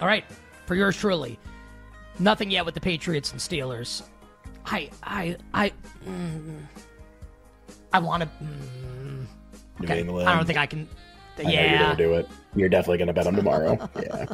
All 0.00 0.08
right, 0.08 0.24
for 0.64 0.74
yours 0.74 0.96
truly. 0.96 1.38
Nothing 2.18 2.50
yet 2.50 2.64
with 2.64 2.74
the 2.74 2.80
Patriots 2.80 3.30
and 3.32 3.40
Steelers. 3.40 4.02
I 4.64 4.90
I 5.02 5.36
I 5.54 5.72
mm, 6.06 6.60
I 7.96 7.98
want 7.98 8.22
to. 8.24 8.28
Mm, 8.44 9.26
New 9.80 9.84
okay. 9.86 10.00
England. 10.00 10.28
I 10.28 10.36
don't 10.36 10.44
think 10.46 10.58
I 10.58 10.66
can. 10.66 10.86
I 11.38 11.42
know 11.44 11.48
you're 11.50 11.60
Yeah. 11.62 11.78
gonna 11.82 11.96
do 11.96 12.12
it. 12.14 12.28
You're 12.54 12.68
definitely 12.68 12.98
gonna 12.98 13.12
bet 13.14 13.24
them 13.24 13.36
tomorrow. 13.36 13.88
yeah. 14.02 14.26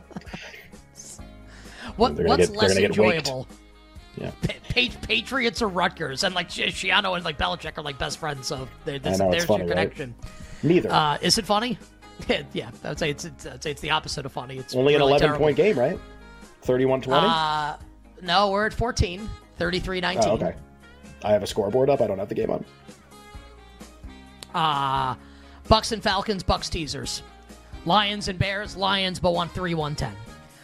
What 1.97 2.15
what's 2.15 2.49
get- 2.49 2.57
less 2.57 2.77
enjoyable? 2.77 3.47
Yeah. 4.17 4.31
Pa- 4.43 4.53
Pa- 4.69 4.97
Patriots 5.07 5.63
or 5.63 5.69
Rutgers, 5.69 6.25
and 6.25 6.35
like 6.35 6.51
Shi- 6.51 6.67
Schiano 6.67 7.15
and 7.17 7.25
like 7.25 7.39
Belichick 7.39 7.79
are 7.79 7.83
like 7.83 7.99
best 7.99 8.19
friends, 8.19 8.47
so 8.47 8.69
there's, 8.85 9.03
know, 9.19 9.31
there's 9.31 9.45
funny, 9.45 9.65
your 9.65 9.75
right? 9.75 9.91
connection. 9.91 10.15
Neither. 10.63 10.91
Uh, 10.93 11.19
is 11.23 11.39
it 11.39 11.47
funny? 11.47 11.79
yeah, 12.53 12.71
I'd 12.85 12.99
say 12.99 13.11
it's, 13.11 13.25
it's 13.25 13.47
I'd 13.47 13.63
say 13.63 13.71
it's 13.71 13.81
the 13.81 13.91
opposite 13.91 14.27
of 14.27 14.33
funny. 14.33 14.59
It's 14.59 14.75
Only 14.75 14.95
really 14.95 14.97
an 14.97 15.09
11 15.09 15.21
terrible. 15.29 15.45
point 15.47 15.57
game, 15.57 15.79
right? 15.79 15.99
31 16.63 17.01
20? 17.01 17.27
Uh, 17.27 17.77
no, 18.23 18.51
we're 18.51 18.67
at 18.67 18.75
14, 18.75 19.29
33-19. 19.59 20.19
oh, 20.25 20.31
okay. 20.33 20.55
I 21.25 21.33
have 21.33 21.43
a 21.43 21.47
scoreboard 21.47 21.89
up. 21.89 22.01
I 22.01 22.07
don't 22.07 22.19
have 22.19 22.29
the 22.29 22.35
game 22.35 22.51
on. 22.51 22.65
Uh, 24.55 25.15
Bucks 25.69 25.93
and 25.93 26.03
Falcons, 26.03 26.43
Bucks 26.43 26.69
teasers. 26.69 27.23
Lions 27.85 28.29
and 28.29 28.39
Bears, 28.39 28.77
Lions, 28.77 29.19
but 29.19 29.33
1 29.33 29.49
3 29.49 29.75
110. 29.75 30.15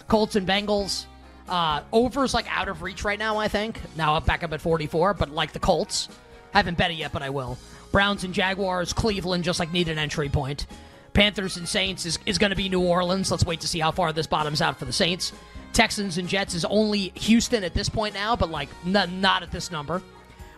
Colts 0.06 0.36
and 0.36 0.46
Bengals. 0.46 1.06
Uh, 1.48 1.82
over's 1.92 2.34
like 2.34 2.46
out 2.54 2.68
of 2.68 2.82
reach 2.82 3.04
right 3.04 3.18
now, 3.18 3.38
I 3.38 3.48
think. 3.48 3.80
Now 3.96 4.14
up 4.16 4.26
back 4.26 4.42
up 4.42 4.52
at 4.52 4.60
44, 4.60 5.14
but 5.14 5.30
like 5.30 5.52
the 5.52 5.58
Colts. 5.58 6.08
Haven't 6.52 6.78
bet 6.78 6.90
it 6.90 6.94
yet, 6.94 7.12
but 7.12 7.22
I 7.22 7.30
will. 7.30 7.58
Browns 7.90 8.24
and 8.24 8.34
Jaguars, 8.34 8.92
Cleveland 8.92 9.44
just 9.44 9.58
like 9.58 9.72
need 9.72 9.88
an 9.88 9.98
entry 9.98 10.28
point. 10.28 10.66
Panthers 11.14 11.56
and 11.56 11.68
Saints 11.68 12.06
is, 12.06 12.18
is 12.26 12.38
going 12.38 12.50
to 12.50 12.56
be 12.56 12.68
New 12.68 12.82
Orleans. 12.82 13.30
Let's 13.30 13.44
wait 13.44 13.60
to 13.60 13.68
see 13.68 13.80
how 13.80 13.90
far 13.90 14.12
this 14.12 14.26
bottoms 14.26 14.60
out 14.60 14.78
for 14.78 14.84
the 14.84 14.92
Saints. 14.92 15.32
Texans 15.72 16.18
and 16.18 16.28
Jets 16.28 16.54
is 16.54 16.64
only 16.64 17.12
Houston 17.14 17.64
at 17.64 17.74
this 17.74 17.88
point 17.88 18.14
now, 18.14 18.36
but 18.36 18.50
like 18.50 18.68
n- 18.86 19.20
not 19.20 19.42
at 19.42 19.50
this 19.50 19.70
number. 19.70 20.02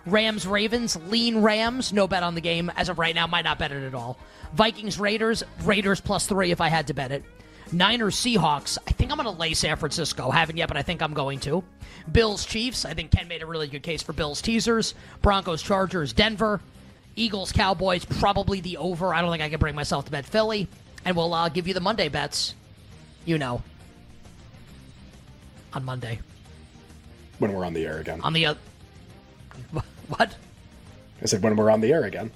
Rams 0.06 0.46
Ravens, 0.46 0.96
lean 1.08 1.42
Rams, 1.42 1.92
no 1.92 2.08
bet 2.08 2.22
on 2.22 2.34
the 2.34 2.40
game 2.40 2.70
as 2.76 2.88
of 2.88 2.98
right 2.98 3.14
now, 3.14 3.26
might 3.26 3.44
not 3.44 3.58
bet 3.58 3.72
it 3.72 3.82
at 3.82 3.94
all. 3.94 4.18
Vikings 4.54 4.98
Raiders, 4.98 5.44
Raiders 5.62 6.00
plus 6.00 6.26
three 6.26 6.50
if 6.50 6.60
I 6.60 6.68
had 6.68 6.86
to 6.88 6.94
bet 6.94 7.12
it. 7.12 7.24
Niners 7.72 8.16
Seahawks, 8.16 8.78
I 8.86 8.90
think 8.92 9.12
I'm 9.12 9.16
going 9.16 9.32
to 9.32 9.40
lay 9.40 9.54
San 9.54 9.76
Francisco. 9.76 10.30
Haven't 10.30 10.56
yet, 10.56 10.66
but 10.66 10.76
I 10.76 10.82
think 10.82 11.02
I'm 11.02 11.14
going 11.14 11.38
to. 11.40 11.62
Bills 12.10 12.44
Chiefs, 12.44 12.84
I 12.84 12.94
think 12.94 13.12
Ken 13.12 13.28
made 13.28 13.42
a 13.42 13.46
really 13.46 13.68
good 13.68 13.82
case 13.82 14.02
for 14.02 14.12
Bills 14.12 14.42
teasers. 14.42 14.94
Broncos 15.22 15.62
Chargers 15.62 16.12
Denver. 16.12 16.60
Eagles 17.16 17.52
Cowboys, 17.52 18.04
probably 18.04 18.60
the 18.60 18.76
over. 18.78 19.12
I 19.12 19.20
don't 19.20 19.30
think 19.30 19.42
I 19.42 19.48
can 19.48 19.58
bring 19.58 19.74
myself 19.74 20.06
to 20.06 20.10
bet 20.10 20.24
Philly. 20.24 20.68
And 21.04 21.16
we'll 21.16 21.32
uh, 21.34 21.48
give 21.48 21.68
you 21.68 21.74
the 21.74 21.80
Monday 21.80 22.08
bets. 22.08 22.54
You 23.24 23.38
know. 23.38 23.62
On 25.72 25.84
Monday. 25.84 26.20
When 27.38 27.52
we're 27.52 27.64
on 27.64 27.74
the 27.74 27.86
air 27.86 27.98
again. 27.98 28.20
On 28.22 28.32
the. 28.32 28.46
Uh, 28.46 28.54
what? 30.10 30.34
I 31.22 31.26
said 31.26 31.42
when 31.42 31.56
we're 31.56 31.70
on 31.70 31.80
the 31.80 31.92
air 31.92 32.04
again. 32.04 32.30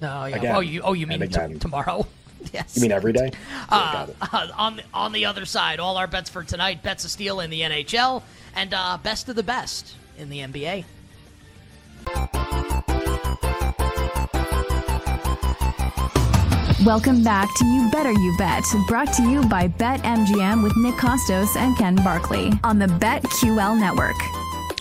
No, 0.00 0.24
yeah. 0.26 0.36
Again. 0.36 0.56
Oh, 0.56 0.60
you 0.60 0.82
oh 0.82 0.92
you 0.94 1.06
mean 1.06 1.20
t- 1.20 1.58
tomorrow? 1.58 2.06
yes. 2.52 2.76
You 2.76 2.82
mean 2.82 2.92
every 2.92 3.12
day? 3.12 3.30
Yeah, 3.32 3.68
got 3.68 4.08
it. 4.08 4.16
uh, 4.20 4.48
on 4.58 4.76
the, 4.76 4.82
on 4.92 5.12
the 5.12 5.24
other 5.26 5.44
side, 5.44 5.78
all 5.78 5.96
our 5.96 6.06
bets 6.06 6.28
for 6.28 6.42
tonight: 6.42 6.82
bets 6.82 7.04
of 7.04 7.10
steel 7.10 7.40
in 7.40 7.50
the 7.50 7.60
NHL 7.60 8.22
and 8.54 8.74
uh, 8.74 8.98
best 9.02 9.28
of 9.28 9.36
the 9.36 9.42
best 9.42 9.94
in 10.18 10.28
the 10.28 10.38
NBA. 10.38 10.84
Welcome 16.84 17.22
back 17.22 17.48
to 17.58 17.64
You 17.64 17.88
Better 17.92 18.10
You 18.10 18.34
Bet, 18.36 18.64
brought 18.88 19.12
to 19.12 19.22
you 19.22 19.42
by 19.44 19.68
BetMGM 19.68 20.64
with 20.64 20.76
Nick 20.76 20.96
Kostos 20.96 21.54
and 21.54 21.78
Ken 21.78 21.94
Barkley 21.94 22.50
on 22.64 22.80
the 22.80 22.86
BetQL 22.86 23.78
network. 23.78 24.16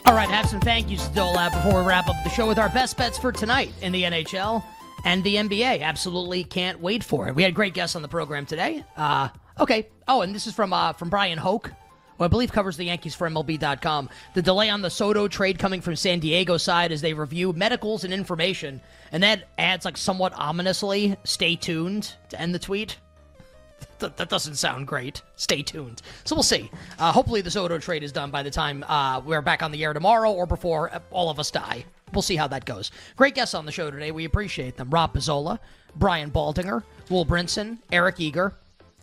All 0.05 0.15
right, 0.15 0.29
have 0.29 0.49
some 0.49 0.59
thank 0.59 0.89
yous 0.89 1.07
to 1.07 1.13
dole 1.13 1.37
out 1.37 1.51
before 1.51 1.81
we 1.81 1.87
wrap 1.87 2.07
up 2.07 2.15
the 2.23 2.29
show 2.29 2.47
with 2.47 2.57
our 2.57 2.69
best 2.69 2.97
bets 2.97 3.17
for 3.17 3.31
tonight 3.31 3.71
in 3.81 3.91
the 3.91 4.03
NHL 4.03 4.63
and 5.05 5.23
the 5.23 5.35
NBA. 5.35 5.81
Absolutely 5.81 6.43
can't 6.43 6.81
wait 6.81 7.03
for 7.03 7.27
it. 7.27 7.35
We 7.35 7.43
had 7.43 7.53
great 7.53 7.73
guests 7.73 7.95
on 7.95 8.01
the 8.01 8.07
program 8.07 8.45
today. 8.45 8.83
Uh, 8.97 9.29
okay. 9.59 9.87
Oh, 10.07 10.21
and 10.21 10.33
this 10.33 10.47
is 10.47 10.53
from 10.53 10.73
uh, 10.73 10.93
from 10.93 11.09
Bryan 11.09 11.37
Hoch, 11.37 11.71
who 12.17 12.23
I 12.23 12.27
believe 12.27 12.51
covers 12.51 12.77
the 12.77 12.85
Yankees 12.85 13.15
for 13.15 13.29
MLB.com. 13.29 14.09
The 14.33 14.41
delay 14.41 14.69
on 14.69 14.81
the 14.81 14.89
Soto 14.89 15.27
trade 15.27 15.59
coming 15.59 15.81
from 15.81 15.95
San 15.95 16.19
Diego 16.19 16.57
side 16.57 16.91
as 16.91 17.01
they 17.01 17.13
review 17.13 17.53
medicals 17.53 18.03
and 18.03 18.13
information, 18.13 18.81
and 19.11 19.21
that 19.23 19.49
adds 19.57 19.85
like 19.85 19.97
somewhat 19.97 20.33
ominously. 20.33 21.15
Stay 21.23 21.55
tuned 21.55 22.13
to 22.29 22.41
end 22.41 22.55
the 22.55 22.59
tweet. 22.59 22.97
Th- 23.99 24.11
that 24.15 24.29
doesn't 24.29 24.55
sound 24.55 24.87
great. 24.87 25.21
Stay 25.35 25.61
tuned. 25.61 26.01
So 26.23 26.35
we'll 26.35 26.43
see. 26.43 26.69
Uh, 26.99 27.11
hopefully, 27.11 27.41
the 27.41 27.51
Soto 27.51 27.77
trade 27.77 28.03
is 28.03 28.11
done 28.11 28.31
by 28.31 28.43
the 28.43 28.51
time 28.51 28.83
uh, 28.87 29.21
we're 29.21 29.41
back 29.41 29.61
on 29.63 29.71
the 29.71 29.83
air 29.83 29.93
tomorrow 29.93 30.31
or 30.31 30.45
before 30.45 30.93
uh, 30.93 30.99
all 31.11 31.29
of 31.29 31.39
us 31.39 31.51
die. 31.51 31.85
We'll 32.13 32.21
see 32.21 32.35
how 32.35 32.47
that 32.47 32.65
goes. 32.65 32.91
Great 33.15 33.35
guests 33.35 33.53
on 33.53 33.65
the 33.65 33.71
show 33.71 33.89
today. 33.89 34.11
We 34.11 34.25
appreciate 34.25 34.75
them. 34.75 34.89
Rob 34.89 35.13
Pizzola, 35.13 35.59
Brian 35.95 36.29
Baldinger, 36.31 36.83
Will 37.09 37.25
Brinson, 37.25 37.77
Eric 37.91 38.19
Eager, 38.19 38.53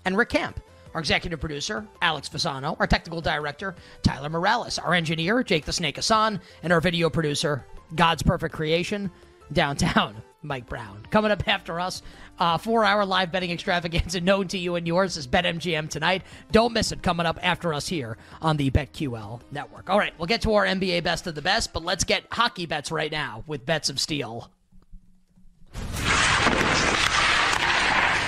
and 0.04 0.16
Rick 0.16 0.30
Camp. 0.30 0.60
Our 0.94 1.00
executive 1.00 1.40
producer, 1.40 1.86
Alex 2.02 2.28
Fasano. 2.28 2.76
Our 2.80 2.86
technical 2.86 3.20
director, 3.20 3.74
Tyler 4.02 4.28
Morales. 4.28 4.78
Our 4.78 4.94
engineer, 4.94 5.42
Jake 5.42 5.64
the 5.64 5.72
Snake 5.72 5.96
Hassan. 5.96 6.40
And 6.62 6.72
our 6.72 6.80
video 6.80 7.08
producer, 7.10 7.64
God's 7.94 8.22
Perfect 8.22 8.54
Creation, 8.54 9.10
downtown, 9.52 10.16
Mike 10.42 10.68
Brown. 10.68 11.06
Coming 11.10 11.30
up 11.30 11.46
after 11.46 11.78
us, 11.80 12.02
uh, 12.38 12.58
four 12.58 12.84
hour 12.84 13.04
live 13.04 13.32
betting 13.32 13.50
extravaganza 13.50 14.20
known 14.22 14.48
to 14.48 14.58
you 14.58 14.76
and 14.76 14.86
yours 14.86 15.16
is 15.16 15.26
BetMGM 15.26 15.88
tonight. 15.88 16.22
Don't 16.52 16.72
miss 16.72 16.92
it 16.92 17.02
coming 17.02 17.26
up 17.26 17.38
after 17.42 17.74
us 17.74 17.88
here 17.88 18.16
on 18.40 18.56
the 18.56 18.70
BetQL 18.70 19.40
network. 19.50 19.90
All 19.90 19.98
right, 19.98 20.12
we'll 20.18 20.26
get 20.26 20.42
to 20.42 20.54
our 20.54 20.66
NBA 20.66 21.02
best 21.02 21.26
of 21.26 21.34
the 21.34 21.42
best, 21.42 21.72
but 21.72 21.84
let's 21.84 22.04
get 22.04 22.24
hockey 22.30 22.66
bets 22.66 22.90
right 22.90 23.12
now 23.12 23.44
with 23.46 23.66
Bets 23.66 23.90
of 23.90 24.00
Steel. 24.00 24.50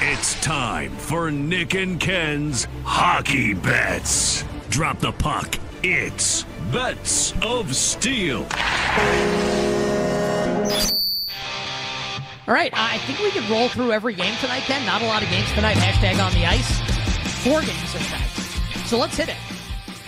It's 0.02 0.40
time 0.40 0.96
for 0.96 1.30
Nick 1.30 1.74
and 1.74 2.00
Ken's 2.00 2.66
Hockey 2.84 3.54
Bets. 3.54 4.44
Drop 4.70 4.98
the 4.98 5.12
puck. 5.12 5.58
It's 5.82 6.44
Bets 6.72 7.34
of 7.42 7.76
Steel. 7.76 8.46
All 12.48 12.54
right, 12.54 12.72
I 12.74 12.98
think 12.98 13.20
we 13.20 13.30
could 13.30 13.48
roll 13.50 13.68
through 13.68 13.92
every 13.92 14.14
game 14.14 14.34
tonight, 14.40 14.62
Ken. 14.62 14.84
Not 14.86 15.02
a 15.02 15.06
lot 15.06 15.22
of 15.22 15.28
games 15.28 15.52
tonight. 15.52 15.76
Hashtag 15.76 16.24
on 16.24 16.32
the 16.32 16.46
ice. 16.46 16.80
Four 17.44 17.60
games, 17.60 17.94
in 17.94 18.00
fact. 18.00 18.88
So 18.88 18.98
let's 18.98 19.16
hit 19.16 19.28
it. 19.28 19.36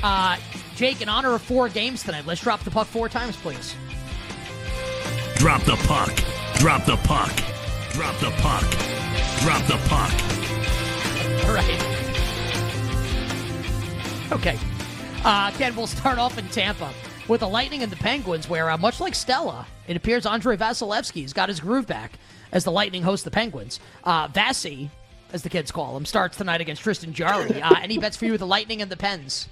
Uh, 0.03 0.37
Jake, 0.75 1.03
in 1.03 1.09
honor 1.09 1.35
of 1.35 1.43
four 1.43 1.69
games 1.69 2.03
tonight, 2.03 2.27
let's 2.27 2.41
drop 2.41 2.61
the 2.61 2.71
puck 2.71 2.87
four 2.87 3.09
times, 3.09 3.37
please. 3.37 3.77
Drop 5.37 5.63
the 5.63 5.77
puck. 5.87 6.13
Drop 6.57 6.85
the 6.87 6.97
puck. 6.99 7.33
Drop 7.93 8.17
the 8.19 8.31
puck. 8.39 8.65
Drop 9.41 9.63
the 9.67 9.79
puck. 9.89 10.13
All 11.47 11.55
right. 11.55 11.93
Okay. 14.33 14.59
Uh, 15.25 15.51
Ken, 15.53 15.77
we'll 15.77 15.87
start 15.87 16.19
off 16.19 16.39
in 16.39 16.47
Tampa 16.49 16.91
with 17.29 17.41
the 17.41 17.49
Lightning 17.49 17.83
and 17.83 17.93
the 17.93 17.97
Penguins, 17.97 18.49
where, 18.49 18.71
uh, 18.71 18.79
much 18.79 19.01
like 19.01 19.15
Stella, 19.15 19.67
it 19.87 19.97
appears 19.97 20.27
Andrei 20.27 20.57
Vasilevskiy's 20.57 21.33
got 21.33 21.49
his 21.49 21.61
groove 21.61 21.87
back 21.87 22.13
as 22.53 22.65
the 22.65 22.73
Lightning 22.73 23.03
host 23.03 23.25
the 23.25 23.31
Penguins. 23.31 23.81
Uh, 24.05 24.29
Vasi, 24.29 24.91
as 25.33 25.43
the 25.43 25.49
kids 25.49 25.71
call 25.71 25.97
him, 25.97 26.05
starts 26.05 26.37
tonight 26.37 26.61
against 26.61 26.83
Tristan 26.83 27.13
Jarry. 27.13 27.63
Uh, 27.63 27.77
any 27.81 27.99
bets 27.99 28.17
for 28.17 28.25
you 28.25 28.33
with 28.33 28.41
the 28.41 28.47
Lightning 28.47 28.83
and 28.83 28.91
the 28.91 28.97
Pens? 28.97 29.49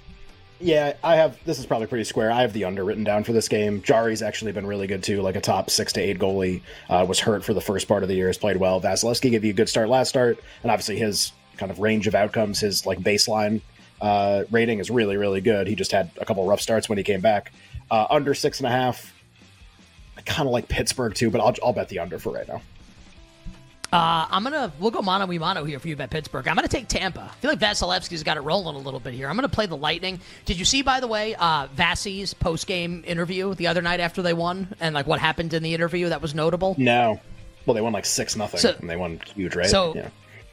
Yeah, 0.59 0.93
I 1.03 1.15
have. 1.15 1.39
This 1.43 1.57
is 1.57 1.65
probably 1.65 1.87
pretty 1.87 2.03
square. 2.03 2.31
I 2.31 2.41
have 2.41 2.53
the 2.53 2.65
under 2.65 2.83
written 2.83 3.03
down 3.03 3.23
for 3.23 3.33
this 3.33 3.47
game. 3.47 3.81
Jarry's 3.81 4.21
actually 4.21 4.51
been 4.51 4.67
really 4.67 4.85
good 4.85 5.01
too, 5.01 5.21
like 5.21 5.35
a 5.35 5.41
top 5.41 5.71
six 5.71 5.91
to 5.93 6.01
eight 6.01 6.19
goalie. 6.19 6.61
Uh, 6.87 7.03
was 7.07 7.19
hurt 7.19 7.43
for 7.43 7.55
the 7.55 7.61
first 7.61 7.87
part 7.87 8.03
of 8.03 8.09
the 8.09 8.15
year, 8.15 8.27
has 8.27 8.37
played 8.37 8.57
well. 8.57 8.79
Vasilevskiy 8.79 9.31
gave 9.31 9.43
you 9.43 9.49
a 9.49 9.53
good 9.53 9.69
start 9.69 9.89
last 9.89 10.09
start, 10.09 10.39
and 10.61 10.71
obviously 10.71 10.97
his 10.97 11.31
kind 11.57 11.71
of 11.71 11.79
range 11.79 12.05
of 12.05 12.13
outcomes, 12.13 12.59
his 12.59 12.85
like 12.85 12.99
baseline 12.99 13.61
uh, 14.01 14.43
rating 14.51 14.79
is 14.79 14.89
really, 14.89 15.15
really 15.15 15.41
good. 15.41 15.67
He 15.67 15.75
just 15.75 15.91
had 15.91 16.09
a 16.19 16.25
couple 16.25 16.45
rough 16.45 16.61
starts 16.61 16.89
when 16.89 16.97
he 16.97 17.03
came 17.03 17.21
back. 17.21 17.51
Uh, 17.89 18.07
under 18.09 18.33
six 18.33 18.59
and 18.59 18.67
a 18.67 18.71
half. 18.71 19.13
I 20.17 20.21
kind 20.21 20.47
of 20.47 20.51
like 20.53 20.67
Pittsburgh 20.67 21.13
too, 21.13 21.29
but 21.29 21.39
I'll, 21.41 21.53
I'll 21.63 21.73
bet 21.73 21.89
the 21.89 21.99
under 21.99 22.19
for 22.19 22.33
right 22.33 22.47
now. 22.47 22.61
Uh, 23.93 24.25
I'm 24.31 24.43
gonna 24.43 24.71
we'll 24.79 24.91
go 24.91 25.01
mono 25.01 25.25
we 25.25 25.37
mono 25.37 25.65
here 25.65 25.77
for 25.77 25.89
you 25.89 25.97
bet 25.97 26.09
Pittsburgh. 26.09 26.47
I'm 26.47 26.55
gonna 26.55 26.69
take 26.69 26.87
Tampa. 26.87 27.29
I 27.29 27.35
feel 27.41 27.51
like 27.51 27.59
Vasilevskiy's 27.59 28.23
got 28.23 28.37
it 28.37 28.41
rolling 28.41 28.77
a 28.77 28.79
little 28.79 29.01
bit 29.01 29.13
here. 29.13 29.27
I'm 29.27 29.35
gonna 29.35 29.49
play 29.49 29.65
the 29.65 29.75
Lightning. 29.75 30.21
Did 30.45 30.57
you 30.57 30.63
see, 30.63 30.81
by 30.81 31.01
the 31.01 31.07
way, 31.07 31.35
uh, 31.35 31.67
Vasi's 31.75 32.33
post 32.33 32.67
game 32.67 33.03
interview 33.05 33.53
the 33.53 33.67
other 33.67 33.81
night 33.81 33.99
after 33.99 34.21
they 34.21 34.31
won, 34.31 34.73
and 34.79 34.95
like 34.95 35.07
what 35.07 35.19
happened 35.19 35.53
in 35.53 35.61
the 35.61 35.73
interview 35.73 36.07
that 36.07 36.21
was 36.21 36.33
notable? 36.33 36.73
No, 36.77 37.19
well 37.65 37.73
they 37.73 37.81
won 37.81 37.91
like 37.91 38.05
six 38.05 38.37
nothing, 38.37 38.61
So- 38.61 38.75
and 38.79 38.89
they 38.89 38.95
won 38.95 39.19
huge, 39.35 39.57
right? 39.57 39.65
so- 39.67 39.93
yeah. 39.93 40.07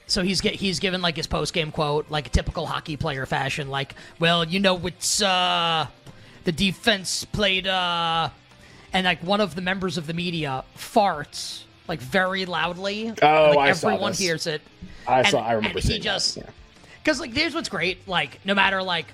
So 0.09 0.23
he's 0.23 0.41
get, 0.41 0.55
he's 0.55 0.81
given 0.81 1.01
like 1.03 1.17
his 1.17 1.27
post 1.27 1.53
game 1.53 1.71
quote, 1.71 2.11
like 2.11 2.27
a 2.27 2.31
typical 2.31 2.67
hockey 2.67 2.97
player 2.97 3.27
fashion, 3.27 3.69
like, 3.69 3.95
well, 4.19 4.45
you 4.45 4.59
know, 4.59 4.77
it's 4.87 5.23
uh, 5.23 5.87
the 6.45 6.53
defense 6.53 7.25
played, 7.25 7.67
uh, 7.67 8.31
and 8.93 9.05
like 9.05 9.23
one 9.23 9.41
of 9.41 9.55
the 9.55 9.61
members 9.61 9.99
of 9.99 10.07
the 10.07 10.15
media 10.15 10.65
farts 10.77 11.63
like 11.87 12.01
very 12.01 12.47
loudly. 12.47 13.13
Oh, 13.23 13.53
like, 13.55 13.71
I 13.71 13.73
saw 13.73 13.89
everyone 13.89 14.15
hears 14.15 14.47
it. 14.47 14.63
I 15.07 15.19
And- 15.21 15.29
saw. 15.29 15.41
I 15.41 15.53
remember 15.53 15.77
and 15.79 15.85
he 15.85 15.89
seeing 15.89 16.03
just 16.03 16.35
that. 16.37 16.45
Yeah. 16.45 16.51
because 17.05 17.21
like 17.21 17.33
here's 17.35 17.55
what's 17.55 17.69
great 17.69 18.07
like 18.09 18.41
no 18.45 18.55
matter 18.55 18.83
like 18.83 19.07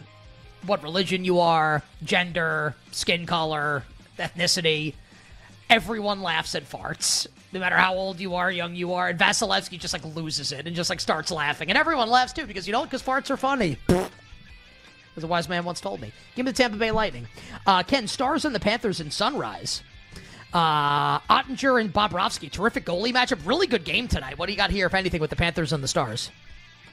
what 0.66 0.82
religion 0.82 1.24
you 1.24 1.38
are 1.40 1.82
gender 2.04 2.74
skin 2.90 3.26
color 3.26 3.84
ethnicity 4.18 4.94
everyone 5.70 6.22
laughs 6.22 6.54
at 6.54 6.68
farts. 6.68 7.26
No 7.54 7.60
matter 7.60 7.76
how 7.76 7.94
old 7.94 8.18
you 8.18 8.34
are, 8.34 8.50
young 8.50 8.74
you 8.74 8.94
are, 8.94 9.08
and 9.08 9.18
Vasilevskiy 9.18 9.78
just 9.78 9.92
like 9.92 10.04
loses 10.16 10.50
it 10.50 10.66
and 10.66 10.74
just 10.74 10.90
like 10.90 10.98
starts 10.98 11.30
laughing, 11.30 11.68
and 11.68 11.78
everyone 11.78 12.10
laughs 12.10 12.32
too 12.32 12.46
because 12.46 12.66
you 12.66 12.72
know 12.72 12.82
because 12.82 13.00
farts 13.00 13.30
are 13.30 13.36
funny. 13.36 13.78
As 15.16 15.22
a 15.22 15.28
wise 15.28 15.48
man 15.48 15.64
once 15.64 15.80
told 15.80 16.00
me. 16.00 16.12
Give 16.34 16.44
me 16.44 16.50
the 16.50 16.56
Tampa 16.56 16.76
Bay 16.76 16.90
Lightning. 16.90 17.28
Uh, 17.64 17.84
Ken 17.84 18.08
Stars 18.08 18.44
and 18.44 18.52
the 18.52 18.58
Panthers 18.58 18.98
in 18.98 19.12
Sunrise. 19.12 19.84
Uh, 20.52 21.20
Oettinger 21.20 21.80
and 21.80 21.92
Bobrovsky, 21.92 22.50
terrific 22.50 22.84
goalie 22.84 23.12
matchup. 23.12 23.38
Really 23.46 23.68
good 23.68 23.84
game 23.84 24.08
tonight. 24.08 24.36
What 24.36 24.46
do 24.46 24.52
you 24.52 24.58
got 24.58 24.72
here, 24.72 24.86
if 24.86 24.94
anything, 24.94 25.20
with 25.20 25.30
the 25.30 25.36
Panthers 25.36 25.72
and 25.72 25.84
the 25.84 25.88
Stars? 25.88 26.32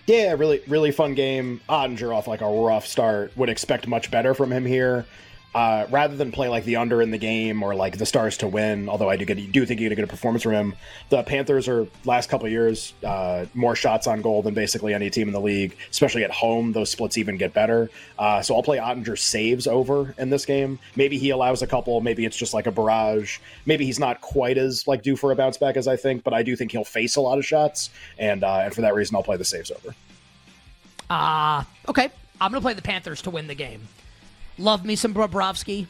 Yeah, 0.05 0.34
really, 0.34 0.62
really 0.68 0.91
fun 0.91 1.16
game. 1.16 1.62
Oettinger 1.70 2.16
off 2.16 2.28
like 2.28 2.41
a 2.41 2.47
rough 2.47 2.86
start. 2.86 3.36
Would 3.36 3.49
expect 3.49 3.88
much 3.88 4.12
better 4.12 4.36
from 4.36 4.51
him 4.51 4.68
here. 4.68 5.07
Uh, 5.54 5.86
rather 5.89 6.16
than 6.16 6.32
play 6.32 6.47
like 6.47 6.64
the 6.64 6.78
under 6.78 7.02
in 7.02 7.12
the 7.12 7.18
game 7.18 7.62
or 7.62 7.76
like 7.76 7.97
the 7.97 8.06
Stars 8.06 8.38
to 8.38 8.47
win, 8.47 8.88
although 8.88 9.10
I 9.10 9.18
do 9.18 9.26
get 9.26 9.36
do 9.52 9.66
think 9.66 9.82
you 9.82 9.89
get 9.89 9.91
a 9.91 10.02
good 10.02 10.10
performance 10.10 10.43
from 10.43 10.54
him. 10.54 10.76
The 11.10 11.24
Panthers 11.24 11.68
are 11.68 11.88
last 12.06 12.30
couple 12.30 12.47
years 12.47 12.93
uh, 13.06 13.45
more 13.54 13.76
shots 13.76 14.08
on 14.08 14.22
goal 14.22 14.41
than 14.41 14.54
basically 14.54 14.93
any 14.93 15.10
team 15.10 15.28
in 15.28 15.34
the 15.34 15.41
league, 15.41 15.76
especially 15.89 16.24
at 16.24 16.32
home. 16.32 16.72
Those 16.72 16.89
splits 16.89 17.18
even 17.18 17.36
get 17.36 17.54
better. 17.54 17.89
Uh, 18.18 18.41
so 18.41 18.56
I'll 18.56 18.64
play 18.64 18.78
Oettinger 18.78 19.20
saves 19.20 19.68
over 19.68 20.16
in 20.18 20.30
this 20.30 20.45
game. 20.45 20.80
Maybe 20.95 21.18
he 21.18 21.32
allows 21.32 21.62
a 21.62 21.68
couple. 21.68 21.99
Maybe 21.99 22.24
it's 22.24 22.38
just 22.38 22.54
like 22.54 22.66
a 22.66 22.72
barrage. 22.72 23.39
Maybe 23.66 23.86
he's 23.86 23.99
not 23.99 24.22
quite 24.22 24.58
as 24.58 24.88
like 24.88 25.04
due 25.04 25.18
for 25.18 25.34
a 25.34 25.36
bounce 25.36 25.58
back 25.58 25.76
as 25.76 25.86
I 25.86 25.97
think, 25.97 26.24
but 26.24 26.34
I 26.34 26.43
do 26.43 26.56
think 26.56 26.72
he'll 26.72 26.86
face 26.86 27.18
a 27.18 27.22
lot 27.22 27.38
of 27.38 27.45
shots, 27.45 27.89
and 28.18 28.45
uh, 28.45 28.62
and 28.64 28.74
for 28.74 28.82
that 28.82 28.95
reason 28.95 29.18
I'll 29.18 29.24
play 29.24 29.38
the 29.38 29.43
saves 29.43 29.70
over. 29.70 29.93
Uh, 31.10 31.66
okay. 31.89 32.10
I'm 32.39 32.49
going 32.52 32.60
to 32.60 32.66
play 32.66 32.74
the 32.74 32.82
Panthers 32.82 33.22
to 33.24 33.30
win 33.30 33.47
the 33.47 33.54
game. 33.54 33.82
Love 34.62 34.86
me 34.86 34.95
some 34.95 35.14
Bobrovsky. 35.14 35.88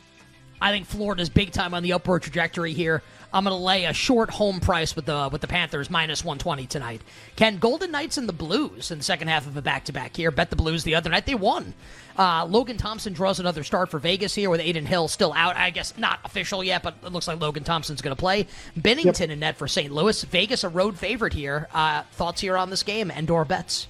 I 0.61 0.72
think 0.72 0.86
Florida's 0.86 1.30
big 1.30 1.51
time 1.51 1.74
on 1.74 1.84
the 1.84 1.91
upward 1.93 2.22
trajectory 2.22 2.72
here. 2.72 3.01
I'm 3.34 3.43
going 3.43 3.57
to 3.57 3.61
lay 3.61 3.86
a 3.86 3.93
short 3.93 4.30
home 4.30 4.59
price 4.59 4.95
with 4.95 5.05
the 5.05 5.28
with 5.32 5.41
the 5.41 5.47
Panthers 5.47 5.89
minus 5.89 6.24
120 6.24 6.67
tonight. 6.67 7.01
Ken 7.36 7.57
Golden 7.57 7.91
Knights 7.91 8.17
and 8.17 8.30
the 8.30 8.34
Blues 8.34 8.91
in 8.91 8.99
the 8.99 9.03
second 9.03 9.28
half 9.28 9.45
of 9.45 9.57
a 9.57 9.61
back 9.61 9.86
to 9.86 9.93
back 9.93 10.15
here. 10.15 10.32
Bet 10.32 10.49
the 10.49 10.55
Blues 10.55 10.84
the 10.84 10.95
other 10.95 11.09
night 11.09 11.26
they 11.26 11.36
won. 11.36 11.74
Uh, 12.17 12.45
Logan 12.45 12.78
Thompson 12.78 13.11
draws 13.11 13.39
another 13.39 13.63
start 13.63 13.89
for 13.89 13.99
Vegas 13.99 14.36
here 14.36 14.49
with 14.49 14.61
Adin 14.61 14.86
Hill 14.86 15.07
still 15.07 15.34
out. 15.34 15.57
I 15.57 15.69
guess 15.72 15.97
not 15.97 16.19
official 16.24 16.63
yet, 16.63 16.84
but 16.84 16.95
it 17.03 17.11
looks 17.11 17.28
like 17.28 17.41
Logan 17.41 17.63
Thompson's 17.63 18.01
going 18.01 18.15
to 18.15 18.19
play. 18.19 18.47
Binnington 18.78 19.19
yep. 19.19 19.30
in 19.32 19.39
net 19.39 19.57
for 19.57 19.67
St. 19.67 19.91
Louis. 19.91 20.24
Vegas 20.26 20.63
a 20.63 20.69
road 20.69 20.97
favorite 20.97 21.34
here. 21.34 21.67
Uh, 21.74 22.03
thoughts 22.13 22.39
here 22.39 22.55
on 22.55 22.69
this 22.69 22.84
game? 22.84 23.11
Endor 23.11 23.43
bets. 23.43 23.88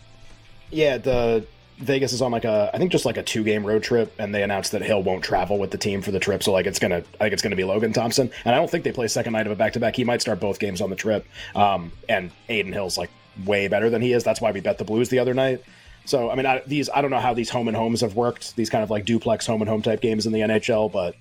Yeah, 0.71 0.97
the 0.97 1.45
Vegas 1.81 2.13
is 2.13 2.21
on 2.21 2.31
like 2.31 2.45
a 2.45 2.69
I 2.73 2.77
think 2.77 2.91
just 2.91 3.05
like 3.05 3.17
a 3.17 3.23
two 3.23 3.43
game 3.43 3.65
road 3.65 3.83
trip, 3.83 4.13
and 4.19 4.33
they 4.33 4.43
announced 4.43 4.71
that 4.71 4.81
Hill 4.81 5.03
won't 5.03 5.23
travel 5.23 5.57
with 5.57 5.71
the 5.71 5.77
team 5.77 6.01
for 6.01 6.11
the 6.11 6.19
trip. 6.19 6.43
So 6.43 6.51
like 6.51 6.65
it's 6.65 6.79
gonna 6.79 6.97
I 6.97 7.23
think 7.23 7.33
it's 7.33 7.41
gonna 7.41 7.55
be 7.55 7.63
Logan 7.63 7.93
Thompson, 7.93 8.31
and 8.45 8.55
I 8.55 8.57
don't 8.57 8.69
think 8.69 8.83
they 8.83 8.91
play 8.91 9.07
second 9.07 9.33
night 9.33 9.47
of 9.47 9.51
a 9.51 9.55
back 9.55 9.73
to 9.73 9.79
back. 9.79 9.95
He 9.95 10.03
might 10.03 10.21
start 10.21 10.39
both 10.39 10.59
games 10.59 10.81
on 10.81 10.89
the 10.89 10.95
trip. 10.95 11.25
Um, 11.55 11.91
and 12.07 12.31
Adin 12.49 12.71
Hill's 12.71 12.97
like 12.97 13.09
way 13.45 13.67
better 13.67 13.89
than 13.89 14.01
he 14.01 14.13
is. 14.13 14.23
That's 14.23 14.41
why 14.41 14.51
we 14.51 14.61
bet 14.61 14.77
the 14.77 14.83
Blues 14.83 15.09
the 15.09 15.19
other 15.19 15.33
night. 15.33 15.63
So 16.05 16.29
I 16.29 16.35
mean, 16.35 16.45
I, 16.45 16.61
these 16.65 16.89
I 16.89 17.01
don't 17.01 17.11
know 17.11 17.19
how 17.19 17.33
these 17.33 17.49
home 17.49 17.67
and 17.67 17.75
homes 17.75 18.01
have 18.01 18.15
worked. 18.15 18.55
These 18.55 18.69
kind 18.69 18.83
of 18.83 18.89
like 18.89 19.05
duplex 19.05 19.45
home 19.45 19.61
and 19.61 19.69
home 19.69 19.81
type 19.81 20.01
games 20.01 20.25
in 20.25 20.33
the 20.33 20.41
NHL, 20.41 20.91
but 20.91 21.15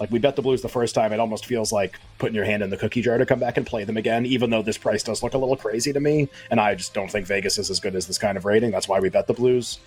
like 0.00 0.10
we 0.10 0.18
bet 0.18 0.34
the 0.34 0.42
Blues 0.42 0.62
the 0.62 0.68
first 0.68 0.94
time, 0.94 1.12
it 1.12 1.20
almost 1.20 1.44
feels 1.44 1.72
like 1.72 2.00
putting 2.18 2.34
your 2.34 2.46
hand 2.46 2.62
in 2.62 2.70
the 2.70 2.76
cookie 2.76 3.02
jar 3.02 3.18
to 3.18 3.26
come 3.26 3.38
back 3.38 3.58
and 3.58 3.66
play 3.66 3.84
them 3.84 3.98
again. 3.98 4.24
Even 4.24 4.48
though 4.48 4.62
this 4.62 4.78
price 4.78 5.02
does 5.02 5.22
look 5.22 5.34
a 5.34 5.38
little 5.38 5.56
crazy 5.56 5.92
to 5.92 6.00
me, 6.00 6.28
and 6.50 6.58
I 6.58 6.74
just 6.74 6.94
don't 6.94 7.10
think 7.10 7.26
Vegas 7.26 7.58
is 7.58 7.70
as 7.70 7.80
good 7.80 7.94
as 7.94 8.06
this 8.06 8.18
kind 8.18 8.38
of 8.38 8.46
rating. 8.46 8.70
That's 8.70 8.88
why 8.88 8.98
we 8.98 9.10
bet 9.10 9.26
the 9.26 9.34
Blues 9.34 9.78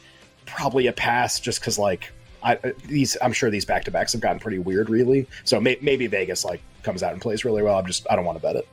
probably 0.46 0.88
a 0.88 0.94
pass 0.94 1.40
just 1.40 1.60
because 1.60 1.78
like 1.80 2.12
I, 2.44 2.56
uh, 2.56 2.72
these 2.88 3.18
I'm 3.22 3.34
sure 3.34 3.50
these 3.50 3.66
back 3.66 3.86
to 3.86 3.92
backs 3.92 4.14
have 4.14 4.22
gotten 4.22 4.40
pretty 4.40 4.60
weird, 4.60 4.90
really. 4.90 5.28
So 5.44 5.60
may, 5.60 5.78
maybe 5.82 6.08
Vegas 6.08 6.44
like 6.44 6.62
comes 6.84 7.02
out 7.04 7.14
and 7.14 7.22
plays 7.22 7.46
really 7.46 7.64
well. 7.64 7.78
I'm 7.78 7.86
just 7.86 8.06
I 8.10 8.16
don't 8.16 8.26
want 8.26 8.38
to 8.38 8.42
bet 8.42 8.56
it. 8.56 8.68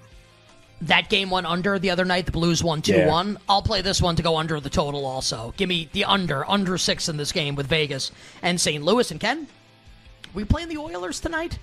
That 0.82 1.10
game 1.10 1.28
went 1.30 1.46
under 1.46 1.78
the 1.78 1.90
other 1.90 2.06
night. 2.06 2.24
The 2.24 2.32
Blues 2.32 2.64
won 2.64 2.80
two 2.80 2.94
yeah. 2.94 3.08
one. 3.08 3.38
I'll 3.48 3.62
play 3.62 3.82
this 3.82 4.00
one 4.00 4.16
to 4.16 4.22
go 4.22 4.36
under 4.36 4.60
the 4.60 4.70
total. 4.70 5.04
Also, 5.04 5.52
give 5.56 5.68
me 5.68 5.88
the 5.92 6.04
under 6.04 6.48
under 6.48 6.78
six 6.78 7.08
in 7.08 7.16
this 7.16 7.32
game 7.32 7.54
with 7.54 7.66
Vegas 7.66 8.10
and 8.42 8.60
St. 8.60 8.82
Louis 8.82 9.10
and 9.10 9.20
Ken. 9.20 9.46
We 10.34 10.44
playing 10.44 10.68
the 10.68 10.78
Oilers 10.78 11.20
tonight. 11.20 11.58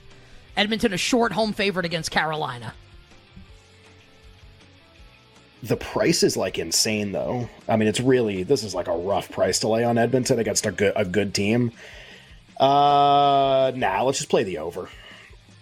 Edmonton 0.55 0.93
a 0.93 0.97
short 0.97 1.31
home 1.31 1.53
favorite 1.53 1.85
against 1.85 2.11
Carolina 2.11 2.73
the 5.63 5.77
price 5.77 6.23
is 6.23 6.37
like 6.37 6.59
insane 6.59 7.11
though. 7.11 7.49
I 7.67 7.77
mean, 7.77 7.87
it's 7.87 7.99
really 7.99 8.43
this 8.43 8.63
is 8.63 8.75
like 8.75 8.87
a 8.87 8.95
rough 8.95 9.31
price 9.31 9.59
to 9.59 9.67
lay 9.67 9.83
on 9.83 9.97
Edmonton 9.97 10.39
against 10.39 10.65
a 10.65 10.71
good 10.71 10.93
a 10.95 11.05
good 11.05 11.33
team. 11.33 11.71
Uh, 12.59 13.71
now 13.75 13.97
nah, 13.97 14.03
let's 14.03 14.17
just 14.17 14.29
play 14.29 14.43
the 14.43 14.59
over. 14.59 14.89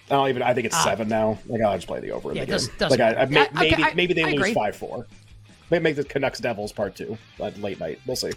I 0.09 0.15
don't 0.15 0.29
even. 0.29 0.41
I 0.43 0.53
think 0.53 0.65
it's 0.65 0.75
uh, 0.75 0.83
seven 0.83 1.07
now. 1.07 1.39
Like 1.47 1.61
I'll 1.61 1.75
just 1.75 1.87
play 1.87 1.99
the 1.99 2.11
over. 2.11 2.31
In 2.31 2.37
yeah, 2.37 2.45
the 2.45 2.51
does, 2.51 2.67
game. 2.67 2.89
like 2.89 2.99
I, 2.99 3.15
I, 3.15 3.25
may, 3.25 3.47
maybe 3.53 3.83
I, 3.83 3.93
maybe 3.93 4.13
they 4.13 4.23
I 4.23 4.31
lose 4.31 4.53
five 4.53 4.75
four. 4.75 5.07
Maybe 5.71 5.83
make 5.83 5.95
the 5.95 6.03
Canucks 6.03 6.39
Devils 6.39 6.71
part 6.71 6.95
two, 6.95 7.17
but 7.39 7.57
late 7.57 7.79
night. 7.79 7.99
We'll 8.05 8.15
see. 8.15 8.31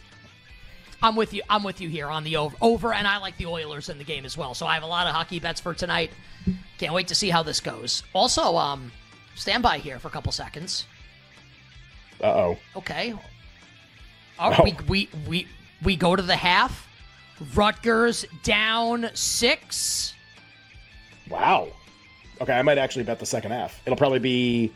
I'm 1.02 1.14
with 1.14 1.34
you. 1.34 1.42
I'm 1.48 1.62
with 1.62 1.80
you 1.80 1.88
here 1.88 2.08
on 2.08 2.24
the 2.24 2.36
over. 2.36 2.56
Over, 2.60 2.94
and 2.94 3.06
I 3.06 3.18
like 3.18 3.36
the 3.36 3.46
Oilers 3.46 3.88
in 3.88 3.98
the 3.98 4.04
game 4.04 4.24
as 4.24 4.36
well. 4.36 4.54
So 4.54 4.66
I 4.66 4.74
have 4.74 4.82
a 4.82 4.86
lot 4.86 5.06
of 5.06 5.14
hockey 5.14 5.38
bets 5.38 5.60
for 5.60 5.74
tonight. 5.74 6.10
Can't 6.78 6.94
wait 6.94 7.08
to 7.08 7.14
see 7.14 7.28
how 7.28 7.42
this 7.42 7.60
goes. 7.60 8.02
Also, 8.14 8.56
um, 8.56 8.90
stand 9.34 9.62
by 9.62 9.78
here 9.78 9.98
for 9.98 10.08
a 10.08 10.10
couple 10.10 10.32
seconds. 10.32 10.86
Uh 12.22 12.26
oh. 12.26 12.58
Okay. 12.76 13.14
All 14.38 14.50
right, 14.50 14.60
oh. 14.60 14.64
we, 14.64 14.76
we 14.88 15.08
we 15.28 15.46
we 15.82 15.96
go 15.96 16.16
to 16.16 16.22
the 16.22 16.36
half. 16.36 16.86
Rutgers 17.54 18.24
down 18.42 19.10
six. 19.14 20.14
Wow. 21.30 21.68
Okay, 22.40 22.52
I 22.52 22.62
might 22.62 22.78
actually 22.78 23.04
bet 23.04 23.18
the 23.18 23.26
second 23.26 23.52
half. 23.52 23.80
It'll 23.84 23.96
probably 23.96 24.18
be 24.18 24.72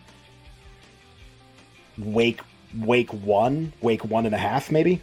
Wake 1.99 2.41
Wake 2.79 3.13
one, 3.13 3.73
Wake 3.81 4.05
one 4.05 4.27
and 4.27 4.35
a 4.35 4.39
half, 4.39 4.71
maybe. 4.71 5.01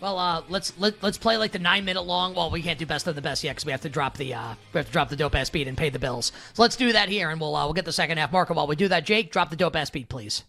Well, 0.00 0.18
uh, 0.18 0.42
let's 0.48 0.78
let, 0.78 1.02
let's 1.02 1.18
play 1.18 1.36
like 1.36 1.52
the 1.52 1.58
nine 1.58 1.84
minute 1.84 2.02
long. 2.02 2.34
Well, 2.34 2.50
we 2.50 2.62
can't 2.62 2.78
do 2.78 2.86
best 2.86 3.06
of 3.06 3.14
the 3.14 3.22
best 3.22 3.42
yet 3.42 3.52
because 3.52 3.64
we 3.64 3.72
have 3.72 3.80
to 3.82 3.88
drop 3.88 4.16
the 4.16 4.34
uh, 4.34 4.54
we 4.72 4.78
have 4.78 4.86
to 4.86 4.92
drop 4.92 5.08
the 5.08 5.16
dope 5.16 5.34
ass 5.34 5.50
beat 5.50 5.66
and 5.66 5.76
pay 5.76 5.90
the 5.90 5.98
bills. 5.98 6.32
So 6.54 6.62
let's 6.62 6.76
do 6.76 6.92
that 6.92 7.08
here, 7.08 7.30
and 7.30 7.40
we'll 7.40 7.54
uh, 7.56 7.64
we'll 7.64 7.74
get 7.74 7.84
the 7.84 7.92
second 7.92 8.18
half 8.18 8.32
marker 8.32 8.54
while 8.54 8.66
we 8.66 8.76
do 8.76 8.88
that. 8.88 9.04
Jake, 9.04 9.32
drop 9.32 9.50
the 9.50 9.56
dope 9.56 9.76
ass 9.76 9.90
beat, 9.90 10.08
please. 10.08 10.44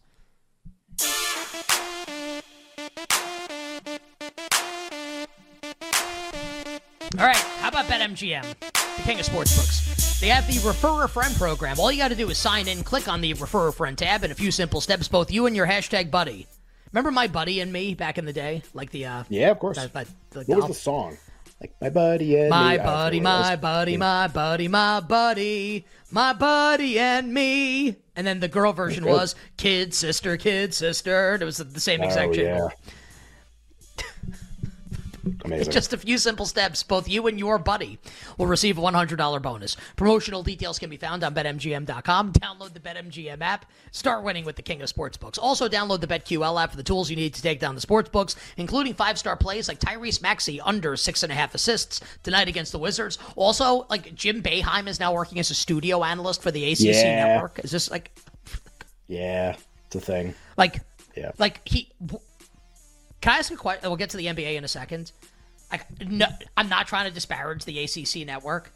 All 7.17 7.25
right, 7.25 7.35
how 7.35 7.69
about 7.69 7.85
BetMGM, 7.85 8.43
the 8.59 9.01
king 9.03 9.19
of 9.19 9.25
sportsbooks? 9.25 10.19
They 10.19 10.27
have 10.27 10.47
the 10.47 10.65
Refer 10.65 11.03
a 11.05 11.09
Friend 11.09 11.35
program. 11.35 11.79
All 11.79 11.91
you 11.91 11.97
got 11.97 12.09
to 12.09 12.15
do 12.15 12.29
is 12.29 12.37
sign 12.37 12.67
in, 12.67 12.83
click 12.83 13.07
on 13.07 13.21
the 13.21 13.33
Refer 13.33 13.69
a 13.69 13.73
Friend 13.73 13.97
tab, 13.97 14.23
in 14.23 14.31
a 14.31 14.35
few 14.35 14.51
simple 14.51 14.79
steps, 14.79 15.07
both 15.07 15.31
you 15.31 15.45
and 15.45 15.55
your 15.55 15.67
hashtag 15.67 16.11
buddy. 16.11 16.47
Remember 16.91 17.11
my 17.11 17.27
buddy 17.27 17.59
and 17.59 17.71
me 17.71 17.93
back 17.93 18.17
in 18.17 18.25
the 18.25 18.33
day, 18.33 18.63
like 18.73 18.91
the 18.91 19.05
uh, 19.05 19.23
yeah, 19.29 19.51
of 19.51 19.59
course. 19.59 19.77
The, 19.77 20.07
the, 20.31 20.43
what 20.45 20.57
was 20.59 20.67
the 20.67 20.73
song? 20.73 21.17
Like 21.61 21.73
my 21.81 21.89
buddy 21.89 22.39
and 22.39 22.49
my 22.49 22.77
me. 22.77 22.83
buddy, 22.83 23.19
my 23.19 23.55
buddy, 23.57 23.97
my 23.97 24.27
buddy, 24.27 24.67
my 24.69 25.01
buddy, 25.01 25.85
my 26.09 26.31
buddy 26.31 26.97
and 26.97 27.33
me. 27.33 27.97
And 28.15 28.25
then 28.25 28.39
the 28.39 28.47
girl 28.47 28.71
version 28.71 29.05
was 29.05 29.35
kid 29.57 29.93
sister, 29.93 30.37
kid 30.37 30.73
sister. 30.73 31.35
It 31.35 31.43
was 31.43 31.57
the 31.57 31.79
same 31.81 32.01
exact 32.01 32.37
oh. 32.37 32.41
Yeah. 32.41 32.67
Amazing. 35.45 35.71
Just 35.71 35.93
a 35.93 35.97
few 35.97 36.17
simple 36.17 36.45
steps, 36.45 36.83
both 36.83 37.07
you 37.09 37.27
and 37.27 37.39
your 37.39 37.57
buddy 37.57 37.99
will 38.37 38.47
receive 38.47 38.77
a 38.77 38.81
$100 38.81 39.41
bonus. 39.41 39.77
Promotional 39.95 40.43
details 40.43 40.79
can 40.79 40.89
be 40.89 40.97
found 40.97 41.23
on 41.23 41.33
BetMGM.com. 41.33 42.33
Download 42.33 42.73
the 42.73 42.79
BetMGM 42.79 43.41
app. 43.41 43.65
Start 43.91 44.23
winning 44.23 44.45
with 44.45 44.55
the 44.55 44.61
king 44.61 44.81
of 44.81 44.89
sportsbooks. 44.91 45.39
Also, 45.41 45.67
download 45.67 46.01
the 46.01 46.07
BetQL 46.07 46.61
app 46.61 46.71
for 46.71 46.77
the 46.77 46.83
tools 46.83 47.09
you 47.09 47.15
need 47.15 47.33
to 47.33 47.41
take 47.41 47.59
down 47.59 47.75
the 47.75 47.81
sportsbooks, 47.81 48.35
including 48.57 48.93
five-star 48.93 49.35
plays 49.35 49.67
like 49.67 49.79
Tyrese 49.79 50.21
Maxey 50.21 50.61
under 50.61 50.95
six 50.95 51.23
and 51.23 51.31
a 51.31 51.35
half 51.35 51.55
assists 51.55 52.01
tonight 52.23 52.47
against 52.47 52.71
the 52.71 52.79
Wizards. 52.79 53.17
Also, 53.35 53.85
like 53.89 54.13
Jim 54.15 54.41
Boeheim 54.41 54.87
is 54.87 54.99
now 54.99 55.13
working 55.13 55.39
as 55.39 55.49
a 55.51 55.55
studio 55.55 56.03
analyst 56.03 56.41
for 56.41 56.51
the 56.51 56.71
ACC 56.71 56.79
yeah. 56.81 57.25
network. 57.25 57.59
Is 57.63 57.71
this 57.71 57.89
like? 57.89 58.11
Yeah, 59.07 59.55
it's 59.87 59.95
a 59.95 59.99
thing. 59.99 60.35
Like, 60.57 60.81
yeah, 61.15 61.31
like 61.37 61.61
he 61.65 61.89
can 63.21 63.33
I 63.33 63.37
ask 63.37 63.51
a 63.51 63.55
question? 63.55 63.89
We'll 63.89 63.97
get 63.97 64.11
to 64.11 64.17
the 64.17 64.27
NBA 64.27 64.55
in 64.55 64.63
a 64.63 64.67
second. 64.67 65.11
I, 65.71 65.79
no, 66.07 66.27
I'm 66.57 66.69
not 66.69 66.87
trying 66.87 67.07
to 67.07 67.13
disparage 67.13 67.65
the 67.65 67.79
ACC 67.79 68.25
network. 68.25 68.71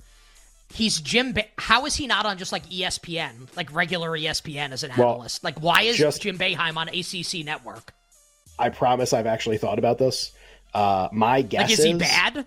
He's 0.74 1.00
Jim. 1.00 1.34
Ba- 1.34 1.46
How 1.58 1.86
is 1.86 1.96
he 1.96 2.08
not 2.08 2.26
on 2.26 2.38
just 2.38 2.52
like 2.52 2.66
ESPN, 2.68 3.56
like 3.56 3.74
regular 3.74 4.12
ESPN 4.12 4.72
as 4.72 4.84
an 4.84 4.92
analyst? 4.92 5.44
Well, 5.44 5.52
like, 5.52 5.62
why 5.62 5.84
is 5.84 5.98
just, 5.98 6.22
Jim 6.22 6.38
Boeheim 6.38 6.78
on 6.78 6.90
ACC 6.90 7.46
network? 7.46 7.94
I 8.58 8.70
promise 8.70 9.14
I've 9.14 9.28
actually 9.28 9.58
thought 9.58 9.80
about 9.80 9.98
this. 9.98 10.32
Uh, 10.74 11.10
my 11.12 11.42
guess 11.42 11.64
like, 11.64 11.72
is, 11.72 11.80
is 11.80 11.86
he 11.86 11.94
bad? 11.94 12.46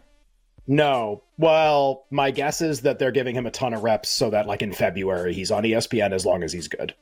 No. 0.66 1.22
Well, 1.38 2.06
my 2.10 2.30
guess 2.30 2.60
is 2.60 2.80
that 2.82 2.98
they're 2.98 3.12
giving 3.12 3.36
him 3.36 3.46
a 3.46 3.50
ton 3.50 3.74
of 3.74 3.84
reps 3.84 4.08
so 4.08 4.30
that, 4.30 4.46
like, 4.46 4.62
in 4.62 4.72
February, 4.72 5.32
he's 5.32 5.50
on 5.50 5.62
ESPN 5.62 6.12
as 6.12 6.26
long 6.26 6.42
as 6.42 6.52
he's 6.52 6.66
good. 6.68 6.94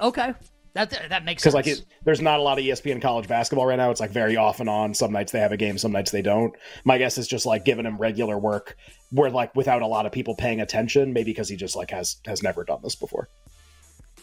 Okay. 0.00 0.32
That 0.74 0.90
that 1.10 1.24
makes 1.24 1.42
sense. 1.42 1.54
because 1.54 1.54
like 1.54 1.66
it, 1.66 1.84
there's 2.04 2.22
not 2.22 2.40
a 2.40 2.42
lot 2.42 2.58
of 2.58 2.64
ESPN 2.64 3.02
college 3.02 3.28
basketball 3.28 3.66
right 3.66 3.76
now. 3.76 3.90
It's 3.90 4.00
like 4.00 4.10
very 4.10 4.36
off 4.36 4.58
and 4.60 4.70
on. 4.70 4.94
Some 4.94 5.12
nights 5.12 5.30
they 5.30 5.40
have 5.40 5.52
a 5.52 5.56
game, 5.58 5.76
some 5.76 5.92
nights 5.92 6.10
they 6.10 6.22
don't. 6.22 6.54
My 6.84 6.96
guess 6.96 7.18
is 7.18 7.28
just 7.28 7.44
like 7.44 7.64
giving 7.66 7.84
him 7.84 7.98
regular 7.98 8.38
work, 8.38 8.76
where 9.10 9.30
like 9.30 9.54
without 9.54 9.82
a 9.82 9.86
lot 9.86 10.06
of 10.06 10.12
people 10.12 10.34
paying 10.34 10.62
attention, 10.62 11.12
maybe 11.12 11.32
because 11.32 11.48
he 11.48 11.56
just 11.56 11.76
like 11.76 11.90
has 11.90 12.16
has 12.24 12.42
never 12.42 12.64
done 12.64 12.80
this 12.82 12.94
before. 12.94 13.28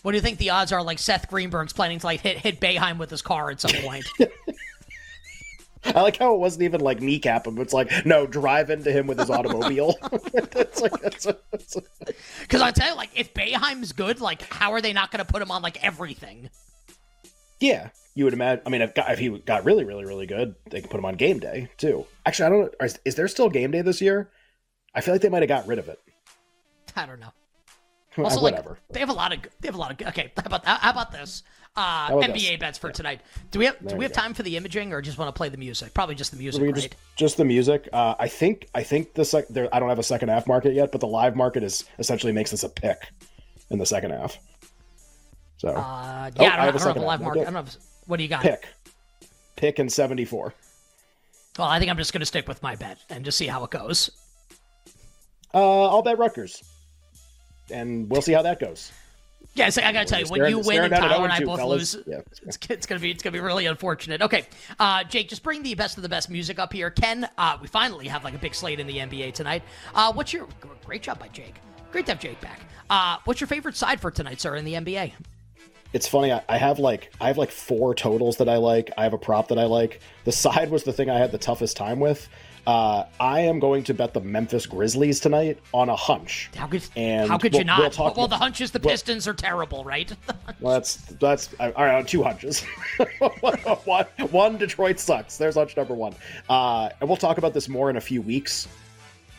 what 0.01 0.11
do 0.11 0.17
you 0.17 0.21
think 0.21 0.39
the 0.39 0.49
odds 0.49 0.71
are? 0.71 0.81
Like 0.81 0.97
Seth 0.97 1.29
Greenberg's 1.29 1.73
planning 1.73 1.99
to 1.99 2.05
like 2.07 2.21
hit 2.21 2.37
hit 2.39 2.59
Boeheim 2.59 2.97
with 2.97 3.11
his 3.11 3.21
car 3.21 3.51
at 3.51 3.61
some 3.61 3.79
point. 3.83 4.07
I 5.99 6.01
like 6.01 6.17
how 6.17 6.33
it 6.33 6.39
wasn't 6.39 6.63
even 6.63 6.79
like 6.79 7.01
kneecap 7.01 7.45
him. 7.45 7.57
It's 7.59 7.73
like 7.73 7.91
no, 8.05 8.25
drive 8.25 8.69
into 8.69 8.89
him 8.91 9.05
with 9.05 9.19
his 9.19 9.29
automobile. 9.29 9.95
it's 10.33 10.81
like 10.81 10.93
Because 12.41 12.61
I 12.61 12.71
tell 12.71 12.89
you, 12.89 12.95
like 12.95 13.09
if 13.15 13.33
Boeheim's 13.33 13.91
good, 13.91 14.21
like 14.21 14.41
how 14.43 14.71
are 14.71 14.79
they 14.81 14.93
not 14.93 15.11
going 15.11 15.23
to 15.23 15.29
put 15.29 15.41
him 15.41 15.51
on 15.51 15.61
like 15.61 15.83
everything? 15.83 16.49
yeah, 17.59 17.89
you 18.15 18.23
would 18.23 18.33
imagine. 18.33 18.63
I 18.65 18.69
mean, 18.69 18.81
if, 18.81 18.93
if 18.95 19.19
he 19.19 19.29
got 19.39 19.65
really, 19.65 19.83
really, 19.83 20.05
really 20.05 20.25
good, 20.25 20.55
they 20.69 20.79
could 20.79 20.89
put 20.89 20.99
him 20.99 21.05
on 21.05 21.15
game 21.15 21.39
day 21.39 21.69
too. 21.77 22.05
Actually, 22.25 22.45
I 22.45 22.49
don't. 22.49 22.61
know. 22.61 22.85
Is, 22.85 22.99
is 23.03 23.15
there 23.15 23.27
still 23.27 23.49
game 23.49 23.71
day 23.71 23.81
this 23.81 23.99
year? 23.99 24.29
I 24.95 25.01
feel 25.01 25.13
like 25.13 25.21
they 25.21 25.29
might 25.29 25.41
have 25.41 25.49
got 25.49 25.67
rid 25.67 25.79
of 25.79 25.89
it. 25.89 25.99
I 26.95 27.05
don't 27.05 27.19
know. 27.19 27.33
Uh, 28.25 28.29
Also, 28.29 28.41
like 28.41 28.63
they 28.91 28.99
have 28.99 29.09
a 29.09 29.13
lot 29.13 29.33
of 29.33 29.39
they 29.59 29.67
have 29.67 29.75
a 29.75 29.77
lot 29.77 29.91
of 29.91 29.97
good 29.97 30.07
okay. 30.09 30.31
How 30.37 30.43
about 30.45 30.65
how 30.65 30.91
about 30.91 31.11
this? 31.11 31.43
Uh, 31.75 31.81
How 32.07 32.17
about 32.17 32.31
NBA 32.31 32.49
this? 32.51 32.57
bets 32.59 32.77
for 32.79 32.91
tonight. 32.91 33.21
Do 33.51 33.59
we 33.59 33.65
have 33.65 33.77
do 33.79 33.85
There 33.89 33.95
we 33.95 33.99
we 33.99 34.05
have 34.05 34.11
go. 34.13 34.21
time 34.21 34.33
for 34.33 34.43
the 34.43 34.57
imaging 34.57 34.91
or 34.91 35.01
just 35.01 35.17
want 35.17 35.29
to 35.33 35.37
play 35.37 35.49
the 35.49 35.57
music? 35.57 35.93
Probably 35.93 36.15
just 36.15 36.31
the 36.31 36.37
music, 36.37 36.61
right? 36.63 36.73
just 36.75 36.95
just 37.15 37.37
the 37.37 37.45
music. 37.45 37.87
Uh, 37.93 38.15
I 38.19 38.27
think 38.27 38.67
I 38.75 38.83
think 38.83 39.13
the 39.13 39.23
sec- 39.23 39.47
there. 39.49 39.69
I 39.73 39.79
don't 39.79 39.89
have 39.89 39.99
a 39.99 40.03
second 40.03 40.29
half 40.29 40.47
market 40.47 40.73
yet, 40.73 40.91
but 40.91 40.99
the 40.99 41.07
live 41.07 41.35
market 41.35 41.63
is 41.63 41.85
essentially 41.99 42.33
makes 42.33 42.51
this 42.51 42.63
a 42.63 42.69
pick 42.69 43.09
in 43.69 43.77
the 43.77 43.85
second 43.85 44.11
half. 44.11 44.37
So 45.57 45.69
Uh, 45.69 45.73
Oh, 45.73 45.77
yeah, 45.77 45.85
I 45.85 46.29
I 46.29 46.31
don't, 46.31 46.41
I 46.41 46.45
have 46.45 46.49
a 46.49 46.55
don't 46.55 46.63
have 46.63 46.75
a 46.75 46.79
second 46.79 47.01
live 47.03 47.19
half 47.19 47.25
market. 47.25 47.41
I 47.41 47.43
don't 47.45 47.53
have, 47.55 47.75
what 48.07 48.17
do 48.17 48.23
you 48.23 48.29
got? 48.29 48.41
pick, 48.41 48.67
pick 49.55 49.79
in 49.79 49.89
seventy 49.89 50.25
four. 50.25 50.53
Well, 51.57 51.67
I 51.67 51.77
think 51.79 51.91
I'm 51.91 51.97
just 51.97 52.13
going 52.13 52.21
to 52.21 52.25
stick 52.25 52.47
with 52.47 52.63
my 52.63 52.75
bet 52.75 52.97
and 53.09 53.23
just 53.23 53.37
see 53.37 53.47
how 53.47 53.63
it 53.63 53.69
goes. 53.71 54.09
Uh, 55.53 55.87
I'll 55.87 56.01
bet 56.01 56.17
Rutgers, 56.17 56.63
and 57.71 58.09
we'll 58.09 58.21
see 58.21 58.33
how 58.33 58.41
that 58.43 58.59
goes. 58.59 58.91
Yeah, 59.55 59.69
I 59.83 59.91
got 59.91 60.01
to 60.01 60.05
tell 60.05 60.19
you, 60.19 60.27
when 60.27 60.37
Staring- 60.39 60.51
you 60.57 60.59
win 60.59 60.83
and 60.83 60.93
Tyler 60.93 61.23
and 61.23 61.33
I 61.33 61.39
both 61.43 61.59
fellas. 61.59 61.95
lose, 61.95 62.03
Yeah. 62.07 62.19
it's, 62.45 62.57
it's 62.69 62.85
gonna 62.85 63.01
be 63.01 63.11
it's 63.11 63.23
gonna 63.23 63.33
be 63.33 63.39
really 63.39 63.65
unfortunate. 63.65 64.21
Okay, 64.21 64.45
uh, 64.79 65.03
Jake, 65.05 65.27
just 65.27 65.43
bring 65.43 65.63
the 65.63 65.73
best 65.75 65.97
of 65.97 66.03
the 66.03 66.09
best 66.09 66.29
music 66.29 66.59
up 66.59 66.71
here. 66.71 66.89
Ken, 66.91 67.27
uh, 67.37 67.57
we 67.61 67.67
finally 67.67 68.07
have 68.07 68.23
like 68.23 68.35
a 68.35 68.37
big 68.37 68.53
slate 68.53 68.79
in 68.79 68.87
the 68.87 68.97
NBA 68.99 69.33
tonight. 69.33 69.63
Uh, 69.95 70.13
what's 70.13 70.31
your 70.33 70.47
great 70.85 71.01
job 71.01 71.19
by 71.19 71.27
Jake? 71.29 71.55
Great 71.91 72.05
to 72.05 72.11
have 72.11 72.21
Jake 72.21 72.39
back. 72.41 72.61
Uh, 72.89 73.17
what's 73.25 73.41
your 73.41 73.47
favorite 73.47 73.75
side 73.75 73.99
for 73.99 74.11
tonight, 74.11 74.39
sir, 74.39 74.55
in 74.55 74.65
the 74.65 74.73
NBA? 74.75 75.13
It's 75.93 76.07
funny. 76.07 76.31
I, 76.31 76.43
I 76.47 76.57
have 76.57 76.77
like 76.77 77.11
I 77.19 77.27
have 77.27 77.37
like 77.39 77.51
four 77.51 77.95
totals 77.95 78.37
that 78.37 78.47
I 78.47 78.57
like. 78.57 78.91
I 78.97 79.03
have 79.03 79.13
a 79.13 79.17
prop 79.17 79.47
that 79.47 79.57
I 79.57 79.63
like. 79.65 79.99
The 80.25 80.31
side 80.31 80.69
was 80.69 80.83
the 80.83 80.93
thing 80.93 81.09
I 81.09 81.17
had 81.17 81.31
the 81.31 81.37
toughest 81.39 81.75
time 81.75 81.99
with. 81.99 82.29
Uh, 82.69 83.03
I 83.19 83.39
am 83.39 83.59
going 83.59 83.83
to 83.85 83.95
bet 83.95 84.13
the 84.13 84.21
Memphis 84.21 84.67
Grizzlies 84.67 85.19
tonight 85.19 85.57
on 85.73 85.89
a 85.89 85.95
hunch. 85.95 86.51
How 86.55 86.67
could 86.67 86.83
And 86.95 87.27
how 87.27 87.39
could 87.39 87.53
we'll- 87.53 87.61
you 87.61 87.65
not? 87.65 87.79
we'll 87.79 87.89
talk 87.89 88.15
well, 88.15 88.27
the 88.27 88.37
hunch 88.37 88.61
is 88.61 88.69
the 88.69 88.77
well- 88.77 88.91
Pistons 88.91 89.27
are 89.27 89.33
terrible, 89.33 89.83
right? 89.83 90.11
Well, 90.59 90.73
that's 90.73 90.97
that's 91.19 91.49
all 91.59 91.71
right. 91.71 91.95
On 91.95 92.05
two 92.05 92.21
hunches, 92.21 92.63
one, 93.85 94.05
one 94.29 94.57
Detroit 94.57 94.99
sucks. 94.99 95.37
There's 95.37 95.55
hunch 95.55 95.75
number 95.77 95.93
one, 95.95 96.13
uh, 96.49 96.89
and 96.99 97.09
we'll 97.09 97.17
talk 97.17 97.37
about 97.39 97.53
this 97.55 97.69
more 97.69 97.89
in 97.89 97.95
a 97.95 98.01
few 98.01 98.21
weeks. 98.21 98.67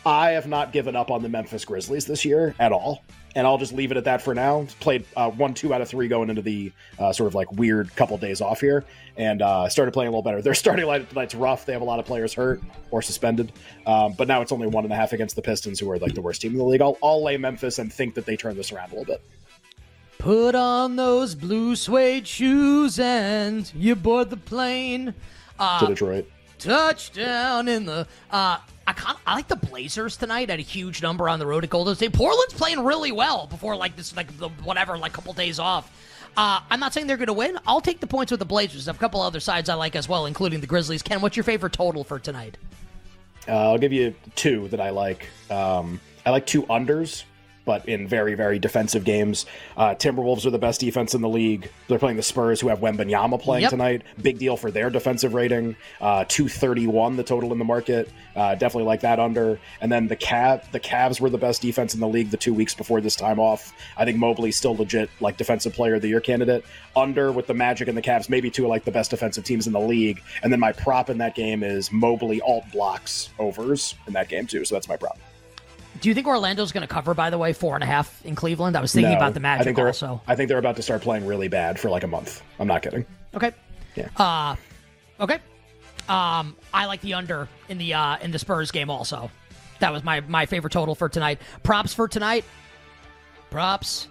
I 0.05 0.31
have 0.31 0.47
not 0.47 0.73
given 0.73 0.95
up 0.95 1.09
on 1.11 1.21
the 1.21 1.29
Memphis 1.29 1.63
Grizzlies 1.63 2.05
this 2.05 2.25
year 2.25 2.55
at 2.59 2.71
all, 2.71 3.03
and 3.35 3.47
I'll 3.47 3.57
just 3.57 3.73
leave 3.73 3.91
it 3.91 3.97
at 3.97 4.03
that 4.05 4.21
for 4.21 4.35
now. 4.35 4.65
Played 4.79 5.05
uh, 5.15 5.29
one, 5.29 5.53
two 5.53 5.73
out 5.73 5.81
of 5.81 5.89
three 5.89 6.07
going 6.07 6.29
into 6.29 6.41
the 6.41 6.71
uh, 6.99 7.13
sort 7.13 7.27
of 7.27 7.35
like 7.35 7.51
weird 7.51 7.95
couple 7.95 8.17
days 8.17 8.41
off 8.41 8.59
here, 8.61 8.83
and 9.17 9.41
uh, 9.41 9.69
started 9.69 9.91
playing 9.91 10.09
a 10.09 10.11
little 10.11 10.23
better. 10.23 10.41
Their 10.41 10.53
starting 10.53 10.85
lineup 10.85 11.09
tonight's 11.09 11.35
rough. 11.35 11.65
They 11.65 11.73
have 11.73 11.81
a 11.81 11.85
lot 11.85 11.99
of 11.99 12.05
players 12.05 12.33
hurt 12.33 12.61
or 12.91 13.01
suspended, 13.01 13.51
um, 13.85 14.13
but 14.13 14.27
now 14.27 14.41
it's 14.41 14.51
only 14.51 14.67
one 14.67 14.83
and 14.83 14.93
a 14.93 14.95
half 14.95 15.13
against 15.13 15.35
the 15.35 15.41
Pistons, 15.41 15.79
who 15.79 15.89
are 15.91 15.97
like 15.97 16.13
the 16.13 16.21
worst 16.21 16.41
team 16.41 16.51
in 16.51 16.57
the 16.57 16.63
league. 16.63 16.81
I'll, 16.81 16.97
I'll 17.01 17.23
lay 17.23 17.37
Memphis 17.37 17.79
and 17.79 17.91
think 17.91 18.15
that 18.15 18.25
they 18.25 18.35
turn 18.35 18.55
this 18.55 18.71
around 18.71 18.91
a 18.91 18.95
little 18.95 19.13
bit. 19.13 19.21
Put 20.17 20.53
on 20.53 20.97
those 20.97 21.33
blue 21.33 21.75
suede 21.75 22.27
shoes 22.27 22.99
and 22.99 23.71
you 23.73 23.95
board 23.95 24.29
the 24.29 24.37
plane. 24.37 25.15
Uh, 25.57 25.79
to 25.79 25.87
Detroit. 25.87 26.29
Touchdown 26.61 27.67
in 27.67 27.85
the. 27.85 28.07
Uh, 28.29 28.57
I 28.87 28.93
kind 28.93 29.17
I 29.25 29.35
like 29.35 29.47
the 29.47 29.55
Blazers 29.55 30.17
tonight 30.17 30.49
at 30.49 30.59
a 30.59 30.61
huge 30.61 31.01
number 31.01 31.27
on 31.27 31.39
the 31.39 31.45
road 31.45 31.63
at 31.63 31.69
Golden 31.69 31.95
State. 31.95 32.13
Portland's 32.13 32.53
playing 32.53 32.83
really 32.83 33.11
well 33.11 33.47
before 33.47 33.75
like 33.75 33.95
this, 33.95 34.15
like 34.15 34.37
the 34.37 34.49
whatever, 34.63 34.97
like 34.97 35.13
couple 35.13 35.33
days 35.33 35.59
off. 35.59 35.91
Uh, 36.37 36.61
I'm 36.69 36.79
not 36.79 36.93
saying 36.93 37.07
they're 37.07 37.17
going 37.17 37.27
to 37.27 37.33
win. 37.33 37.59
I'll 37.67 37.81
take 37.81 37.99
the 37.99 38.07
points 38.07 38.31
with 38.31 38.39
the 38.39 38.45
Blazers. 38.45 38.87
I 38.87 38.91
have 38.91 38.97
a 38.97 38.99
couple 38.99 39.21
other 39.21 39.39
sides 39.39 39.69
I 39.69 39.73
like 39.73 39.95
as 39.95 40.07
well, 40.07 40.25
including 40.27 40.61
the 40.61 40.67
Grizzlies. 40.67 41.01
Ken, 41.01 41.19
what's 41.19 41.35
your 41.35 41.43
favorite 41.43 41.73
total 41.73 42.03
for 42.03 42.19
tonight? 42.19 42.57
Uh, 43.47 43.71
I'll 43.71 43.77
give 43.77 43.91
you 43.91 44.15
two 44.35 44.67
that 44.69 44.79
I 44.79 44.91
like. 44.91 45.27
Um, 45.49 45.99
I 46.25 46.29
like 46.29 46.45
two 46.45 46.63
unders, 46.63 47.23
but 47.65 47.87
in 47.87 48.07
very, 48.07 48.33
very 48.35 48.59
defensive 48.59 49.03
games. 49.03 49.45
Uh, 49.77 49.95
Timberwolves 49.95 50.45
are 50.45 50.49
the 50.49 50.57
best 50.59 50.79
defense 50.81 51.13
in 51.13 51.21
the 51.21 51.29
league. 51.29 51.69
They're 51.87 51.99
playing 51.99 52.17
the 52.17 52.23
Spurs, 52.23 52.59
who 52.59 52.67
have 52.69 52.79
Wembanyama 52.79 53.39
playing 53.41 53.61
Yep. 53.63 53.69
tonight. 53.71 54.01
Big 54.21 54.39
deal 54.39 54.57
for 54.57 54.71
their 54.71 54.89
defensive 54.89 55.33
rating. 55.33 55.75
Uh, 55.99 56.25
231 56.27 57.15
the 57.17 57.23
total 57.23 57.51
in 57.51 57.59
the 57.59 57.65
market. 57.65 58.09
Uh, 58.35 58.55
definitely 58.55 58.85
like 58.87 59.01
that 59.01 59.19
under. 59.19 59.59
And 59.81 59.91
then 59.91 60.07
the 60.07 60.15
Cav, 60.15 60.69
the 60.71 60.79
Cavs 60.79 61.19
were 61.19 61.29
the 61.29 61.37
best 61.37 61.61
defense 61.61 61.93
in 61.93 61.99
the 61.99 62.07
league 62.07 62.31
the 62.31 62.37
two 62.37 62.53
weeks 62.53 62.73
before 62.73 63.01
this 63.01 63.15
time 63.15 63.39
off. 63.39 63.73
I 63.97 64.05
think 64.05 64.17
Mobley's 64.17 64.55
still 64.57 64.75
legit 64.75 65.09
like 65.19 65.37
defensive 65.37 65.73
player 65.73 65.95
of 65.95 66.01
the 66.01 66.07
year 66.07 66.21
candidate. 66.21 66.65
Under 66.95 67.31
with 67.31 67.47
the 67.47 67.53
Magic 67.53 67.87
and 67.87 67.97
the 67.97 68.01
Cavs, 68.01 68.29
maybe 68.29 68.49
two 68.49 68.63
of 68.63 68.69
like 68.69 68.85
the 68.85 68.91
best 68.91 69.11
defensive 69.11 69.43
teams 69.43 69.67
in 69.67 69.73
the 69.73 69.79
league. 69.79 70.21
And 70.43 70.51
then 70.51 70.59
my 70.59 70.71
prop 70.71 71.09
in 71.09 71.17
that 71.19 71.35
game 71.35 71.61
is 71.63 71.91
Mobley 71.91 72.41
alt 72.41 72.63
blocks 72.71 73.29
overs 73.39 73.95
in 74.07 74.13
that 74.13 74.29
game 74.29 74.47
too. 74.47 74.65
So 74.65 74.75
that's 74.75 74.87
my 74.87 74.97
prop. 74.97 75.19
Do 76.01 76.09
you 76.09 76.15
think 76.15 76.25
Orlando's 76.27 76.71
going 76.71 76.85
to 76.85 76.91
cover? 76.93 77.13
By 77.13 77.29
the 77.29 77.37
way, 77.37 77.53
four 77.53 77.75
and 77.75 77.83
a 77.83 77.87
half 77.87 78.25
in 78.25 78.35
Cleveland. 78.35 78.75
I 78.75 78.81
was 78.81 78.91
thinking 78.91 79.11
No, 79.11 79.17
about 79.17 79.33
the 79.35 79.39
I 79.39 79.43
Magic 79.43 79.65
think 79.75 79.79
also. 79.79 80.19
I 80.27 80.35
think 80.35 80.49
they're 80.49 80.57
about 80.57 80.75
to 80.77 80.81
start 80.81 81.01
playing 81.03 81.25
really 81.27 81.47
bad 81.47 81.79
for 81.79 81.89
like 81.89 82.03
a 82.03 82.07
month. 82.07 82.41
I'm 82.59 82.67
not 82.67 82.81
kidding. 82.81 83.05
Okay. 83.35 83.51
Yeah. 83.95 84.09
Uh, 84.17 84.55
okay. 85.19 85.35
Um, 86.09 86.55
I 86.73 86.85
like 86.87 87.01
the 87.01 87.13
under 87.13 87.47
in 87.69 87.77
the 87.77 87.93
uh, 87.93 88.17
in 88.17 88.31
the 88.31 88.39
Spurs 88.39 88.71
game 88.71 88.89
also. 88.89 89.29
That 89.79 89.93
was 89.93 90.03
my 90.03 90.21
my 90.21 90.47
favorite 90.47 90.73
total 90.73 90.95
for 90.95 91.07
tonight. 91.07 91.39
Props 91.63 91.93
for 91.93 92.07
tonight. 92.07 92.45
Props. 93.51 94.07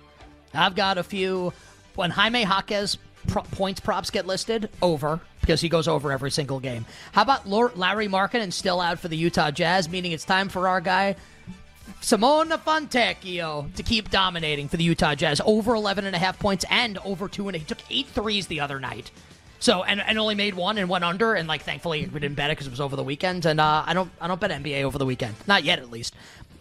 I've 0.55 0.75
got 0.75 0.97
a 0.99 1.03
few. 1.03 1.53
When 1.97 2.11
Jaime 2.11 2.43
Jaquez 2.43 2.99
pro- 3.27 3.43
points 3.43 3.81
props 3.81 4.11
get 4.11 4.27
listed, 4.27 4.71
over 4.81 5.21
because 5.41 5.61
he 5.61 5.69
goes 5.69 5.89
over 5.89 6.13
every 6.13 6.31
single 6.31 6.61
game. 6.61 6.87
How 7.13 7.23
about 7.23 7.49
Lor- 7.49 7.73
Lauri 7.75 8.07
Markkanen 8.09 8.53
still 8.53 8.81
out 8.81 8.99
for 9.01 9.09
the 9.09 9.17
Utah 9.17 9.51
Jazz, 9.51 9.89
meaning 9.89 10.13
it's 10.13 10.25
time 10.25 10.49
for 10.49 10.69
our 10.69 10.81
guy 10.81 11.17
Simone 12.01 12.49
Fontecchio 12.49 13.73
to 13.75 13.83
keep 13.83 14.11
dominating 14.11 14.69
for 14.69 14.77
the 14.77 14.85
Utah 14.85 15.15
Jazz. 15.15 15.41
Over 15.45 15.75
11 15.75 16.07
and 16.07 16.17
a 16.17 16.19
half 16.19 16.39
points 16.39 16.65
and 16.71 16.99
over 16.99 17.29
two 17.29 17.49
and 17.49 17.57
a, 17.57 17.59
he 17.59 17.65
took 17.65 17.79
eight 17.91 18.07
threes 18.09 18.47
the 18.47 18.61
other 18.61 18.81
night. 18.81 19.11
So 19.59 19.83
and, 19.85 20.01
and 20.01 20.19
only 20.19 20.35
made 20.35 20.55
one 20.55 20.79
and 20.79 20.89
went 20.89 21.05
under 21.05 21.35
and 21.35 21.47
like 21.47 21.63
thankfully 21.63 22.07
we 22.07 22.19
didn't 22.19 22.37
bet 22.37 22.51
it 22.51 22.53
because 22.53 22.67
it 22.67 22.71
was 22.71 22.81
over 22.81 22.97
the 22.97 23.05
weekend. 23.05 23.45
And 23.45 23.61
uh, 23.61 23.85
I 23.87 23.93
don't 23.93 24.11
I 24.21 24.29
don't 24.29 24.41
bet 24.41 24.51
NBA 24.51 24.83
over 24.83 24.99
the 24.99 25.05
weekend. 25.07 25.35
Not 25.47 25.65
yet 25.65 25.79
at 25.79 25.91
least. 25.91 26.15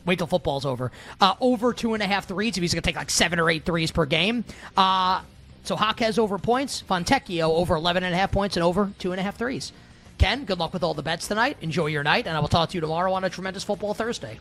Wait 0.05 0.17
till 0.17 0.27
football's 0.27 0.65
over. 0.65 0.91
Uh, 1.21 1.35
over 1.39 1.73
two 1.73 1.93
and 1.93 2.03
a 2.03 2.07
half 2.07 2.27
threes 2.27 2.57
if 2.57 2.61
he's 2.61 2.73
gonna 2.73 2.81
take 2.81 2.97
like 2.97 3.09
seven 3.09 3.39
or 3.39 3.49
eight 3.49 3.65
threes 3.65 3.91
per 3.91 4.05
game. 4.05 4.43
Uh, 4.75 5.21
so 5.63 5.75
has 5.75 6.19
over 6.19 6.37
points 6.37 6.83
Fontecchio 6.87 7.49
over 7.49 7.75
11 7.75 8.03
and 8.03 8.13
a 8.13 8.17
half 8.17 8.31
points 8.31 8.57
and 8.57 8.63
over 8.63 8.91
two 8.99 9.11
and 9.11 9.19
a 9.19 9.23
half 9.23 9.37
threes. 9.37 9.71
Ken 10.17 10.43
good 10.43 10.59
luck 10.59 10.73
with 10.73 10.83
all 10.83 10.93
the 10.93 11.03
bets 11.03 11.27
tonight. 11.27 11.55
Enjoy 11.61 11.85
your 11.85 12.03
night 12.03 12.27
and 12.27 12.35
I 12.35 12.39
will 12.41 12.49
talk 12.49 12.69
to 12.69 12.75
you 12.75 12.81
tomorrow 12.81 13.13
on 13.13 13.23
a 13.23 13.29
tremendous 13.29 13.63
football 13.63 13.93
Thursday 13.93 14.39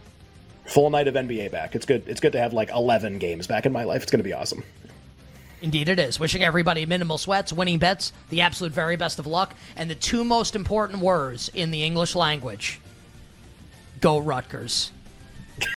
Full 0.69 0.91
night 0.91 1.09
of 1.09 1.15
NBA 1.15 1.51
back. 1.51 1.75
It's 1.75 1.87
good. 1.87 2.05
It's 2.07 2.21
good 2.21 2.33
to 2.33 2.39
have 2.39 2.53
like 2.53 2.71
11 2.71 3.19
games 3.19 3.47
back 3.47 3.65
in 3.65 3.73
my 3.73 3.85
life. 3.85 4.03
It's 4.03 4.13
going 4.13 4.21
to 4.21 4.25
be 4.25 4.35
awesome. 4.35 4.63
Indeed, 5.63 5.89
it 5.89 5.99
is. 5.99 6.21
Wishing 6.21 6.45
everybody 6.45 6.87
minimal 6.87 7.19
sweats, 7.19 7.53
winning 7.53 7.79
bets, 7.79 8.13
the 8.29 8.43
absolute 8.43 8.73
very 8.73 8.97
best 8.97 9.19
of 9.19 9.27
luck, 9.27 9.55
and 9.77 9.91
the 9.91 9.95
two 9.95 10.25
most 10.25 10.55
important 10.55 11.01
words 11.01 11.51
in 11.55 11.71
the 11.71 11.83
English 11.83 12.15
language 12.15 12.81
go 14.01 14.19
Rutgers. 14.19 14.93